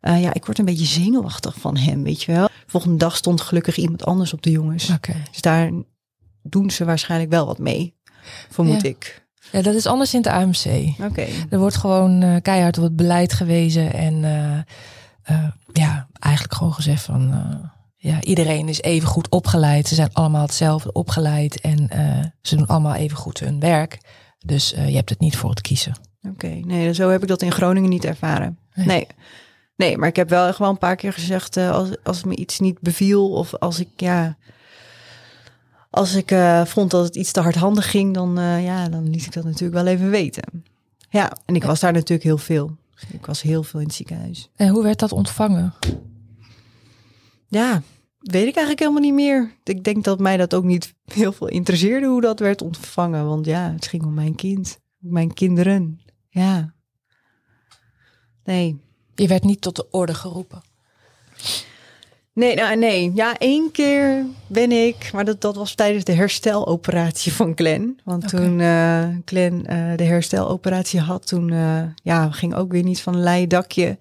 eh, 0.00 0.22
ja, 0.22 0.34
ik 0.34 0.44
word 0.44 0.58
een 0.58 0.64
beetje 0.64 0.86
zenuwachtig 0.86 1.54
van 1.58 1.76
hem, 1.76 2.02
weet 2.02 2.22
je 2.22 2.32
wel. 2.32 2.48
Volgende 2.66 2.96
dag 2.96 3.16
stond 3.16 3.40
gelukkig 3.40 3.76
iemand 3.76 4.04
anders 4.04 4.32
op 4.32 4.42
de 4.42 4.50
jongens. 4.50 4.90
Oké. 4.90 5.14
Dus 5.30 5.40
daar 5.40 5.70
doen 6.48 6.70
ze 6.70 6.84
waarschijnlijk 6.84 7.30
wel 7.30 7.46
wat 7.46 7.58
mee, 7.58 7.94
vermoed 8.48 8.82
Ja. 8.82 8.88
ik. 8.88 9.26
Ja, 9.52 9.62
dat 9.62 9.74
is 9.74 9.86
anders 9.86 10.14
in 10.14 10.20
het 10.22 10.28
AMC. 10.28 10.94
Oké. 11.02 11.26
Er 11.50 11.58
wordt 11.58 11.76
gewoon 11.76 12.22
eh, 12.22 12.36
keihard 12.42 12.78
op 12.78 12.84
het 12.84 12.96
beleid 12.96 13.32
gewezen. 13.32 13.92
En 13.92 14.24
eh, 14.24 14.58
eh, 15.22 15.48
ja, 15.72 16.08
eigenlijk 16.18 16.54
gewoon 16.54 16.74
gezegd 16.74 17.02
van... 17.02 17.34
ja, 17.96 18.22
iedereen 18.22 18.68
is 18.68 18.82
even 18.82 19.08
goed 19.08 19.28
opgeleid. 19.28 19.88
Ze 19.88 19.94
zijn 19.94 20.12
allemaal 20.12 20.42
hetzelfde 20.42 20.92
opgeleid. 20.92 21.60
En 21.60 21.88
ze 22.42 22.56
doen 22.56 22.66
allemaal 22.66 22.94
even 22.94 23.16
goed 23.16 23.40
hun 23.40 23.60
werk. 23.60 23.98
Dus 24.38 24.70
je 24.70 24.94
hebt 24.94 25.10
het 25.10 25.20
niet 25.20 25.36
voor 25.36 25.50
het 25.50 25.60
kiezen. 25.60 25.92
Oké, 26.28 26.46
nee, 26.46 26.94
zo 26.94 27.10
heb 27.10 27.22
ik 27.22 27.28
dat 27.28 27.42
in 27.42 27.52
Groningen 27.52 27.90
niet 27.90 28.04
ervaren. 28.04 28.58
Nee. 28.74 28.86
Nee. 28.86 29.06
Nee, 29.76 29.98
maar 29.98 30.08
ik 30.08 30.16
heb 30.16 30.28
wel 30.28 30.52
gewoon 30.52 30.72
een 30.72 30.78
paar 30.78 30.96
keer 30.96 31.12
gezegd, 31.12 31.56
als, 31.56 31.88
als 32.02 32.24
me 32.24 32.36
iets 32.36 32.58
niet 32.60 32.80
beviel 32.80 33.30
of 33.30 33.54
als 33.54 33.80
ik, 33.80 33.88
ja, 33.96 34.36
als 35.96 36.14
ik 36.14 36.30
eh, 36.30 36.64
vond 36.64 36.90
dat 36.90 37.04
het 37.04 37.16
iets 37.16 37.32
te 37.32 37.40
hardhandig 37.40 37.90
ging, 37.90 38.14
dan, 38.14 38.38
eh, 38.38 38.64
ja, 38.64 38.88
dan 38.88 39.10
liet 39.10 39.26
ik 39.26 39.32
dat 39.32 39.44
natuurlijk 39.44 39.84
wel 39.84 39.86
even 39.86 40.10
weten. 40.10 40.64
Ja, 41.10 41.32
en 41.44 41.54
ik 41.54 41.64
was 41.64 41.80
daar 41.80 41.92
natuurlijk 41.92 42.22
heel 42.22 42.38
veel. 42.38 42.76
Ik 43.12 43.26
was 43.26 43.42
heel 43.42 43.62
veel 43.62 43.80
in 43.80 43.86
het 43.86 43.94
ziekenhuis. 43.94 44.50
En 44.56 44.68
hoe 44.68 44.82
werd 44.82 44.98
dat 44.98 45.12
ontvangen? 45.12 45.74
Ja, 47.48 47.82
weet 48.18 48.46
ik 48.46 48.56
eigenlijk 48.56 48.78
helemaal 48.78 49.00
niet 49.00 49.14
meer. 49.14 49.52
Ik 49.64 49.84
denk 49.84 50.04
dat 50.04 50.18
mij 50.18 50.36
dat 50.36 50.54
ook 50.54 50.64
niet 50.64 50.94
heel 51.04 51.32
veel 51.32 51.48
interesseerde 51.48 52.06
hoe 52.06 52.20
dat 52.20 52.38
werd 52.38 52.62
ontvangen. 52.62 53.26
Want 53.26 53.46
ja, 53.46 53.72
het 53.72 53.86
ging 53.86 54.04
om 54.04 54.14
mijn 54.14 54.34
kind, 54.34 54.78
mijn 54.98 55.34
kinderen. 55.34 56.00
Ja. 56.28 56.74
Nee, 58.44 58.80
Je 59.14 59.26
werd 59.26 59.44
niet 59.44 59.60
tot 59.60 59.76
de 59.76 59.90
orde 59.90 60.14
geroepen. 60.14 60.62
Nee, 62.36 62.54
nou, 62.54 62.76
nee. 62.76 63.12
Ja, 63.14 63.38
één 63.38 63.70
keer 63.70 64.24
ben 64.46 64.72
ik, 64.72 65.10
maar 65.12 65.24
dat, 65.24 65.40
dat 65.40 65.56
was 65.56 65.74
tijdens 65.74 66.04
de 66.04 66.12
hersteloperatie 66.12 67.32
van 67.32 67.52
Glenn. 67.54 68.00
Want 68.04 68.28
toen 68.28 68.60
eh 68.60 69.08
Glenn 69.24 69.66
eh, 69.66 69.96
de 69.96 70.04
hersteloperatie 70.04 71.00
had, 71.00 71.26
toen 71.26 71.50
eh, 71.50 71.82
ja, 72.02 72.30
ging 72.30 72.54
ook 72.54 72.72
weer 72.72 72.82
niet 72.82 73.02
van 73.02 73.14
een 73.14 73.22
leien 73.22 73.48
dakje. 73.48 73.98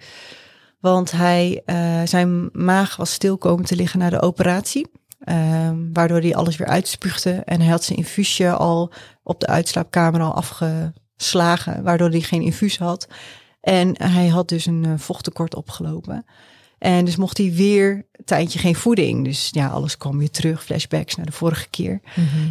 Want 0.79 1.11
hij, 1.11 1.63
zijn 2.05 2.49
maag 2.53 2.95
was 2.95 3.13
stil 3.13 3.37
komen 3.37 3.65
te 3.65 3.75
liggen 3.75 3.99
na 3.99 4.09
de 4.09 4.21
operatie. 4.21 4.87
Ehm, 5.19 5.77
waardoor 5.93 6.19
hij 6.19 6.35
alles 6.35 6.57
weer 6.57 6.67
uitspuugde. 6.67 7.31
En 7.31 7.61
hij 7.61 7.69
had 7.69 7.83
zijn 7.83 7.97
infuusje 7.97 8.51
al 8.51 8.91
op 9.23 9.39
de 9.39 9.47
uitslaapkamer 9.47 10.21
al 10.21 10.33
afgeslagen. 10.33 11.83
Waardoor 11.83 12.09
hij 12.09 12.19
geen 12.19 12.41
infuus 12.41 12.77
had. 12.77 13.07
En 13.61 14.01
hij 14.03 14.27
had 14.27 14.49
dus 14.49 14.65
een 14.65 14.99
vochttekort 14.99 15.55
opgelopen. 15.55 16.25
En 16.77 17.05
dus 17.05 17.15
mocht 17.15 17.37
hij 17.37 17.51
weer 17.53 18.07
een 18.11 18.25
tijdje 18.25 18.59
geen 18.59 18.75
voeding. 18.75 19.23
Dus 19.23 19.49
ja, 19.51 19.67
alles 19.67 19.97
kwam 19.97 20.17
weer 20.17 20.29
terug. 20.29 20.63
Flashbacks 20.63 21.15
naar 21.15 21.25
de 21.25 21.31
vorige 21.31 21.69
keer. 21.69 22.01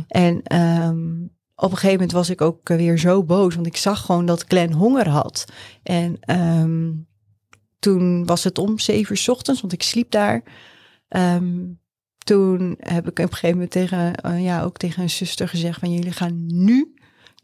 En 0.08 0.42
ehm, 0.42 1.22
op 1.54 1.70
een 1.70 1.76
gegeven 1.76 1.92
moment 1.92 2.12
was 2.12 2.30
ik 2.30 2.40
ook 2.40 2.68
eh, 2.68 2.76
weer 2.76 2.98
zo 2.98 3.24
boos. 3.24 3.54
Want 3.54 3.66
ik 3.66 3.76
zag 3.76 4.04
gewoon 4.04 4.26
dat 4.26 4.44
Glenn 4.48 4.72
honger 4.72 5.08
had. 5.08 5.44
En 5.82 6.16
ehm, 6.20 6.92
toen 7.78 8.26
was 8.26 8.44
het 8.44 8.58
om 8.58 8.78
zeven 8.78 9.10
uur 9.10 9.18
's 9.18 9.28
ochtends, 9.28 9.60
want 9.60 9.72
ik 9.72 9.82
sliep 9.82 10.10
daar. 10.10 10.42
Ehm, 11.08 11.62
toen 12.18 12.76
heb 12.78 13.08
ik 13.08 13.18
op 13.18 13.18
een 13.18 13.28
gegeven 13.28 13.50
moment 13.50 13.70
tegen, 13.70 14.14
eh, 14.14 14.44
ja, 14.44 14.62
ook 14.62 14.76
tegen 14.76 15.02
een 15.02 15.10
zuster 15.10 15.48
gezegd 15.48 15.78
van 15.78 15.92
jullie 15.92 16.12
gaan 16.12 16.46
nu 16.46 16.94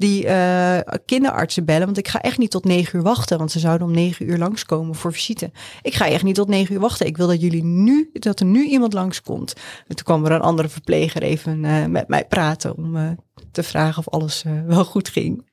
die 0.00 0.26
eh, 0.26 0.94
kinderartsen 1.04 1.64
bellen. 1.64 1.84
Want 1.84 1.98
ik 1.98 2.08
ga 2.08 2.20
echt 2.20 2.38
niet 2.38 2.50
tot 2.50 2.64
negen 2.64 2.98
uur 2.98 3.04
wachten. 3.04 3.38
Want 3.38 3.50
ze 3.50 3.58
zouden 3.58 3.86
om 3.86 3.92
negen 3.92 4.30
uur 4.30 4.38
langskomen 4.38 4.94
voor 4.94 5.12
visite. 5.12 5.50
Ik 5.82 5.94
ga 5.94 6.06
echt 6.06 6.22
niet 6.22 6.34
tot 6.34 6.48
negen 6.48 6.74
uur 6.74 6.80
wachten. 6.80 7.06
Ik 7.06 7.16
wil 7.16 7.26
dat 7.26 7.40
jullie 7.40 7.64
nu, 7.64 8.10
dat 8.12 8.40
er 8.40 8.46
nu 8.46 8.64
iemand 8.64 8.92
langskomt. 8.92 9.54
En 9.86 9.96
toen 9.96 10.04
kwam 10.04 10.24
er 10.24 10.32
een 10.32 10.40
andere 10.40 10.68
verpleger 10.68 11.22
even 11.22 11.64
eh, 11.64 11.86
met 11.86 12.08
mij 12.08 12.24
praten 12.24 12.76
om 12.76 12.96
eh, 12.96 13.10
te 13.50 13.62
vragen 13.62 13.98
of 13.98 14.08
alles 14.08 14.44
wel 14.66 14.84
goed 14.84 15.08
ging. 15.08 15.48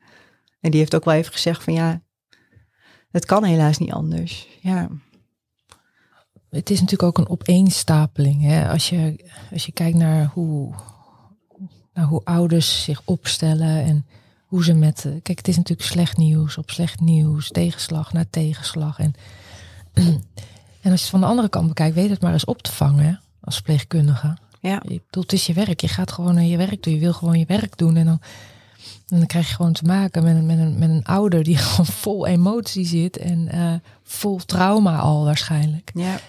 En 0.59 0.71
die 0.71 0.79
heeft 0.79 0.95
ook 0.95 1.05
wel 1.05 1.13
even 1.13 1.33
gezegd 1.33 1.63
van 1.63 1.73
ja, 1.73 2.01
het 3.11 3.25
kan 3.25 3.43
helaas 3.43 3.77
niet 3.77 3.91
anders. 3.91 4.47
Ja, 4.61 4.89
Het 6.49 6.69
is 6.69 6.79
natuurlijk 6.79 7.09
ook 7.09 7.17
een 7.17 7.29
opeenstapeling. 7.29 8.41
Hè? 8.41 8.69
Als, 8.69 8.89
je, 8.89 9.29
als 9.51 9.65
je 9.65 9.71
kijkt 9.71 9.97
naar 9.97 10.31
hoe, 10.33 10.73
naar 11.93 12.05
hoe 12.05 12.21
ouders 12.23 12.83
zich 12.83 13.01
opstellen 13.05 13.83
en 13.83 14.05
hoe 14.47 14.63
ze 14.63 14.73
met. 14.73 15.05
eh, 15.05 15.11
Kijk, 15.23 15.37
het 15.37 15.47
is 15.47 15.55
natuurlijk 15.57 15.87
slecht 15.87 16.17
nieuws 16.17 16.57
op 16.57 16.69
slecht 16.69 16.99
nieuws, 16.99 17.49
tegenslag 17.51 18.13
na 18.13 18.25
tegenslag. 18.29 18.99
En, 18.99 19.13
en 19.93 20.91
als 20.91 20.99
je 20.99 21.05
het 21.05 21.05
van 21.09 21.19
de 21.19 21.25
andere 21.25 21.49
kant 21.49 21.67
bekijkt, 21.67 21.95
weet 21.95 22.09
het 22.09 22.21
maar 22.21 22.33
eens 22.33 22.45
op 22.45 22.61
te 22.61 22.71
vangen 22.71 23.21
als 23.41 23.55
verpleegkundige. 23.55 24.37
ja, 24.61 24.81
Ik 24.83 25.01
bedoel, 25.05 25.23
het 25.23 25.33
is 25.33 25.45
je 25.45 25.53
werk. 25.53 25.81
Je 25.81 25.87
gaat 25.87 26.11
gewoon 26.11 26.33
naar 26.33 26.43
je 26.43 26.57
werk 26.57 26.83
doen. 26.83 26.93
Je 26.93 26.99
wil 26.99 27.13
gewoon 27.13 27.39
je 27.39 27.45
werk 27.45 27.77
doen. 27.77 27.95
En 27.95 28.05
dan, 28.05 28.21
en 29.07 29.17
dan 29.17 29.25
krijg 29.25 29.47
je 29.49 29.55
gewoon 29.55 29.73
te 29.73 29.85
maken 29.85 30.23
met 30.23 30.35
een, 30.35 30.45
met 30.45 30.57
een, 30.59 30.77
met 30.79 30.89
een 30.89 31.03
ouder 31.05 31.43
die 31.43 31.57
gewoon 31.67 31.85
vol 31.85 32.27
emotie 32.27 32.85
zit. 32.85 33.17
En 33.17 33.47
eh, 33.47 33.73
vol 34.03 34.37
trauma 34.37 34.97
al 34.97 35.23
waarschijnlijk. 35.23 35.91
ja, 35.93 36.19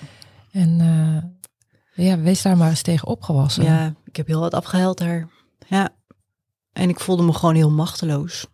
En 0.53 0.81
eh, 0.81 2.07
ja, 2.07 2.19
wees 2.19 2.43
daar 2.43 2.57
maar 2.57 2.71
eens 2.71 2.83
tegen 2.83 3.09
opgewassen. 3.09 3.65
ja. 3.65 3.95
Ik 4.05 4.17
heb 4.17 4.27
heel 4.27 4.41
wat 4.41 4.55
afgehuild 4.55 4.99
daar. 4.99 5.29
Ja. 5.67 5.89
En 6.79 6.89
ik 6.89 7.01
voelde 7.01 7.23
me 7.23 7.33
gewoon 7.33 7.55
heel 7.55 7.71
machteloos. 7.71 8.47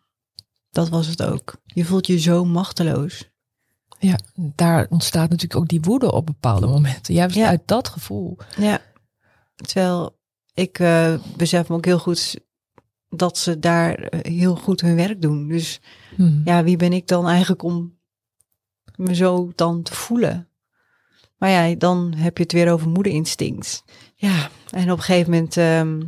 Dat 0.70 0.88
was 0.88 1.06
het 1.06 1.22
ook. 1.22 1.56
Je 1.64 1.84
voelt 1.84 2.06
je 2.06 2.18
zo 2.18 2.44
machteloos. 2.44 3.30
Ja, 3.98 4.18
daar 4.36 4.86
ontstaat 4.90 5.30
natuurlijk 5.30 5.60
ook 5.60 5.68
die 5.68 5.80
woede 5.80 6.12
op 6.12 6.26
bepaalde 6.26 6.66
momenten. 6.66 7.14
Juist 7.14 7.36
Ja. 7.36 7.48
uit 7.48 7.62
dat 7.66 7.88
gevoel. 7.88 8.38
Ja. 8.56 8.80
Terwijl 9.54 10.18
ik 10.54 10.78
eh, 10.78 11.14
besef 11.36 11.68
me 11.68 11.74
ook 11.74 11.84
heel 11.84 11.98
goed 11.98 12.40
dat 13.08 13.38
ze 13.38 13.58
daar 13.58 13.94
eh, 13.94 14.32
heel 14.32 14.56
goed 14.56 14.80
hun 14.80 14.96
werk 14.96 15.22
doen. 15.22 15.48
Dus 15.48 15.80
Hm. 16.16 16.40
ja, 16.44 16.64
wie 16.64 16.76
ben 16.76 16.92
ik 16.92 17.06
dan 17.08 17.28
eigenlijk 17.28 17.62
om 17.62 17.98
me 18.96 19.14
zo 19.14 19.52
dan 19.54 19.82
te 19.82 19.94
voelen? 19.94 20.48
Maar 21.38 21.50
ja, 21.50 21.74
dan 21.74 22.14
heb 22.16 22.36
je 22.36 22.42
het 22.42 22.52
weer 22.52 22.72
over 22.72 22.88
moederinstinct. 22.88 23.84
Ja, 24.14 24.50
en 24.70 24.90
op 24.90 24.96
een 24.98 25.04
gegeven 25.04 25.30
moment, 25.32 25.56
ehm, 25.56 26.02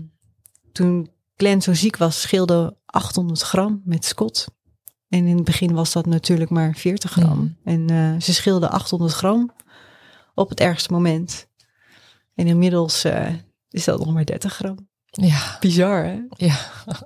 toen 0.73 1.11
Glenn 1.37 1.63
zo 1.63 1.75
ziek 1.75 1.97
was, 1.97 2.21
scheelde 2.21 2.77
800 2.87 3.41
gram 3.41 3.83
met 3.85 4.05
Scott. 4.05 4.47
En 5.09 5.27
in 5.27 5.37
het 5.37 5.45
begin 5.45 5.75
was 5.75 5.93
dat 5.93 6.07
natuurlijk 6.07 6.51
maar 6.51 6.75
40 6.75 7.11
gram. 7.11 7.39
Mm. 7.39 7.57
En 7.65 7.91
eh, 7.91 8.21
ze 8.21 8.35
scheelde 8.35 8.69
800 8.69 9.13
gram 9.13 9.53
op 10.35 10.49
het 10.49 10.61
ergste 10.61 10.93
moment. 10.93 11.47
En 12.35 12.47
inmiddels 12.47 13.05
eh, 13.05 13.29
is 13.71 13.85
dat 13.85 13.99
nog 13.99 14.15
maar 14.15 14.25
30 14.25 14.55
gram. 14.55 14.89
Ja, 15.11 15.57
Bizar, 15.61 16.05
hè? 16.05 16.21
ja. 16.37 16.57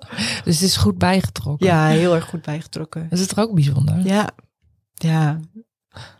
Dus 0.45 0.61
het 0.61 0.69
is 0.69 0.77
goed 0.77 0.99
bijgetrokken. 0.99 1.67
Ja, 1.67 1.87
heel 1.87 2.15
erg 2.15 2.29
goed 2.29 2.43
bijgetrokken. 2.43 3.07
Dat 3.11 3.19
is 3.19 3.27
toch 3.27 3.39
ook 3.39 3.55
bijzonder? 3.55 4.07
Ja, 4.07 4.31
ja. 4.95 5.41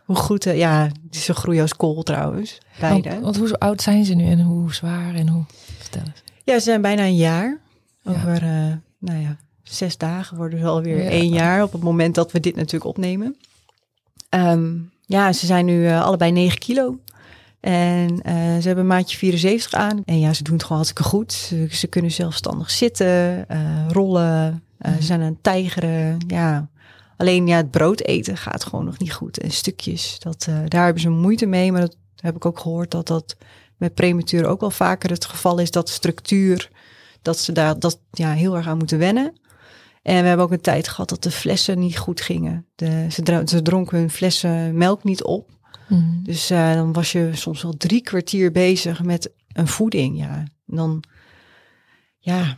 Hoe 0.05 0.15
goed, 0.15 0.45
eh, 0.45 0.57
ja, 0.57 0.91
ze 1.09 1.33
groeien 1.33 1.61
als 1.61 1.75
kool 1.75 2.03
trouwens, 2.03 2.57
beide. 2.79 3.09
Want, 3.09 3.21
want 3.21 3.37
hoe 3.37 3.59
oud 3.59 3.81
zijn 3.81 4.05
ze 4.05 4.13
nu 4.13 4.25
en 4.25 4.41
hoe 4.41 4.73
zwaar 4.73 5.15
en 5.15 5.27
hoe... 5.27 5.43
Vertel 5.77 6.01
eens. 6.01 6.23
Ja, 6.43 6.53
ze 6.53 6.63
zijn 6.63 6.81
bijna 6.81 7.03
een 7.03 7.15
jaar. 7.15 7.61
Over, 8.03 8.43
eh, 8.43 8.73
nou 8.99 9.19
ja, 9.19 9.37
zes 9.63 9.97
dagen 9.97 10.37
worden 10.37 10.59
ze 10.59 10.65
alweer 10.65 11.03
Ja. 11.03 11.09
één 11.09 11.29
jaar 11.29 11.63
op 11.63 11.71
het 11.71 11.81
moment 11.81 12.15
dat 12.15 12.31
we 12.31 12.39
dit 12.39 12.55
natuurlijk 12.55 12.85
opnemen. 12.85 13.35
Ehm, 14.29 14.73
ja, 15.05 15.33
ze 15.33 15.45
zijn 15.45 15.65
nu 15.65 15.87
eh, 15.87 16.03
allebei 16.03 16.31
9 16.31 16.59
kilo. 16.59 16.99
En 17.59 18.21
eh, 18.21 18.33
ze 18.33 18.67
hebben 18.67 18.87
maatje 18.87 19.17
74 19.17 19.73
aan. 19.73 20.01
En 20.05 20.19
ja, 20.19 20.33
ze 20.33 20.43
doen 20.43 20.53
het 20.53 20.61
gewoon 20.63 20.77
hartstikke 20.77 21.09
goed. 21.09 21.33
Ze, 21.33 21.67
ze 21.69 21.87
kunnen 21.87 22.11
zelfstandig 22.11 22.71
zitten, 22.71 23.45
rollen. 23.87 24.63
Ze 24.83 25.01
zijn 25.03 25.21
aan 25.21 25.25
het 25.25 25.43
tijgeren. 25.43 26.17
Ja. 26.27 26.69
Alleen 27.17 27.47
ja, 27.47 27.57
het 27.57 27.71
brood 27.71 28.01
eten 28.01 28.37
gaat 28.37 28.63
gewoon 28.63 28.85
nog 28.85 28.97
niet 28.99 29.13
goed. 29.13 29.39
En 29.39 29.51
stukjes, 29.51 30.19
dat, 30.19 30.47
daar 30.67 30.83
hebben 30.83 31.01
ze 31.01 31.09
moeite 31.09 31.45
mee. 31.45 31.71
Maar 31.71 31.81
dat 31.81 31.95
heb 32.15 32.35
ik 32.35 32.45
ook 32.45 32.59
gehoord 32.59 32.91
dat 32.91 33.07
dat 33.07 33.35
met 33.77 33.93
prematuur 33.93 34.45
ook 34.45 34.59
wel 34.59 34.71
vaker 34.71 35.09
het 35.09 35.25
geval 35.25 35.59
is. 35.59 35.71
Dat 35.71 35.89
structuur, 35.89 36.69
dat 37.21 37.39
ze 37.39 37.51
daar 37.51 37.79
dat, 37.79 37.99
ja, 38.11 38.31
heel 38.31 38.55
erg 38.55 38.67
aan 38.67 38.77
moeten 38.77 38.97
wennen. 38.97 39.39
En 40.01 40.21
we 40.21 40.27
hebben 40.27 40.45
ook 40.45 40.51
een 40.51 40.61
tijd 40.61 40.87
gehad 40.87 41.09
dat 41.09 41.23
de 41.23 41.31
flessen 41.31 41.79
niet 41.79 41.97
goed 41.97 42.21
gingen. 42.21 42.65
De, 42.75 43.07
ze, 43.45 43.61
dronken 43.61 43.97
hun 43.97 44.09
flessen 44.09 44.77
melk 44.77 45.03
niet 45.03 45.23
op. 45.23 45.49
Hm. 45.87 46.23
Dus 46.23 46.49
eh, 46.49 46.73
dan 46.73 46.93
was 46.93 47.11
je 47.11 47.29
soms 47.33 47.61
wel 47.61 47.77
drie 47.77 48.01
kwartier 48.01 48.51
bezig 48.51 49.03
met 49.03 49.31
een 49.53 49.67
voeding. 49.67 50.17
Ja, 50.17 50.37
en 50.67 50.75
dan, 50.75 51.03
ja, 52.19 52.57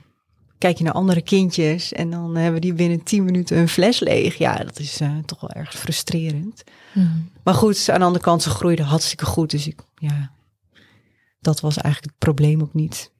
kijk 0.57 0.77
je 0.77 0.83
naar 0.83 0.93
andere 0.93 1.21
kindjes 1.21 1.93
en 1.93 2.09
dan 2.09 2.35
hebben 2.35 2.61
die 2.61 2.73
binnen 2.73 3.03
10 3.03 3.23
minuten 3.23 3.57
een 3.57 3.67
fles 3.67 3.99
leeg. 3.99 4.37
Ja, 4.37 4.55
dat 4.55 4.79
is 4.79 5.01
uh, 5.01 5.17
toch 5.25 5.41
wel 5.41 5.49
erg 5.49 5.73
frustrerend. 5.73 6.63
Mm. 6.93 7.29
Maar 7.43 7.53
goed, 7.53 7.89
aan 7.89 7.99
de 7.99 8.05
andere 8.05 8.23
kant, 8.23 8.41
ze 8.41 8.49
groeiden 8.49 8.85
hartstikke 8.85 9.25
goed. 9.25 9.51
Dus 9.51 9.67
ik, 9.67 9.79
ja, 9.95 10.31
dat 11.39 11.59
was 11.59 11.77
eigenlijk 11.77 12.13
het 12.13 12.23
probleem 12.23 12.61
ook 12.61 12.73
niet. 12.73 13.11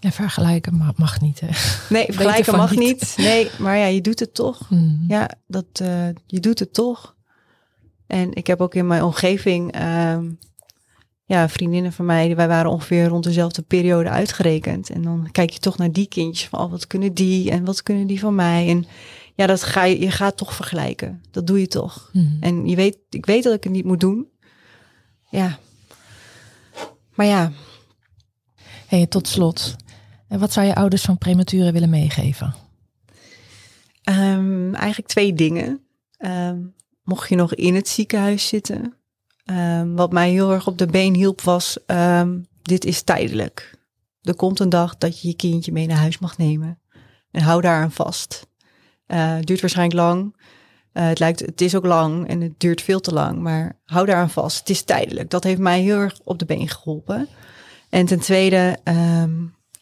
Ja, 0.00 0.10
vergelijken 0.10 0.76
mag, 0.76 0.96
mag 0.96 1.20
niet. 1.20 1.40
Hè? 1.40 1.46
Nee, 1.94 2.04
vergelijken 2.04 2.56
mag 2.56 2.76
niet. 2.76 3.14
Nee, 3.16 3.50
maar 3.58 3.76
ja, 3.76 3.86
je 3.86 4.00
doet 4.00 4.20
het 4.20 4.34
toch. 4.34 4.70
Mm. 4.70 5.04
Ja, 5.08 5.30
dat, 5.46 5.64
uh, 5.82 6.08
je 6.26 6.40
doet 6.40 6.58
het 6.58 6.74
toch. 6.74 7.14
En 8.06 8.34
ik 8.34 8.46
heb 8.46 8.60
ook 8.60 8.74
in 8.74 8.86
mijn 8.86 9.02
omgeving, 9.02 9.82
um, 9.82 10.38
ja, 11.24 11.48
vriendinnen 11.48 11.92
van 11.92 12.04
mij, 12.04 12.36
wij 12.36 12.48
waren 12.48 12.70
ongeveer 12.70 13.06
rond 13.06 13.24
dezelfde 13.24 13.62
periode 13.62 14.08
uitgerekend. 14.08 14.90
En 14.90 15.02
dan 15.02 15.28
kijk 15.32 15.50
je 15.50 15.58
toch 15.58 15.78
naar 15.78 15.92
die 15.92 16.06
kindjes 16.06 16.48
van, 16.48 16.60
oh, 16.60 16.70
wat 16.70 16.86
kunnen 16.86 17.14
die 17.14 17.50
en 17.50 17.64
wat 17.64 17.82
kunnen 17.82 18.06
die 18.06 18.20
van 18.20 18.34
mij? 18.34 18.68
En 18.68 18.86
ja, 19.34 19.46
dat 19.46 19.62
ga 19.62 19.84
je, 19.84 20.00
je 20.00 20.10
gaat 20.10 20.36
toch 20.36 20.54
vergelijken. 20.54 21.22
Dat 21.30 21.46
doe 21.46 21.60
je 21.60 21.66
toch. 21.66 22.08
Hmm. 22.12 22.36
En 22.40 22.66
je 22.66 22.76
weet, 22.76 22.98
ik 23.10 23.26
weet 23.26 23.42
dat 23.42 23.54
ik 23.54 23.64
het 23.64 23.72
niet 23.72 23.84
moet 23.84 24.00
doen. 24.00 24.28
Ja. 25.30 25.58
Maar 27.14 27.26
ja. 27.26 27.52
Hey, 28.86 29.06
tot 29.06 29.28
slot. 29.28 29.76
Wat 30.38 30.52
zou 30.52 30.66
je 30.66 30.74
ouders 30.74 31.02
van 31.02 31.18
premature 31.18 31.72
willen 31.72 31.90
meegeven? 31.90 32.54
Um, 34.10 34.74
eigenlijk 34.74 35.08
twee 35.08 35.34
dingen. 35.34 35.80
Um, 36.18 36.74
mocht 37.02 37.28
je 37.28 37.36
nog 37.36 37.54
in 37.54 37.74
het 37.74 37.88
ziekenhuis 37.88 38.48
zitten. 38.48 38.94
Um, 39.44 39.96
wat 39.96 40.12
mij 40.12 40.30
heel 40.30 40.52
erg 40.52 40.66
op 40.66 40.78
de 40.78 40.86
been 40.86 41.14
hielp 41.14 41.40
was, 41.40 41.78
dit 42.62 42.84
is 42.84 43.02
tijdelijk. 43.02 43.78
Er 44.22 44.34
komt 44.34 44.60
een 44.60 44.68
dag 44.68 44.98
dat 44.98 45.20
je 45.20 45.28
je 45.28 45.34
kindje 45.34 45.72
mee 45.72 45.86
naar 45.86 45.96
huis 45.96 46.18
mag 46.18 46.38
nemen. 46.38 46.80
En 47.30 47.42
hou 47.42 47.60
daar 47.60 47.82
aan 47.82 47.92
vast. 47.92 48.46
Het 49.06 49.46
duurt 49.46 49.60
waarschijnlijk 49.60 50.00
lang. 50.00 50.36
Uh, 50.92 51.06
het, 51.06 51.18
lijkt, 51.18 51.40
het 51.40 51.60
is 51.60 51.74
ook 51.74 51.84
lang 51.86 52.28
en 52.28 52.40
het 52.40 52.60
duurt 52.60 52.82
veel 52.82 53.00
te 53.00 53.12
lang. 53.12 53.38
Maar 53.38 53.80
hou 53.84 54.06
daar 54.06 54.16
aan 54.16 54.30
vast. 54.30 54.58
Het 54.58 54.70
is 54.70 54.82
tijdelijk. 54.82 55.30
Dat 55.30 55.44
heeft 55.44 55.60
mij 55.60 55.80
heel 55.80 55.98
erg 55.98 56.20
op 56.24 56.38
de 56.38 56.44
been 56.44 56.68
geholpen. 56.68 57.28
En 57.88 58.06
ten 58.06 58.20
tweede, 58.20 58.78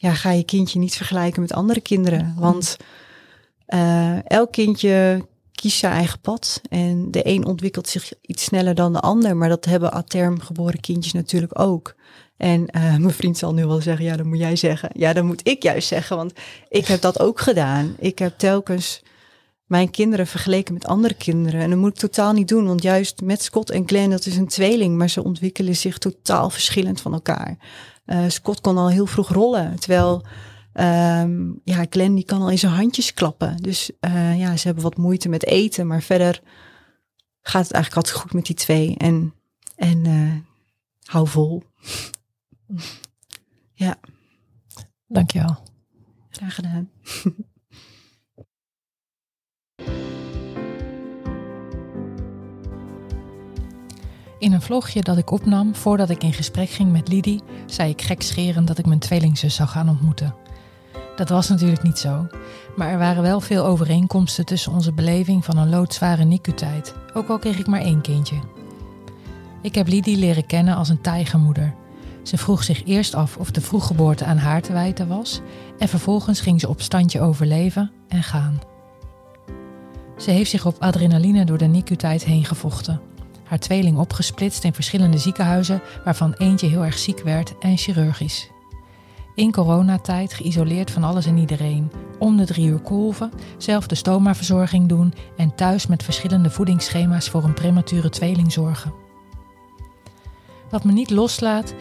ja, 0.01 0.15
ga 0.15 0.31
je 0.31 0.45
kindje 0.45 0.79
niet 0.79 0.97
vergelijken 0.97 1.41
met 1.41 1.53
andere 1.53 1.81
kinderen. 1.81 2.35
Want 2.39 2.77
uh, 3.69 4.31
elk 4.31 4.53
kindje 4.53 5.27
kiest 5.53 5.79
zijn 5.79 5.93
eigen 5.93 6.21
pad. 6.21 6.61
En 6.69 7.11
de 7.11 7.27
een 7.27 7.47
ontwikkelt 7.47 7.89
zich 7.89 8.13
iets 8.21 8.45
sneller 8.45 8.75
dan 8.75 8.93
de 8.93 9.01
ander. 9.01 9.37
Maar 9.37 9.49
dat 9.49 9.65
hebben 9.65 9.93
aterm 9.93 10.41
geboren 10.41 10.81
kindjes 10.81 11.13
natuurlijk 11.13 11.59
ook. 11.59 11.95
En 12.37 12.61
uh, 12.61 12.83
mijn 12.83 13.11
vriend 13.11 13.39
zal 13.39 13.55
nu 13.55 13.67
wel 13.67 13.81
zeggen, 13.81 14.05
ja, 14.05 14.17
dat 14.17 14.27
moet 14.27 14.39
jij 14.39 14.57
zeggen. 14.57 14.91
Ja, 14.93 15.13
dat 15.13 15.25
moet 15.25 15.49
ik 15.49 15.63
juist 15.63 15.89
zeggen, 15.89 16.17
want 16.17 16.33
ik 16.69 16.87
heb 16.87 17.01
dat 17.01 17.21
ook 17.21 17.41
gedaan. 17.41 17.95
Ik 17.99 18.19
heb 18.19 18.39
telkens 18.39 19.03
mijn 19.67 19.91
kinderen 19.91 20.27
vergeleken 20.27 20.75
met 20.75 20.87
andere 20.87 21.15
kinderen. 21.15 21.61
En 21.61 21.71
dat 21.71 21.79
moet 21.79 21.93
ik 21.93 21.99
totaal 21.99 22.33
niet 22.33 22.49
doen, 22.49 22.67
want 22.67 22.83
juist 22.83 23.21
met 23.21 23.43
Scott 23.43 23.71
en 23.71 23.89
Glenn, 23.89 24.11
dat 24.11 24.27
is 24.27 24.37
een 24.37 24.49
tweeling, 24.49 24.97
maar 24.97 25.11
ze 25.11 25.25
ontwikkelen 25.25 25.77
zich 25.77 25.99
totaal 25.99 26.51
verschillend 26.51 27.01
van 27.01 27.13
elkaar. 27.13 27.57
Uh, 28.09 28.29
Scott 28.29 28.61
kon 28.61 28.77
al 28.77 28.91
heel 28.91 29.07
vroeg 29.07 29.29
rollen, 29.29 29.81
terwijl 29.81 30.27
um, 30.75 31.61
ja, 31.65 31.87
Glenn 31.91 32.15
die 32.15 32.25
kan 32.25 32.41
al 32.41 32.51
in 32.51 32.59
zijn 32.59 32.73
handjes 32.73 33.15
klappen. 33.15 33.57
Dus 33.57 33.91
uh, 34.01 34.39
ja, 34.39 34.57
ze 34.57 34.67
hebben 34.67 34.85
wat 34.85 34.97
moeite 34.97 35.29
met 35.29 35.45
eten, 35.45 35.87
maar 35.87 36.03
verder 36.03 36.41
gaat 37.41 37.63
het 37.63 37.73
eigenlijk 37.73 37.95
altijd 38.07 38.23
goed 38.23 38.33
met 38.33 38.47
die 38.47 38.57
twee. 38.57 38.97
En, 38.97 39.35
en 39.77 40.05
uh, 40.05 40.35
hou 41.03 41.29
vol. 41.29 41.63
ja. 43.75 43.99
Dankjewel. 45.07 45.57
Graag 46.31 46.55
gedaan. 46.55 46.91
In 54.39 54.53
een 54.53 54.63
vlogje 54.63 55.03
dat 55.03 55.19
ik 55.19 55.31
opnam 55.31 55.75
voordat 55.75 56.11
ik 56.11 56.23
in 56.23 56.33
gesprek 56.33 56.71
ging 56.71 56.93
met 56.93 57.09
Lidie, 57.09 57.43
zei 57.67 57.91
ik 57.91 58.03
gekscherend 58.03 58.67
dat 58.67 58.79
ik 58.79 58.87
mijn 58.87 58.99
tweelingzus 58.99 59.55
zou 59.55 59.69
gaan 59.69 59.89
ontmoeten. 59.89 60.35
Dat 61.17 61.29
was 61.29 61.49
natuurlijk 61.49 61.83
niet 61.83 61.99
zo, 61.99 62.27
maar 62.77 62.91
er 62.91 62.99
waren 62.99 63.23
wel 63.23 63.41
veel 63.41 63.65
overeenkomsten 63.65 64.45
tussen 64.45 64.73
onze 64.73 64.93
beleving 64.93 65.45
van 65.45 65.57
een 65.57 65.69
loodzware 65.69 66.25
NICU-tijd, 66.25 66.95
ook 67.15 67.29
al 67.29 67.39
kreeg 67.39 67.59
ik 67.59 67.67
maar 67.67 67.81
één 67.81 68.01
kindje. 68.01 68.37
Ik 69.63 69.75
heb 69.75 69.89
Lidie 69.89 70.17
leren 70.17 70.47
kennen 70.47 70.77
als 70.77 70.89
een 70.89 71.01
tijgermoeder. 71.01 71.75
Ze 72.23 72.37
vroeg 72.37 72.65
zich 72.65 72.85
eerst 72.85 73.15
af 73.15 73.37
of 73.37 73.51
de 73.51 73.61
vroeggeboorte 73.61 74.25
aan 74.25 74.39
haar 74.39 74.63
te 74.63 74.73
wijten 74.73 75.09
was 75.09 75.41
en 75.79 75.89
vervolgens 75.89 76.41
ging 76.41 76.61
ze 76.61 76.69
op 76.69 76.81
standje 76.81 77.21
overleven 77.21 77.91
en 78.09 78.23
gaan. 78.23 78.61
Ze 80.17 80.31
heeft 80.31 80.51
zich 80.51 80.67
op 80.67 80.77
adrenaline 80.79 81.45
door 81.45 81.59
de 81.59 81.67
NICU-tijd 81.67 82.25
heen 82.25 82.45
gevochten 82.45 83.01
haar 83.49 83.59
tweeling 83.59 83.99
opgesplitst 83.99 84.65
in 84.65 84.75
verschillende 84.75 85.19
ziekenhuizen, 85.19 85.81
waarvan 86.05 86.35
eentje 86.39 86.69
heel 86.69 86.85
erg 86.85 86.99
ziek 86.99 87.21
werd 87.21 87.59
en 87.59 87.77
chirurgisch. 87.77 88.51
In 89.35 89.53
coronatijd 89.53 90.33
geïsoleerd 90.33 90.91
van 90.91 91.05
alles 91.05 91.27
en 91.27 91.37
iedereen, 91.37 91.91
om 92.19 92.37
de 92.37 92.45
drie 92.45 92.67
uur 92.67 92.79
kolven, 92.79 93.33
zelf 93.59 93.87
de 93.87 93.95
stomaverzorging 93.95 94.89
doen 94.89 95.15
en 95.37 95.55
thuis 95.55 95.87
met 95.87 96.03
verschillende 96.03 96.51
voedingsschema's 96.51 97.29
voor 97.29 97.45
een 97.45 97.55
premature 97.55 98.09
tweeling 98.09 98.53
zorgen. 98.53 98.93
Wat 100.71 100.85
me 100.85 100.93
niet 100.93 101.11
loslaat, 101.11 101.75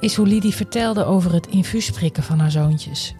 is 0.00 0.14
hoe 0.14 0.26
Lidie 0.26 0.54
vertelde 0.54 1.04
over 1.04 1.32
het 1.32 1.46
infuusprikken 1.46 2.22
van 2.22 2.38
haar 2.38 2.50
zoontjes. 2.50 3.14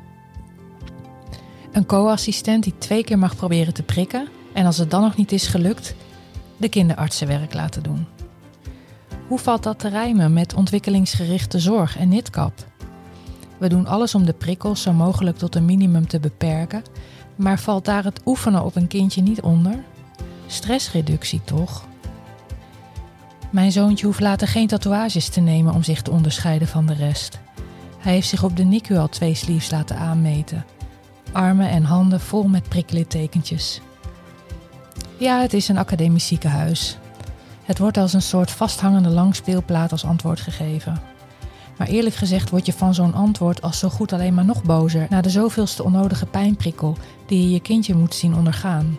Een 1.72 1.86
co-assistent 1.86 2.64
die 2.64 2.78
twee 2.78 3.04
keer 3.04 3.18
mag 3.18 3.36
proberen 3.36 3.74
te 3.74 3.82
prikken 3.82 4.28
en 4.52 4.66
als 4.66 4.78
het 4.78 4.90
dan 4.90 5.02
nog 5.02 5.16
niet 5.16 5.32
is 5.32 5.46
gelukt, 5.46 5.94
de 6.64 6.70
kinderartsenwerk 6.70 7.54
laten 7.54 7.82
doen. 7.82 8.06
Hoe 9.28 9.38
valt 9.38 9.62
dat 9.62 9.78
te 9.78 9.88
rijmen 9.88 10.32
met 10.32 10.54
ontwikkelingsgerichte 10.54 11.58
zorg 11.58 11.98
en 11.98 12.08
NITCAP? 12.08 12.52
We 13.58 13.68
doen 13.68 13.86
alles 13.86 14.14
om 14.14 14.24
de 14.24 14.32
prikkels 14.32 14.82
zo 14.82 14.92
mogelijk 14.92 15.36
tot 15.36 15.54
een 15.54 15.64
minimum 15.64 16.06
te 16.06 16.20
beperken, 16.20 16.82
maar 17.36 17.58
valt 17.58 17.84
daar 17.84 18.04
het 18.04 18.20
oefenen 18.24 18.64
op 18.64 18.76
een 18.76 18.86
kindje 18.86 19.22
niet 19.22 19.40
onder? 19.40 19.84
Stressreductie 20.46 21.40
toch? 21.44 21.84
Mijn 23.50 23.72
zoontje 23.72 24.06
hoeft 24.06 24.20
later 24.20 24.48
geen 24.48 24.66
tatoeages 24.66 25.28
te 25.28 25.40
nemen 25.40 25.74
om 25.74 25.82
zich 25.82 26.02
te 26.02 26.10
onderscheiden 26.10 26.68
van 26.68 26.86
de 26.86 26.94
rest. 26.94 27.40
Hij 27.98 28.12
heeft 28.12 28.28
zich 28.28 28.42
op 28.42 28.56
de 28.56 28.64
NICU 28.64 28.96
al 28.96 29.08
twee 29.08 29.34
sleeves 29.34 29.70
laten 29.70 29.96
aanmeten. 29.96 30.64
Armen 31.32 31.68
en 31.68 31.84
handen 31.84 32.20
vol 32.20 32.48
met 32.48 32.68
prikkelittekentjes. 32.68 33.80
Ja, 35.24 35.40
het 35.40 35.52
is 35.52 35.68
een 35.68 35.78
academisch 35.78 36.26
ziekenhuis. 36.26 36.98
Het 37.62 37.78
wordt 37.78 37.96
als 37.96 38.12
een 38.12 38.22
soort 38.22 38.50
vasthangende 38.50 39.08
langspeelplaat 39.08 39.92
als 39.92 40.04
antwoord 40.04 40.40
gegeven. 40.40 41.02
Maar 41.78 41.86
eerlijk 41.86 42.14
gezegd 42.14 42.50
word 42.50 42.66
je 42.66 42.72
van 42.72 42.94
zo'n 42.94 43.14
antwoord 43.14 43.62
als 43.62 43.78
zo 43.78 43.88
goed 43.88 44.12
alleen 44.12 44.34
maar 44.34 44.44
nog 44.44 44.62
bozer 44.62 45.06
na 45.10 45.20
de 45.20 45.30
zoveelste 45.30 45.84
onnodige 45.84 46.26
pijnprikkel 46.26 46.96
die 47.26 47.42
je 47.42 47.50
je 47.50 47.60
kindje 47.60 47.94
moet 47.94 48.14
zien 48.14 48.34
ondergaan. 48.34 48.98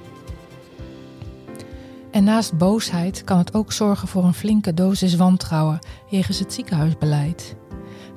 En 2.11 2.23
naast 2.23 2.57
boosheid 2.57 3.23
kan 3.23 3.37
het 3.37 3.53
ook 3.53 3.71
zorgen 3.71 4.07
voor 4.07 4.23
een 4.23 4.33
flinke 4.33 4.73
dosis 4.73 5.15
wantrouwen 5.15 5.79
jegens 6.09 6.39
het 6.39 6.53
ziekenhuisbeleid. 6.53 7.55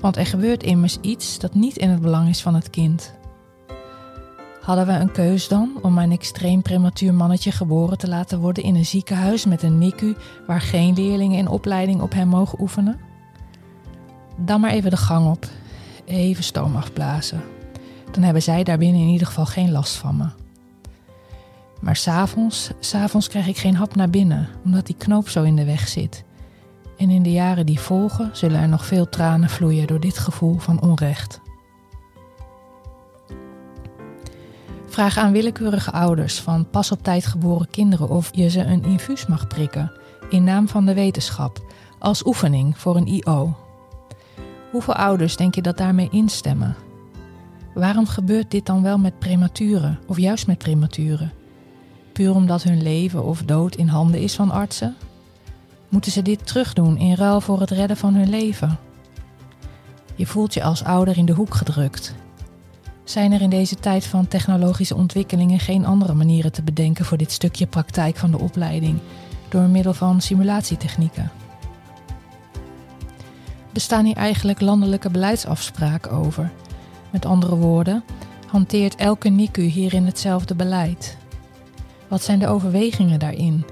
Want 0.00 0.16
er 0.16 0.26
gebeurt 0.26 0.62
immers 0.62 0.98
iets 1.00 1.38
dat 1.38 1.54
niet 1.54 1.76
in 1.76 1.90
het 1.90 2.00
belang 2.00 2.28
is 2.28 2.42
van 2.42 2.54
het 2.54 2.70
kind. 2.70 3.17
Hadden 4.68 4.86
we 4.86 4.92
een 4.92 5.12
keus 5.12 5.48
dan 5.48 5.78
om 5.82 5.94
mijn 5.94 6.12
extreem 6.12 6.62
prematuur 6.62 7.14
mannetje 7.14 7.52
geboren 7.52 7.98
te 7.98 8.08
laten 8.08 8.38
worden 8.40 8.62
in 8.62 8.74
een 8.74 8.86
ziekenhuis 8.86 9.44
met 9.44 9.62
een 9.62 9.78
NICU 9.78 10.16
waar 10.46 10.60
geen 10.60 10.94
leerlingen 10.94 11.38
in 11.38 11.48
opleiding 11.48 12.00
op 12.00 12.12
hem 12.12 12.28
mogen 12.28 12.60
oefenen? 12.60 13.00
Dan 14.36 14.60
maar 14.60 14.70
even 14.70 14.90
de 14.90 14.96
gang 14.96 15.30
op, 15.30 15.46
even 16.04 16.44
stoom 16.44 16.76
afblazen. 16.76 17.42
Dan 18.10 18.22
hebben 18.22 18.42
zij 18.42 18.64
daarbinnen 18.64 19.00
in 19.00 19.08
ieder 19.08 19.26
geval 19.26 19.46
geen 19.46 19.70
last 19.70 19.94
van 19.94 20.16
me. 20.16 20.26
Maar 21.80 21.96
s'avonds, 21.96 22.70
s'avonds 22.80 23.28
krijg 23.28 23.46
ik 23.46 23.56
geen 23.56 23.76
hap 23.76 23.94
naar 23.94 24.10
binnen, 24.10 24.48
omdat 24.64 24.86
die 24.86 24.96
knoop 24.96 25.28
zo 25.28 25.42
in 25.42 25.56
de 25.56 25.64
weg 25.64 25.88
zit. 25.88 26.24
En 26.96 27.10
in 27.10 27.22
de 27.22 27.32
jaren 27.32 27.66
die 27.66 27.80
volgen 27.80 28.30
zullen 28.32 28.60
er 28.60 28.68
nog 28.68 28.86
veel 28.86 29.08
tranen 29.08 29.48
vloeien 29.48 29.86
door 29.86 30.00
dit 30.00 30.18
gevoel 30.18 30.58
van 30.58 30.80
onrecht. 30.80 31.40
Vraag 34.98 35.18
aan 35.18 35.32
willekeurige 35.32 35.90
ouders 35.90 36.40
van 36.40 36.70
pas 36.70 36.92
op 36.92 37.02
tijd 37.02 37.26
geboren 37.26 37.70
kinderen 37.70 38.08
of 38.08 38.30
je 38.32 38.50
ze 38.50 38.60
een 38.60 38.84
infuus 38.84 39.26
mag 39.26 39.46
prikken, 39.46 39.92
in 40.30 40.44
naam 40.44 40.68
van 40.68 40.86
de 40.86 40.94
wetenschap, 40.94 41.72
als 41.98 42.26
oefening 42.26 42.78
voor 42.78 42.96
een 42.96 43.06
IO. 43.06 43.56
Hoeveel 44.70 44.94
ouders 44.94 45.36
denk 45.36 45.54
je 45.54 45.62
dat 45.62 45.76
daarmee 45.76 46.08
instemmen? 46.10 46.76
Waarom 47.74 48.06
gebeurt 48.06 48.50
dit 48.50 48.66
dan 48.66 48.82
wel 48.82 48.98
met 48.98 49.18
prematuren 49.18 49.98
of 50.06 50.18
juist 50.18 50.46
met 50.46 50.58
prematuren? 50.58 51.32
Puur 52.12 52.34
omdat 52.34 52.62
hun 52.62 52.82
leven 52.82 53.24
of 53.24 53.42
dood 53.42 53.74
in 53.74 53.88
handen 53.88 54.20
is 54.20 54.34
van 54.34 54.50
artsen? 54.50 54.96
Moeten 55.88 56.12
ze 56.12 56.22
dit 56.22 56.46
terugdoen 56.46 56.96
in 56.96 57.14
ruil 57.14 57.40
voor 57.40 57.60
het 57.60 57.70
redden 57.70 57.96
van 57.96 58.14
hun 58.14 58.30
leven? 58.30 58.78
Je 60.14 60.26
voelt 60.26 60.54
je 60.54 60.62
als 60.62 60.84
ouder 60.84 61.16
in 61.16 61.26
de 61.26 61.32
hoek 61.34 61.54
gedrukt 61.54 62.14
Zijn 63.08 63.32
er 63.32 63.40
in 63.40 63.50
deze 63.50 63.74
tijd 63.74 64.06
van 64.06 64.28
technologische 64.28 64.94
ontwikkelingen 64.94 65.58
geen 65.58 65.86
andere 65.86 66.14
manieren 66.14 66.52
te 66.52 66.62
bedenken 66.62 67.04
voor 67.04 67.16
dit 67.16 67.32
stukje 67.32 67.66
praktijk 67.66 68.16
van 68.16 68.30
de 68.30 68.38
opleiding 68.38 68.98
door 69.48 69.62
middel 69.62 69.94
van 69.94 70.20
simulatietechnieken? 70.20 71.30
Bestaan 73.72 74.04
hier 74.04 74.16
eigenlijk 74.16 74.60
landelijke 74.60 75.10
beleidsafspraken 75.10 76.10
over? 76.10 76.50
Met 77.10 77.26
andere 77.26 77.56
woorden, 77.56 78.04
hanteert 78.46 78.96
elke 78.96 79.28
NICU 79.28 79.62
hierin 79.62 80.06
hetzelfde 80.06 80.54
beleid? 80.54 81.16
Wat 82.08 82.22
zijn 82.22 82.38
de 82.38 82.48
overwegingen 82.48 83.18
daarin? 83.18 83.64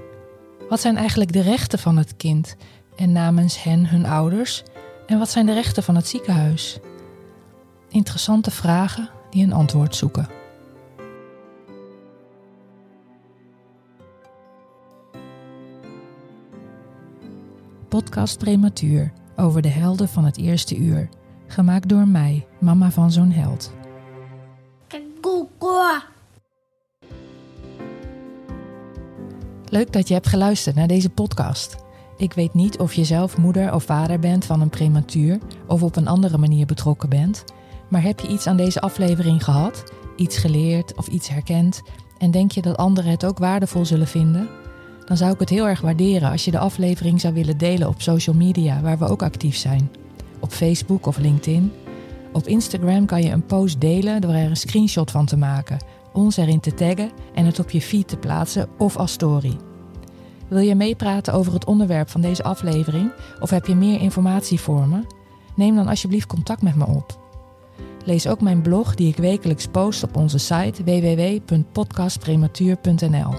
Wat 0.69 0.79
zijn 0.79 0.97
eigenlijk 0.97 1.33
de 1.33 1.41
rechten 1.41 1.79
van 1.79 1.97
het 1.97 2.15
kind 2.15 2.55
en 2.95 3.11
namens 3.11 3.63
hen 3.63 3.87
hun 3.87 4.05
ouders? 4.05 4.63
En 5.07 5.19
wat 5.19 5.29
zijn 5.29 5.45
de 5.45 5.53
rechten 5.53 5.83
van 5.83 5.95
het 5.95 6.07
ziekenhuis? 6.07 6.79
Interessante 7.89 8.51
vragen 8.51 9.15
die 9.29 9.43
een 9.43 9.53
antwoord 9.53 9.95
zoeken. 9.95 10.27
Podcast 17.87 18.37
Prematuur 18.37 19.13
over 19.35 19.61
de 19.61 19.67
helden 19.67 20.09
van 20.09 20.25
het 20.25 20.37
eerste 20.37 20.77
uur. 20.77 21.09
Gemaakt 21.47 21.89
door 21.89 22.07
mij, 22.07 22.47
mama 22.59 22.91
van 22.91 23.11
zo'n 23.11 23.31
held. 23.31 23.71
Leuk 29.69 29.93
dat 29.93 30.07
je 30.07 30.13
hebt 30.13 30.27
geluisterd 30.27 30.75
naar 30.75 30.87
deze 30.87 31.09
podcast. 31.09 31.75
Ik 32.17 32.33
weet 32.33 32.53
niet 32.53 32.77
of 32.77 32.93
je 32.93 33.03
zelf 33.03 33.37
moeder 33.37 33.73
of 33.73 33.83
vader 33.83 34.19
bent 34.19 34.45
van 34.45 34.61
een 34.61 34.69
prematuur 34.69 35.39
of 35.67 35.83
op 35.83 35.95
een 35.95 36.07
andere 36.07 36.37
manier 36.37 36.65
betrokken 36.65 37.09
bent. 37.09 37.43
Maar 37.87 38.01
heb 38.01 38.19
je 38.19 38.27
iets 38.27 38.47
aan 38.47 38.57
deze 38.57 38.81
aflevering 38.81 39.43
gehad, 39.43 39.83
iets 40.15 40.37
geleerd 40.37 40.97
of 40.97 41.07
iets 41.07 41.29
herkend 41.29 41.81
en 42.17 42.31
denk 42.31 42.51
je 42.51 42.61
dat 42.61 42.77
anderen 42.77 43.11
het 43.11 43.25
ook 43.25 43.37
waardevol 43.37 43.85
zullen 43.85 44.07
vinden? 44.07 44.49
Dan 45.05 45.17
zou 45.17 45.31
ik 45.31 45.39
het 45.39 45.49
heel 45.49 45.67
erg 45.67 45.81
waarderen 45.81 46.31
als 46.31 46.45
je 46.45 46.51
de 46.51 46.59
aflevering 46.59 47.21
zou 47.21 47.33
willen 47.33 47.57
delen 47.57 47.87
op 47.87 48.01
social 48.01 48.35
media 48.35 48.81
waar 48.81 48.97
we 48.97 49.07
ook 49.07 49.23
actief 49.23 49.55
zijn. 49.55 49.91
Op 50.39 50.51
Facebook 50.51 51.05
of 51.05 51.17
LinkedIn. 51.17 51.71
Op 52.33 52.47
Instagram 52.47 53.05
kan 53.05 53.21
je 53.21 53.29
een 53.29 53.45
post 53.45 53.81
delen 53.81 54.21
door 54.21 54.31
er 54.31 54.49
een 54.49 54.57
screenshot 54.57 55.11
van 55.11 55.25
te 55.25 55.37
maken, 55.37 55.77
ons 56.13 56.37
erin 56.37 56.59
te 56.59 56.73
taggen 56.73 57.11
en 57.33 57.45
het 57.45 57.59
op 57.59 57.69
je 57.69 57.81
feed 57.81 58.07
te 58.07 58.17
plaatsen 58.17 58.69
of 58.77 58.97
als 58.97 59.11
story. 59.11 59.57
Wil 60.47 60.59
je 60.59 60.75
meepraten 60.75 61.33
over 61.33 61.53
het 61.53 61.65
onderwerp 61.65 62.09
van 62.09 62.21
deze 62.21 62.43
aflevering 62.43 63.11
of 63.39 63.49
heb 63.49 63.65
je 63.65 63.75
meer 63.75 64.01
informatie 64.01 64.59
voor 64.59 64.87
me? 64.87 64.99
Neem 65.55 65.75
dan 65.75 65.87
alsjeblieft 65.87 66.27
contact 66.27 66.61
met 66.61 66.75
me 66.75 66.85
op. 66.85 67.26
Lees 68.07 68.27
ook 68.27 68.41
mijn 68.41 68.61
blog 68.61 68.95
die 68.95 69.07
ik 69.07 69.17
wekelijks 69.17 69.67
post 69.67 70.03
op 70.03 70.15
onze 70.15 70.37
site 70.37 70.83
www.podcastprematuur.nl. 70.83 73.33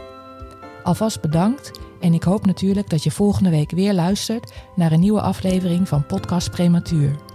Alvast 0.82 1.20
bedankt 1.20 1.70
en 2.00 2.14
ik 2.14 2.22
hoop 2.22 2.46
natuurlijk 2.46 2.90
dat 2.90 3.02
je 3.02 3.10
volgende 3.10 3.50
week 3.50 3.70
weer 3.70 3.94
luistert 3.94 4.52
naar 4.76 4.92
een 4.92 5.00
nieuwe 5.00 5.20
aflevering 5.20 5.88
van 5.88 6.06
Podcast 6.06 6.50
Prematuur. 6.50 7.27